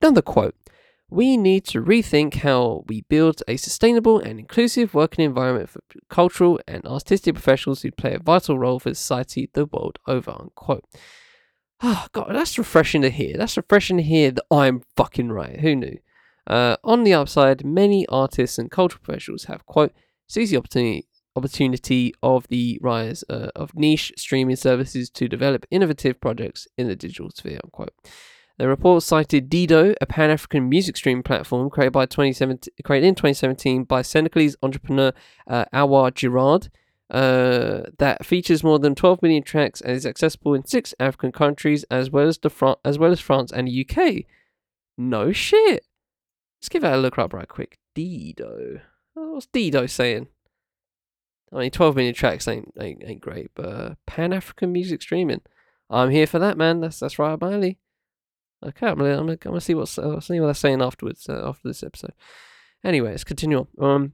Another 0.00 0.22
quote 0.22 0.54
we 1.08 1.36
need 1.36 1.64
to 1.64 1.80
rethink 1.80 2.34
how 2.36 2.84
we 2.88 3.02
build 3.02 3.42
a 3.46 3.56
sustainable 3.56 4.18
and 4.18 4.40
inclusive 4.40 4.92
working 4.94 5.24
environment 5.24 5.70
for 5.70 5.80
cultural 6.10 6.58
and 6.66 6.84
artistic 6.84 7.34
professionals 7.34 7.82
who 7.82 7.92
play 7.92 8.14
a 8.14 8.18
vital 8.18 8.58
role 8.58 8.80
for 8.80 8.92
society 8.92 9.48
the 9.52 9.66
world 9.66 9.98
over. 10.06 10.32
Unquote. 10.32 10.84
Oh, 11.82 12.06
God, 12.12 12.28
that's 12.30 12.58
refreshing 12.58 13.02
to 13.02 13.10
hear. 13.10 13.36
That's 13.36 13.56
refreshing 13.56 13.98
to 13.98 14.02
hear 14.02 14.30
that 14.30 14.44
I'm 14.50 14.82
fucking 14.96 15.30
right. 15.30 15.60
Who 15.60 15.76
knew? 15.76 15.98
Uh, 16.46 16.76
on 16.84 17.04
the 17.04 17.12
upside, 17.12 17.64
many 17.64 18.06
artists 18.08 18.58
and 18.58 18.70
cultural 18.70 19.00
professionals 19.02 19.44
have, 19.44 19.66
quote, 19.66 19.92
seized 20.26 20.52
the 20.52 20.56
opportunity, 20.56 21.06
opportunity 21.34 22.14
of 22.22 22.48
the 22.48 22.78
rise 22.80 23.24
uh, 23.28 23.48
of 23.54 23.74
niche 23.74 24.12
streaming 24.16 24.56
services 24.56 25.10
to 25.10 25.28
develop 25.28 25.66
innovative 25.70 26.20
projects 26.20 26.66
in 26.78 26.86
the 26.88 26.96
digital 26.96 27.30
sphere, 27.30 27.60
unquote. 27.62 27.92
The 28.58 28.68
report 28.68 29.02
cited 29.02 29.50
Deedo, 29.50 29.94
a 30.00 30.06
Pan 30.06 30.30
African 30.30 30.70
music 30.70 30.96
streaming 30.96 31.24
platform 31.24 31.68
created 31.68 31.92
by 31.92 32.06
2017, 32.06 32.72
created 32.84 33.06
in 33.06 33.14
2017 33.14 33.84
by 33.84 34.00
Senegalese 34.00 34.56
entrepreneur 34.62 35.12
uh, 35.46 35.66
Awa 35.74 36.10
Girard, 36.10 36.70
uh, 37.10 37.82
that 37.98 38.26
features 38.26 38.64
more 38.64 38.78
than 38.78 38.94
12 38.94 39.22
million 39.22 39.42
tracks 39.42 39.80
and 39.80 39.92
is 39.92 40.06
accessible 40.06 40.54
in 40.54 40.64
six 40.66 40.94
African 40.98 41.32
countries 41.32 41.84
as 41.84 42.10
well 42.10 42.26
as 42.26 42.38
the 42.38 42.50
Fran- 42.50 42.76
as 42.84 42.98
well 42.98 43.12
as 43.12 43.20
France 43.20 43.52
and 43.52 43.68
the 43.68 43.86
UK. 43.88 44.24
No 44.98 45.32
shit. 45.32 45.84
Let's 46.58 46.68
give 46.68 46.82
that 46.82 46.94
a 46.94 46.98
look 46.98 47.18
up 47.18 47.32
right 47.32 47.48
quick. 47.48 47.78
Deedo. 47.94 48.80
What's 49.14 49.46
Deedo 49.46 49.86
saying? 49.86 50.28
I 51.52 51.60
mean, 51.60 51.70
12 51.70 51.96
million 51.96 52.14
tracks 52.14 52.48
ain't 52.48 52.72
ain't, 52.80 53.02
ain't 53.04 53.20
great, 53.20 53.50
but 53.54 53.66
uh, 53.66 53.94
Pan 54.06 54.32
African 54.32 54.72
music 54.72 55.02
streaming. 55.02 55.42
I'm 55.88 56.10
here 56.10 56.26
for 56.26 56.40
that, 56.40 56.58
man. 56.58 56.80
That's 56.80 56.98
that's 56.98 57.18
right 57.18 57.32
up. 57.32 57.42
Okay, 57.42 57.76
I'm 58.62 58.98
gonna, 58.98 59.10
I'm 59.10 59.26
gonna, 59.26 59.32
I'm 59.32 59.38
gonna 59.38 59.60
see 59.60 59.74
what's 59.74 59.98
uh, 59.98 60.18
see 60.20 60.40
what 60.40 60.46
they're 60.46 60.54
saying 60.54 60.82
afterwards 60.82 61.28
uh, 61.28 61.48
after 61.48 61.68
this 61.68 61.82
episode. 61.82 62.14
Anyway, 62.82 63.10
let's 63.10 63.24
continue 63.24 63.66
on. 63.78 63.84
Um, 63.84 64.12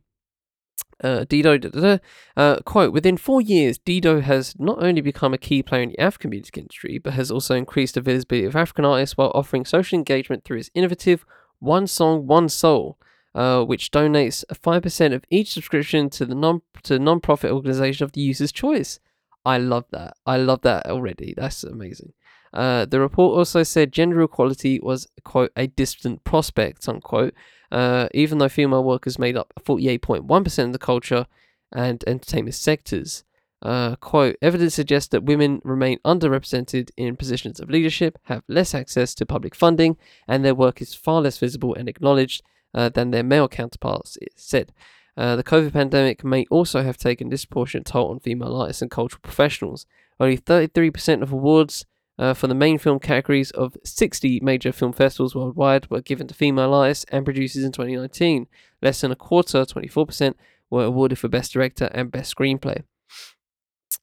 uh, 1.03 1.24
Deedo, 1.24 1.61
da, 1.61 1.68
da, 1.68 1.80
da. 1.80 1.98
Uh, 2.36 2.61
quote, 2.61 2.92
within 2.92 3.16
four 3.16 3.40
years, 3.40 3.78
Deedo 3.78 4.20
has 4.20 4.55
not 4.59 4.82
only 4.82 5.00
become 5.00 5.34
a 5.34 5.38
key 5.38 5.62
player 5.62 5.82
in 5.82 5.90
the 5.90 5.98
African 5.98 6.30
music 6.30 6.57
industry, 6.57 6.98
but 6.98 7.14
has 7.14 7.30
also 7.30 7.55
increased 7.55 7.94
the 7.94 8.00
visibility 8.00 8.46
of 8.46 8.57
African 8.57 8.84
artists 8.84 9.16
while 9.16 9.32
offering 9.34 9.64
social 9.64 9.98
engagement 9.98 10.44
through 10.44 10.59
its 10.59 10.70
innovative 10.74 11.24
One 11.59 11.86
Song, 11.86 12.26
One 12.26 12.48
Soul, 12.48 12.98
uh, 13.34 13.64
which 13.64 13.90
donates 13.90 14.44
5% 14.53 15.14
of 15.14 15.24
each 15.30 15.53
subscription 15.53 16.11
to 16.11 16.24
the 16.24 16.34
non 16.34 16.62
to 16.84 16.98
non-profit 16.98 17.50
organization 17.50 18.05
of 18.05 18.12
the 18.12 18.20
user's 18.20 18.53
choice. 18.53 19.00
I 19.44 19.59
love 19.59 19.86
that. 19.90 20.14
I 20.24 20.36
love 20.36 20.62
that 20.62 20.86
already. 20.86 21.34
That's 21.36 21.64
amazing. 21.64 22.12
Uh, 22.53 22.84
the 22.84 23.00
report 23.00 23.36
also 23.36 23.62
said 23.62 23.92
gender 23.92 24.20
equality 24.22 24.78
was, 24.80 25.09
quote, 25.24 25.53
a 25.57 25.66
distant 25.66 26.22
prospect, 26.24 26.86
unquote, 26.88 27.34
uh, 27.70 28.09
even 28.12 28.38
though 28.38 28.48
female 28.48 28.84
workers 28.84 29.18
made 29.18 29.36
up 29.36 29.53
48.1% 29.61 30.64
of 30.64 30.72
the 30.72 30.78
culture 30.78 31.26
and 31.72 32.05
entertainment 32.07 32.55
sectors. 32.55 33.24
Uh, 33.62 33.94
quote, 33.96 34.36
evidence 34.42 34.74
suggests 34.74 35.09
that 35.11 35.22
women 35.22 35.62
remain 35.64 35.98
underrepresented 36.05 36.90
in 36.96 37.16
positions 37.16 37.61
of 37.61 37.70
leadership, 37.70 38.18
have 38.24 38.42
less 38.48 38.74
access 38.74 39.14
to 39.14 39.24
public 39.24 39.55
funding, 39.55 39.96
and 40.26 40.44
their 40.44 40.55
work 40.55 40.82
is 40.82 40.94
far 40.94 41.22
less 41.22 41.38
visible 41.38 41.74
and 41.74 41.88
acknowledged 41.88 42.42
uh, 42.74 42.88
than 42.88 43.12
their 43.12 43.22
male 43.22 43.48
counterparts, 43.48 44.18
it 44.20 44.32
said. 44.36 44.72
Uh, 45.16 45.36
the 45.36 45.44
COVID 45.44 45.72
pandemic 45.72 46.24
may 46.24 46.44
also 46.50 46.82
have 46.82 46.96
taken 46.96 47.28
disproportionate 47.28 47.86
toll 47.86 48.11
on 48.11 48.18
female 48.18 48.57
artists 48.57 48.82
and 48.82 48.90
cultural 48.90 49.20
professionals. 49.22 49.86
Only 50.18 50.38
33% 50.38 51.22
of 51.22 51.32
awards 51.32 51.86
uh, 52.23 52.33
for 52.33 52.47
the 52.47 52.55
main 52.55 52.79
film 52.79 53.01
categories 53.01 53.51
of 53.51 53.77
60 53.83 54.39
major 54.45 54.70
film 54.70 54.93
festivals 54.93 55.35
worldwide 55.35 55.91
were 55.91 56.01
given 56.01 56.29
to 56.29 56.35
female 56.35 56.73
artists 56.73 57.05
and 57.11 57.25
producers 57.25 57.64
in 57.64 57.73
2019. 57.73 58.47
Less 58.81 59.01
than 59.01 59.11
a 59.11 59.16
quarter, 59.16 59.64
24%, 59.64 60.35
were 60.70 60.85
awarded 60.85 61.18
for 61.18 61.27
Best 61.27 61.53
Director 61.53 61.87
and 61.87 62.12
Best 62.12 62.33
Screenplay. 62.33 62.85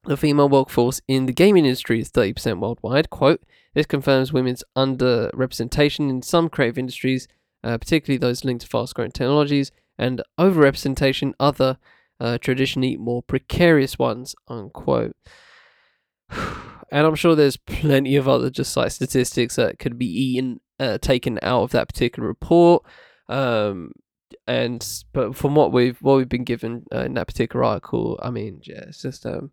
The 0.03 0.17
female 0.17 0.49
workforce 0.49 0.99
in 1.07 1.27
the 1.27 1.31
gaming 1.31 1.63
industry 1.63 2.01
is 2.01 2.11
30% 2.11 2.59
worldwide. 2.59 3.09
Quote, 3.09 3.41
this 3.73 3.85
confirms 3.85 4.33
women's 4.33 4.65
underrepresentation 4.75 6.09
in 6.09 6.21
some 6.21 6.49
creative 6.49 6.77
industries, 6.77 7.25
uh, 7.63 7.77
particularly 7.77 8.17
those 8.17 8.43
linked 8.43 8.63
to 8.63 8.67
fast 8.67 8.95
growing 8.95 9.11
technologies, 9.11 9.71
and 9.97 10.21
overrepresentation 10.37 11.31
other 11.39 11.77
uh, 12.19 12.37
traditionally 12.37 12.97
more 12.97 13.23
precarious 13.23 13.97
ones, 13.97 14.35
unquote. 14.49 15.15
And 16.29 17.05
I'm 17.07 17.15
sure 17.15 17.35
there's 17.35 17.57
plenty 17.57 18.15
of 18.15 18.27
other 18.27 18.49
just 18.49 18.75
like 18.75 18.91
statistics 18.91 19.55
that 19.55 19.79
could 19.79 19.97
be 19.97 20.07
eaten, 20.07 20.59
uh, 20.79 20.97
taken 20.97 21.39
out 21.41 21.63
of 21.63 21.71
that 21.71 21.89
particular 21.89 22.27
report. 22.27 22.83
Um, 23.27 23.93
and 24.47 24.85
but 25.13 25.35
from 25.35 25.55
what 25.55 25.71
we've 25.71 26.01
what 26.01 26.17
we've 26.17 26.29
been 26.29 26.43
given 26.43 26.85
uh, 26.93 27.01
in 27.01 27.13
that 27.15 27.27
particular 27.27 27.63
article, 27.63 28.19
I 28.21 28.29
mean, 28.31 28.61
yeah, 28.63 28.85
it's 28.87 29.01
just 29.01 29.25
um, 29.25 29.51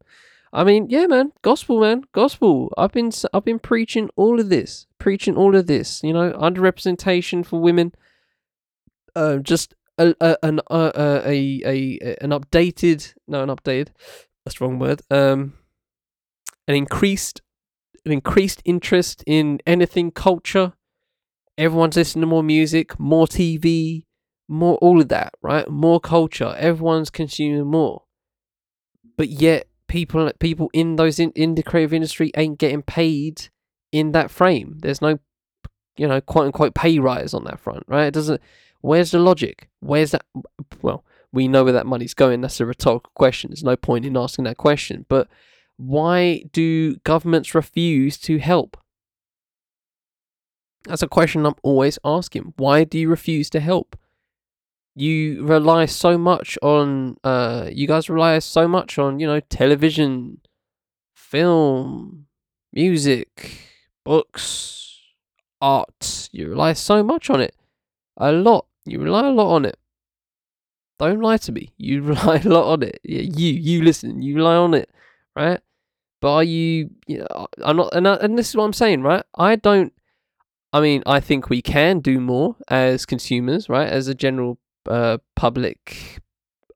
I 0.53 0.65
mean, 0.65 0.87
yeah, 0.89 1.07
man, 1.07 1.33
gospel, 1.43 1.81
man, 1.81 2.05
gospel. 2.13 2.73
I've 2.79 2.93
been 2.93 3.11
I've 3.35 3.45
been 3.45 3.59
preaching 3.59 4.09
all 4.17 4.41
of 4.41 4.49
this, 4.49 4.87
preaching 4.99 5.37
all 5.37 5.55
of 5.55 5.67
this. 5.67 6.03
You 6.03 6.15
know, 6.15 6.33
underrepresentation 6.33 7.45
for 7.45 7.61
women. 7.61 7.93
Uh, 9.15 9.39
just 9.39 9.75
a, 9.99 10.15
a 10.21 10.37
an 10.43 10.61
uh, 10.71 10.93
a, 10.95 11.63
a 11.65 11.99
a 12.01 12.17
an 12.21 12.31
updated 12.31 13.15
no 13.27 13.43
an 13.43 13.49
updated 13.49 13.89
that's 14.45 14.59
the 14.59 14.65
wrong 14.65 14.79
word 14.79 15.03
um 15.11 15.55
an 16.69 16.75
increased 16.75 17.41
an 18.05 18.13
increased 18.13 18.63
interest 18.65 19.25
in 19.27 19.61
anything 19.67 20.11
culture 20.11 20.73
everyone's 21.59 21.97
listening 21.97 22.23
to 22.23 22.27
more 22.27 22.43
music 22.43 22.99
more 22.99 23.27
tv 23.27 24.05
more 24.49 24.77
all 24.77 25.01
of 25.01 25.09
that 25.09 25.33
right 25.43 25.69
more 25.69 25.99
culture 25.99 26.55
everyone's 26.59 27.11
consuming 27.11 27.67
more 27.67 28.05
but 29.17 29.29
yet 29.29 29.67
people 29.89 30.31
people 30.39 30.71
in 30.73 30.97
those 30.97 31.19
in, 31.19 31.31
in 31.33 31.55
the 31.55 31.63
creative 31.63 31.93
industry 31.93 32.31
ain't 32.37 32.59
getting 32.59 32.83
paid 32.83 33.49
in 33.93 34.13
that 34.13 34.31
frame 34.31 34.77
there's 34.81 35.03
no 35.03 35.19
you 35.97 36.07
know 36.07 36.21
quote 36.21 36.47
unquote 36.47 36.75
pay 36.75 36.99
rise 36.99 37.35
on 37.35 37.45
that 37.45 37.59
front 37.59 37.83
right 37.89 38.07
it 38.07 38.15
doesn't 38.15 38.41
Where's 38.87 39.11
the 39.11 39.19
logic? 39.19 39.69
Where's 39.81 40.13
that? 40.13 40.25
Well, 40.81 41.05
we 41.33 41.49
know 41.49 41.65
where 41.65 41.73
that 41.73 41.87
money's 41.87 42.15
going. 42.15 42.41
That's 42.41 42.61
a 42.61 42.67
rhetorical 42.67 43.11
question. 43.17 43.51
There's 43.51 43.65
no 43.65 43.75
point 43.77 44.05
in 44.05 44.17
asking 44.17 44.45
that 44.45 44.59
question. 44.59 45.07
But 45.09 45.27
why 45.77 46.45
do 46.53 46.97
governments 46.97 47.55
refuse 47.55 48.19
to 48.19 48.39
help? 48.39 48.77
That's 50.85 51.03
a 51.03 51.09
question 51.09 51.45
I'm 51.45 51.55
always 51.63 51.99
asking. 52.05 52.55
Why 52.57 52.85
do 52.85 52.99
you 52.99 53.09
refuse 53.09 53.51
to 53.51 53.61
help? 53.61 53.97
You 54.95 55.45
rely 55.45 55.87
so 55.87 56.17
much 56.17 56.57
on, 56.63 57.17
uh, 57.23 57.69
you 57.71 57.87
guys 57.87 58.09
rely 58.09 58.39
so 58.39 58.67
much 58.67 58.99
on, 58.99 59.21
you 59.21 59.27
know, 59.27 59.41
television, 59.41 60.41
film, 61.15 62.27
music, 62.73 63.61
books, 64.05 64.99
art. 65.61 66.29
You 66.33 66.49
rely 66.49 66.73
so 66.73 67.03
much 67.03 67.29
on 67.29 67.41
it. 67.41 67.55
A 68.17 68.33
lot. 68.33 68.67
You 68.87 69.01
rely 69.01 69.27
a 69.27 69.33
lot 69.33 69.55
on 69.55 69.65
it. 69.65 69.77
Don't 70.99 71.21
lie 71.21 71.37
to 71.39 71.53
me. 71.53 71.73
You 71.77 72.03
rely 72.15 72.37
a 72.45 72.49
lot 72.49 72.73
on 72.73 72.83
it. 72.83 73.01
Yeah, 73.05 73.23
you, 73.23 73.53
you 73.53 73.83
listen. 73.83 74.23
You 74.23 74.37
rely 74.37 74.57
on 74.57 74.73
it, 74.75 74.91
right? 75.35 75.61
But 76.27 76.33
are 76.33 76.43
you? 76.43 76.91
you 77.07 77.19
know, 77.19 77.47
I'm 77.65 77.77
not, 77.77 77.95
and 77.95 78.09
I, 78.09 78.17
and 78.17 78.37
this 78.37 78.49
is 78.49 78.57
what 78.57 78.65
I'm 78.65 78.73
saying, 78.73 79.03
right? 79.03 79.23
I 79.37 79.55
don't. 79.55 79.93
I 80.73 80.81
mean, 80.81 81.05
I 81.07 81.21
think 81.21 81.49
we 81.49 81.63
can 81.63 82.01
do 82.01 82.19
more 82.19 82.57
as 82.67 83.07
consumers, 83.07 83.69
right? 83.69 83.89
As 83.89 84.09
a 84.09 84.15
general 84.15 84.59
uh, 84.89 85.19
public, 85.37 86.19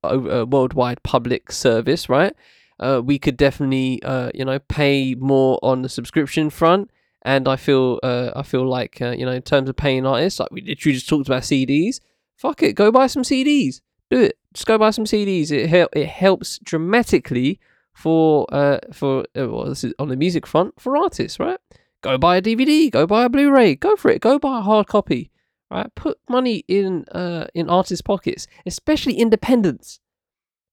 uh, 0.05 0.47
worldwide 0.49 1.03
public 1.03 1.51
service, 1.51 2.09
right? 2.09 2.33
Uh, 2.79 3.03
we 3.05 3.19
could 3.19 3.37
definitely, 3.37 4.01
uh, 4.05 4.31
you 4.37 4.45
know, 4.45 4.61
pay 4.61 5.17
more 5.17 5.59
on 5.65 5.83
the 5.83 5.89
subscription 5.89 6.49
front 6.49 6.89
and 7.23 7.49
I 7.49 7.57
feel 7.57 7.99
uh, 8.05 8.31
I 8.37 8.45
feel 8.45 8.69
like 8.69 9.03
uh, 9.03 9.17
you 9.19 9.27
know 9.27 9.33
in 9.33 9.43
terms 9.43 9.69
of 9.69 9.75
paying 9.75 10.07
artists, 10.07 10.39
like 10.39 10.53
we 10.53 10.61
literally 10.61 10.95
just 10.95 11.09
talked 11.09 11.27
about 11.27 11.43
CDs. 11.43 11.99
Fuck 12.37 12.63
it, 12.63 12.75
go 12.75 12.93
buy 12.93 13.09
some 13.09 13.25
CDs. 13.25 13.81
Do 14.13 14.21
it. 14.21 14.39
Just 14.55 14.69
go 14.69 14.79
buy 14.79 14.91
some 14.91 15.07
CDs. 15.07 15.51
It 15.51 15.69
help. 15.69 15.91
It 15.97 16.07
helps 16.07 16.61
dramatically 16.61 17.59
for 18.01 18.47
uh 18.51 18.79
for 18.93 19.21
uh, 19.37 19.49
well, 19.49 19.67
this 19.67 19.85
is 19.85 19.93
on 19.99 20.09
the 20.09 20.17
music 20.17 20.47
front 20.47 20.81
for 20.81 20.97
artists, 20.97 21.39
right? 21.39 21.61
Go 22.03 22.17
buy 22.17 22.39
a 22.39 22.43
DVD. 22.43 22.91
Go 22.91 23.07
buy 23.07 23.25
a 23.25 23.29
Blu-ray. 23.29 23.75
Go 23.75 23.95
for 23.97 24.11
it. 24.11 24.23
Go 24.23 24.39
buy 24.39 24.59
a 24.59 24.63
hard 24.63 24.87
copy. 24.87 25.31
Right? 25.71 25.95
Put 25.95 26.19
money 26.29 26.65
in 26.67 27.05
uh 27.13 27.47
in 27.55 27.69
artists' 27.69 28.03
pockets, 28.03 28.47
especially 28.65 29.15
independents. 29.15 30.01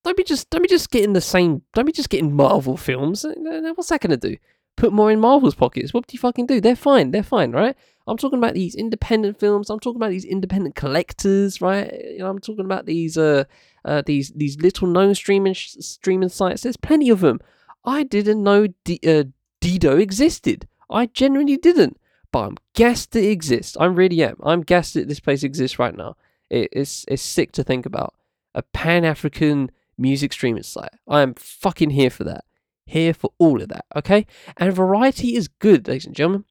Don't 0.04 0.16
be 0.16 0.24
just 0.24 0.50
don't 0.50 0.62
be 0.62 0.70
just 0.70 0.90
getting 0.90 1.14
the 1.14 1.22
same. 1.22 1.64
Don't 1.74 1.86
be 1.86 1.92
just 1.92 2.10
getting 2.10 2.34
Marvel 2.34 2.78
films. 2.78 3.26
What's 3.26 3.90
that 3.90 4.02
gonna 4.02 4.18
do? 4.18 4.38
put 4.78 4.94
more 4.94 5.12
in 5.12 5.20
Marvel's 5.20 5.56
pockets. 5.56 5.94
What 5.94 6.08
do 6.08 6.14
you 6.14 6.20
fucking 6.20 6.46
do? 6.46 6.62
They're 6.62 6.76
fine. 6.76 7.12
They're 7.12 7.24
fine, 7.24 7.52
right? 7.52 7.76
I'm 8.06 8.16
talking 8.16 8.38
about 8.38 8.54
these 8.54 8.76
independent 8.76 9.38
films. 9.38 9.70
I'm 9.70 9.80
talking 9.80 9.98
about 9.98 10.12
these 10.12 10.24
independent 10.24 10.76
collectors, 10.76 11.60
right? 11.60 11.92
You 12.12 12.20
know, 12.20 12.30
I'm 12.30 12.40
talking 12.40 12.64
about 12.64 12.86
these 12.86 13.18
uh, 13.18 13.44
uh 13.88 14.04
these 14.06 14.32
these 14.36 14.58
little 14.60 14.88
known 14.88 15.16
streaming 15.16 15.56
streaming 15.56 16.30
sites. 16.30 16.64
There's 16.64 16.78
plenty 16.78 17.10
of 17.10 17.22
them. 17.22 17.40
I 17.86 18.04
didn't 18.04 18.44
know 18.44 18.68
D- 18.84 19.00
uh, 19.08 19.26
Deedo 19.62 19.98
existed. 19.98 20.68
I 20.90 21.08
genuinely 21.08 21.58
didn't. 21.58 21.98
But 22.32 22.40
I'm 22.40 22.58
gassed 22.74 23.16
it 23.16 23.26
exists. 23.26 23.78
I 23.80 23.86
really 23.86 24.22
am. 24.24 24.36
I'm 24.44 24.62
gassed 24.62 24.94
that 24.96 25.08
this 25.08 25.22
place 25.22 25.44
exists 25.44 25.80
right 25.80 25.96
now. 25.96 26.16
It, 26.50 26.70
it's 26.72 27.06
it's 27.08 27.24
sick 27.24 27.52
to 27.54 27.64
think 27.64 27.86
about. 27.86 28.14
A 28.54 28.62
Pan 28.62 29.06
African 29.06 29.72
music 29.98 30.34
streaming 30.34 30.64
site. 30.64 30.90
I 31.08 31.22
am 31.22 31.34
fucking 31.36 31.92
here 31.92 32.10
for 32.10 32.24
that 32.26 32.44
here 32.88 33.14
for 33.14 33.32
all 33.38 33.62
of 33.62 33.70
that. 33.70 33.86
Okay, 33.96 34.26
and 34.56 34.74
variety 34.74 35.36
is 35.36 35.48
good, 35.48 35.88
ladies 35.88 36.06
and 36.08 36.16
gentlemen. 36.16 36.46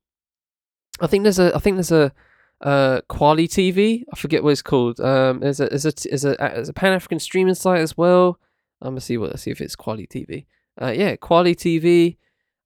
I 1.00 1.06
think 1.08 1.24
there's 1.24 1.38
a 1.38 1.54
I 1.54 1.58
think 1.58 1.76
there's 1.76 1.90
a 1.90 2.12
uh 2.60 3.00
Kweli 3.08 3.46
TV. 3.48 4.04
I 4.12 4.16
forget 4.16 4.42
what 4.42 4.50
it's 4.50 4.62
called. 4.62 5.00
Um, 5.00 5.40
there's 5.40 5.60
a 5.60 5.68
there's 5.68 5.86
a 5.86 5.92
there's 6.08 6.24
a 6.24 6.36
there's 6.38 6.68
a 6.68 6.72
Pan 6.72 6.92
African 6.92 7.18
streaming 7.18 7.54
site 7.54 7.80
as 7.80 7.96
well. 7.96 8.38
I'm 8.80 8.90
gonna 8.90 9.00
see 9.00 9.18
what 9.18 9.30
let's 9.30 9.42
see 9.42 9.50
if 9.50 9.60
it's 9.60 9.76
Kweli 9.76 10.08
TV. 10.08 10.46
Uh, 10.80 10.92
yeah, 10.94 11.16
Kweli 11.16 11.54
TV. 11.54 12.16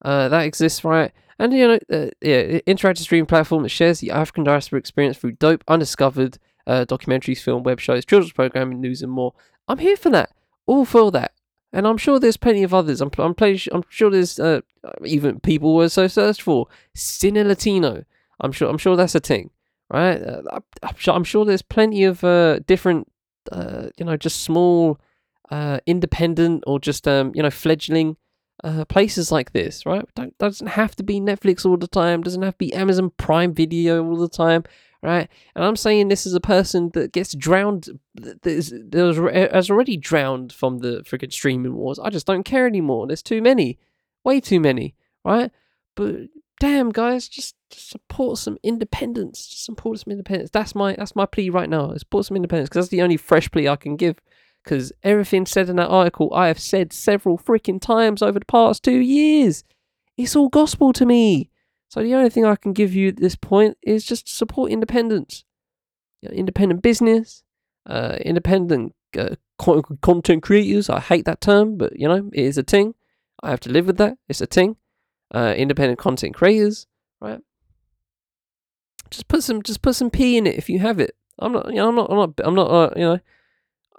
Uh, 0.03 0.28
that 0.28 0.47
exists, 0.47 0.82
right? 0.84 1.12
And 1.38 1.53
you 1.53 1.68
know, 1.68 1.78
uh, 1.93 2.11
yeah, 2.20 2.61
interactive 2.66 2.99
streaming 2.99 3.26
platform 3.26 3.62
that 3.62 3.68
shares 3.70 4.01
the 4.01 4.11
African 4.11 4.45
diaspora 4.45 4.78
experience 4.78 5.18
through 5.18 5.32
dope, 5.32 5.64
undiscovered 5.68 6.38
uh, 6.66 6.84
documentaries, 6.88 7.41
film, 7.41 7.62
web 7.62 7.80
shows, 7.80 8.05
children's 8.05 8.32
programming, 8.32 8.80
news, 8.80 9.03
and 9.03 9.12
more. 9.12 9.34
I'm 9.68 9.78
here 9.78 9.97
for 9.97 10.11
that. 10.11 10.30
All 10.66 10.84
for 10.84 11.11
that 11.12 11.32
and 11.72 11.86
I'm 11.86 11.97
sure 11.97 12.18
there's 12.18 12.36
plenty 12.36 12.62
of 12.62 12.74
others. 12.74 13.01
I'm 13.01 13.11
I'm, 13.18 13.34
plenty, 13.34 13.70
I'm 13.72 13.84
sure 13.88 14.11
there's 14.11 14.38
uh, 14.38 14.61
even 15.05 15.41
people 15.41 15.74
were 15.74 15.88
so 15.88 16.07
searched 16.07 16.43
for 16.43 16.66
Cine 16.97 17.47
Latino. 17.47 18.05
I'm 18.41 18.53
sure 18.53 18.68
I'm 18.68 18.78
sure 18.78 18.97
that's 18.97 19.14
a 19.14 19.20
thing, 19.20 19.51
right? 19.91 20.20
Uh, 20.22 20.61
I'm, 20.82 21.24
sure, 21.24 21.45
there's 21.45 21.62
plenty 21.62 22.05
of 22.05 22.22
uh, 22.24 22.61
different, 22.61 23.11
uh, 23.53 23.88
you 23.97 24.05
know, 24.05 24.16
just 24.16 24.43
small, 24.43 24.99
uh, 25.51 25.80
independent 25.86 26.64
or 26.66 26.78
just 26.78 27.09
um, 27.09 27.32
you 27.34 27.43
know, 27.43 27.51
fledgling 27.51 28.16
uh, 28.62 28.84
places 28.84 29.32
like 29.32 29.53
this, 29.53 29.84
right? 29.86 30.05
Don't 30.14 30.36
doesn't 30.38 30.68
have 30.68 30.95
to 30.97 31.03
be 31.03 31.20
Netflix 31.20 31.66
all 31.66 31.76
the 31.76 31.88
time. 31.88 32.22
Doesn't 32.22 32.43
have 32.43 32.55
to 32.55 32.59
be 32.59 32.72
Amazon 32.72 33.11
Prime 33.16 33.53
Video 33.55 34.05
all 34.05 34.16
the 34.16 34.28
time 34.28 34.64
right? 35.03 35.28
And 35.55 35.64
I'm 35.64 35.76
saying 35.76 36.09
this 36.09 36.26
is 36.26 36.34
a 36.34 36.41
person 36.41 36.91
that 36.95 37.12
gets 37.12 37.34
drowned, 37.34 37.99
that 38.14 39.49
has 39.53 39.70
already 39.70 39.97
drowned 39.97 40.53
from 40.53 40.78
the 40.78 41.03
freaking 41.03 41.32
streaming 41.32 41.74
wars. 41.74 41.99
I 41.99 42.11
just 42.11 42.26
don't 42.26 42.45
care 42.45 42.66
anymore. 42.66 43.07
There's 43.07 43.22
too 43.22 43.43
many, 43.43 43.78
way 44.24 44.41
too 44.41 44.61
many, 44.61 44.95
right? 45.24 45.51
But 45.95 46.28
damn, 46.61 46.90
guys, 46.90 47.26
just, 47.26 47.56
just 47.70 47.90
support 47.90 48.38
some 48.38 48.58
independence. 48.62 49.48
Just 49.48 49.64
support 49.64 49.98
some 49.98 50.12
independence. 50.12 50.50
That's 50.52 50.74
my 50.76 50.94
that's 50.94 51.16
my 51.16 51.26
plea 51.26 51.50
right 51.50 51.68
now. 51.68 51.92
Support 51.96 52.26
some 52.26 52.36
independence 52.36 52.68
because 52.68 52.84
that's 52.84 52.90
the 52.92 53.02
only 53.02 53.16
fresh 53.16 53.50
plea 53.50 53.68
I 53.68 53.76
can 53.76 53.96
give. 53.96 54.16
Because 54.62 54.92
everything 55.02 55.46
said 55.46 55.68
in 55.68 55.76
that 55.76 55.88
article, 55.88 56.32
I 56.34 56.48
have 56.48 56.61
said 56.61 56.92
several 56.92 57.38
freaking 57.38 57.80
times 57.80 58.22
over 58.22 58.38
the 58.38 58.44
past 58.44 58.84
two 58.84 58.98
years. 58.98 59.64
It's 60.16 60.36
all 60.36 60.50
gospel 60.50 60.92
to 60.92 61.06
me. 61.06 61.50
So 61.88 62.02
the 62.02 62.14
only 62.14 62.30
thing 62.30 62.44
I 62.44 62.56
can 62.56 62.74
give 62.74 62.94
you 62.94 63.08
at 63.08 63.16
this 63.16 63.34
point 63.34 63.78
is 63.82 64.04
just 64.04 64.28
support 64.28 64.70
independence, 64.70 65.44
you 66.20 66.28
know, 66.28 66.34
independent 66.34 66.82
business, 66.82 67.42
uh, 67.86 68.18
independent 68.20 68.94
uh, 69.18 69.34
content 69.58 70.42
creators. 70.42 70.90
I 70.90 71.00
hate 71.00 71.24
that 71.24 71.40
term, 71.40 71.78
but 71.78 71.98
you 71.98 72.06
know 72.06 72.30
it 72.32 72.44
is 72.44 72.58
a 72.58 72.62
thing. 72.62 72.94
I 73.42 73.48
have 73.50 73.61
to 73.61 73.70
live 73.70 73.86
with 73.86 73.96
that. 73.96 74.18
It's 74.28 74.42
a 74.42 74.46
thing. 74.46 74.76
Uh, 75.32 75.54
independent 75.56 75.98
content 75.98 76.34
creators, 76.34 76.86
right? 77.20 77.40
Just 79.10 79.28
put 79.28 79.42
some, 79.42 79.62
just 79.62 79.82
put 79.82 79.94
some 79.94 80.10
P 80.10 80.36
in 80.36 80.46
it 80.46 80.56
if 80.56 80.68
you 80.68 80.80
have 80.80 80.98
it. 80.98 81.14
I'm 81.38 81.52
not, 81.52 81.68
you 81.68 81.76
know, 81.76 81.88
I'm 81.88 81.94
not, 81.94 82.10
I'm 82.10 82.16
not, 82.16 82.40
I'm 82.44 82.54
not, 82.54 82.70
uh, 82.70 82.90
you 82.96 83.02
know, 83.02 83.20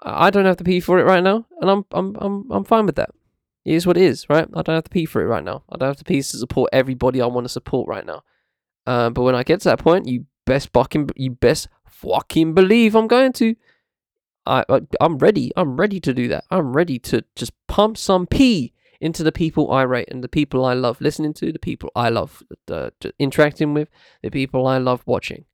I 0.03 0.29
don't 0.29 0.45
have 0.45 0.57
the 0.57 0.63
P 0.63 0.79
for 0.79 0.99
it 0.99 1.05
right 1.05 1.23
now, 1.23 1.45
and 1.59 1.69
I'm, 1.69 1.86
I'm, 1.91 2.15
I'm, 2.19 2.51
I'm 2.51 2.63
fine 2.63 2.86
with 2.86 2.95
that. 2.95 3.11
It 3.63 3.75
is 3.75 3.86
what 3.86 3.97
it 3.97 4.03
is, 4.03 4.27
right? 4.29 4.47
I 4.53 4.61
don't 4.61 4.75
have 4.75 4.86
to 4.86 4.89
pee 4.89 5.05
for 5.05 5.21
it 5.21 5.27
right 5.27 5.43
now. 5.43 5.63
I 5.69 5.77
don't 5.77 5.89
have 5.89 5.97
to 5.97 6.03
pee 6.03 6.17
to 6.17 6.23
support 6.23 6.69
everybody 6.73 7.21
I 7.21 7.27
want 7.27 7.45
to 7.45 7.49
support 7.49 7.88
right 7.88 8.05
now. 8.05 8.23
Uh, 8.88 9.11
but 9.11 9.21
when 9.21 9.36
I 9.36 9.43
get 9.43 9.61
to 9.61 9.69
that 9.69 9.79
point, 9.79 10.07
you 10.07 10.25
best 10.45 10.69
fucking, 10.73 11.11
you 11.15 11.32
best 11.32 11.67
fucking 11.86 12.55
believe 12.55 12.95
I'm 12.95 13.07
going 13.07 13.34
to. 13.34 13.55
I, 14.47 14.65
I 14.67 14.82
I'm 14.99 15.19
ready. 15.19 15.51
I'm 15.55 15.77
ready 15.77 15.99
to 15.99 16.13
do 16.13 16.27
that. 16.29 16.45
I'm 16.49 16.73
ready 16.73 16.97
to 16.99 17.23
just 17.36 17.51
pump 17.67 17.97
some 17.97 18.25
pee 18.25 18.73
into 19.02 19.24
the 19.24 19.32
people 19.32 19.72
I 19.72 19.82
rate 19.82 20.08
and 20.10 20.24
the 20.24 20.30
people 20.30 20.64
I 20.64 20.74
love 20.74 21.02
listening 21.02 21.34
to, 21.34 21.52
the 21.52 21.60
people 21.60 21.89
I 21.95 22.10
love 22.10 22.43
interacting 23.20 23.74
with, 23.74 23.89
the 24.22 24.30
people 24.30 24.68
I 24.68 24.78
love 24.78 25.02
watching, 25.06 25.45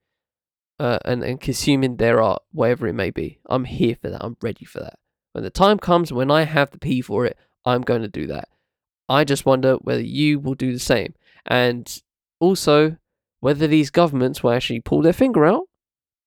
uh, 0.80 1.00
and 1.06 1.24
and 1.24 1.40
consuming 1.40 1.96
their 1.96 2.22
art, 2.22 2.44
whatever 2.52 2.88
it 2.88 2.94
may 2.94 3.10
be. 3.10 3.40
I'm 3.48 3.66
here 3.66 3.96
for 4.00 4.10
that. 4.10 4.24
I'm 4.24 4.38
ready 4.42 4.66
for 4.66 4.82
that. 4.82 5.00
When 5.32 5.44
the 5.44 5.50
time 5.50 5.80
comes 5.80 6.12
when 6.12 6.30
I 6.30 6.44
have 6.44 6.72
the 6.72 6.80
pee 6.80 7.02
for 7.02 7.26
it, 7.26 7.38
I'm 7.66 7.82
going 7.82 8.02
to 8.02 8.08
do 8.08 8.28
that. 8.28 8.50
I 9.10 9.24
just 9.24 9.46
wonder 9.46 9.76
whether 9.76 10.02
you 10.02 10.40
will 10.40 10.56
do 10.56 10.74
the 10.74 10.80
same. 10.80 11.14
And 11.46 12.02
also, 12.40 12.98
whether 13.40 13.68
these 13.68 13.90
governments 13.90 14.44
will 14.44 14.52
actually 14.52 14.82
pull 14.82 15.02
their 15.02 15.14
finger 15.14 15.46
out 15.46 15.64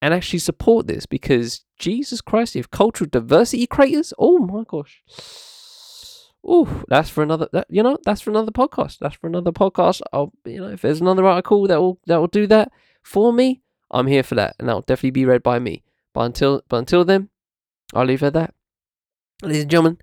and 0.01 0.14
actually 0.14 0.39
support 0.39 0.87
this 0.87 1.05
because 1.05 1.64
Jesus 1.79 2.23
Christ, 2.23 2.57
if 2.57 2.71
cultural 2.71 3.09
diversity 3.11 3.66
creators, 3.66 4.14
oh 4.18 4.39
my 4.39 4.64
gosh. 4.66 5.03
Ooh, 6.45 6.84
that's 6.88 7.11
for 7.11 7.22
another. 7.22 7.49
That, 7.53 7.66
you 7.68 7.82
know, 7.82 7.99
that's 8.05 8.20
for 8.20 8.30
another 8.30 8.51
podcast. 8.51 8.99
That's 8.99 9.14
for 9.14 9.26
another 9.26 9.53
podcast. 9.53 10.01
I'll, 10.12 10.32
you 10.45 10.61
know, 10.61 10.68
if 10.68 10.82
there's 10.82 11.01
another 11.01 11.26
article 11.26 11.66
that 11.66 11.80
will 11.80 11.99
that 12.07 12.18
will 12.18 12.28
do 12.28 12.47
that 12.47 12.72
for 13.03 13.32
me, 13.32 13.61
I'm 13.91 14.07
here 14.07 14.22
for 14.22 14.34
that, 14.36 14.57
and 14.59 14.68
that'll 14.68 14.82
definitely 14.82 15.11
be 15.11 15.24
read 15.24 15.43
by 15.43 15.59
me. 15.59 15.82
But 16.12 16.22
until, 16.22 16.62
but 16.68 16.78
until 16.78 17.05
then, 17.05 17.28
I'll 17.95 18.07
leave 18.07 18.22
it 18.22 18.28
at 18.28 18.32
that. 18.34 18.55
Ladies 19.43 19.62
and 19.62 19.70
gentlemen, 19.70 19.99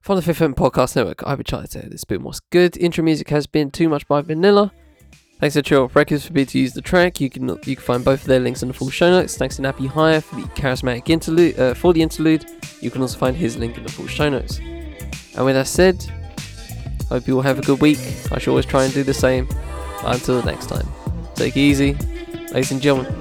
from 0.00 0.16
the 0.16 0.22
Fifth 0.22 0.40
Element 0.40 0.58
Podcast 0.58 0.96
Network, 0.96 1.22
I've 1.26 1.38
been 1.38 1.44
to 1.44 1.66
say 1.66 1.88
this 1.88 2.04
bit 2.04 2.20
more 2.20 2.32
good. 2.50 2.76
Intro 2.76 3.04
music 3.04 3.28
has 3.30 3.46
been 3.46 3.70
Too 3.70 3.88
Much 3.88 4.06
by 4.06 4.20
Vanilla. 4.22 4.72
Thanks 5.38 5.52
to 5.54 5.62
Chill 5.62 5.88
Records 5.88 6.26
for 6.26 6.32
being 6.32 6.46
to 6.46 6.58
use 6.58 6.72
the 6.72 6.80
track. 6.80 7.20
You 7.20 7.28
can 7.28 7.48
you 7.64 7.76
can 7.76 7.84
find 7.84 8.04
both 8.04 8.22
of 8.22 8.26
their 8.26 8.40
links 8.40 8.62
in 8.62 8.68
the 8.68 8.74
full 8.74 8.88
show 8.88 9.10
notes. 9.10 9.36
Thanks 9.36 9.56
to 9.56 9.62
Nappy 9.62 9.86
Hire 9.86 10.22
for 10.22 10.36
the 10.36 10.42
charismatic 10.48 11.10
interlude 11.10 11.58
uh, 11.58 11.74
for 11.74 11.92
the 11.92 12.00
interlude. 12.00 12.46
You 12.80 12.90
can 12.90 13.02
also 13.02 13.18
find 13.18 13.36
his 13.36 13.58
link 13.58 13.76
in 13.76 13.82
the 13.82 13.92
full 13.92 14.06
show 14.06 14.30
notes. 14.30 14.60
And 15.36 15.44
with 15.44 15.54
that 15.54 15.66
said, 15.66 16.02
hope 17.08 17.26
you 17.28 17.36
all 17.36 17.42
have 17.42 17.58
a 17.58 17.62
good 17.62 17.80
week. 17.80 17.98
I 18.32 18.38
shall 18.38 18.52
always 18.52 18.66
try 18.66 18.84
and 18.84 18.92
do 18.94 19.02
the 19.02 19.14
same. 19.14 19.48
Until 20.02 20.42
next 20.42 20.66
time, 20.66 20.88
take 21.34 21.56
it 21.56 21.60
easy, 21.60 21.92
ladies 22.52 22.70
and 22.70 22.80
gentlemen. 22.80 23.12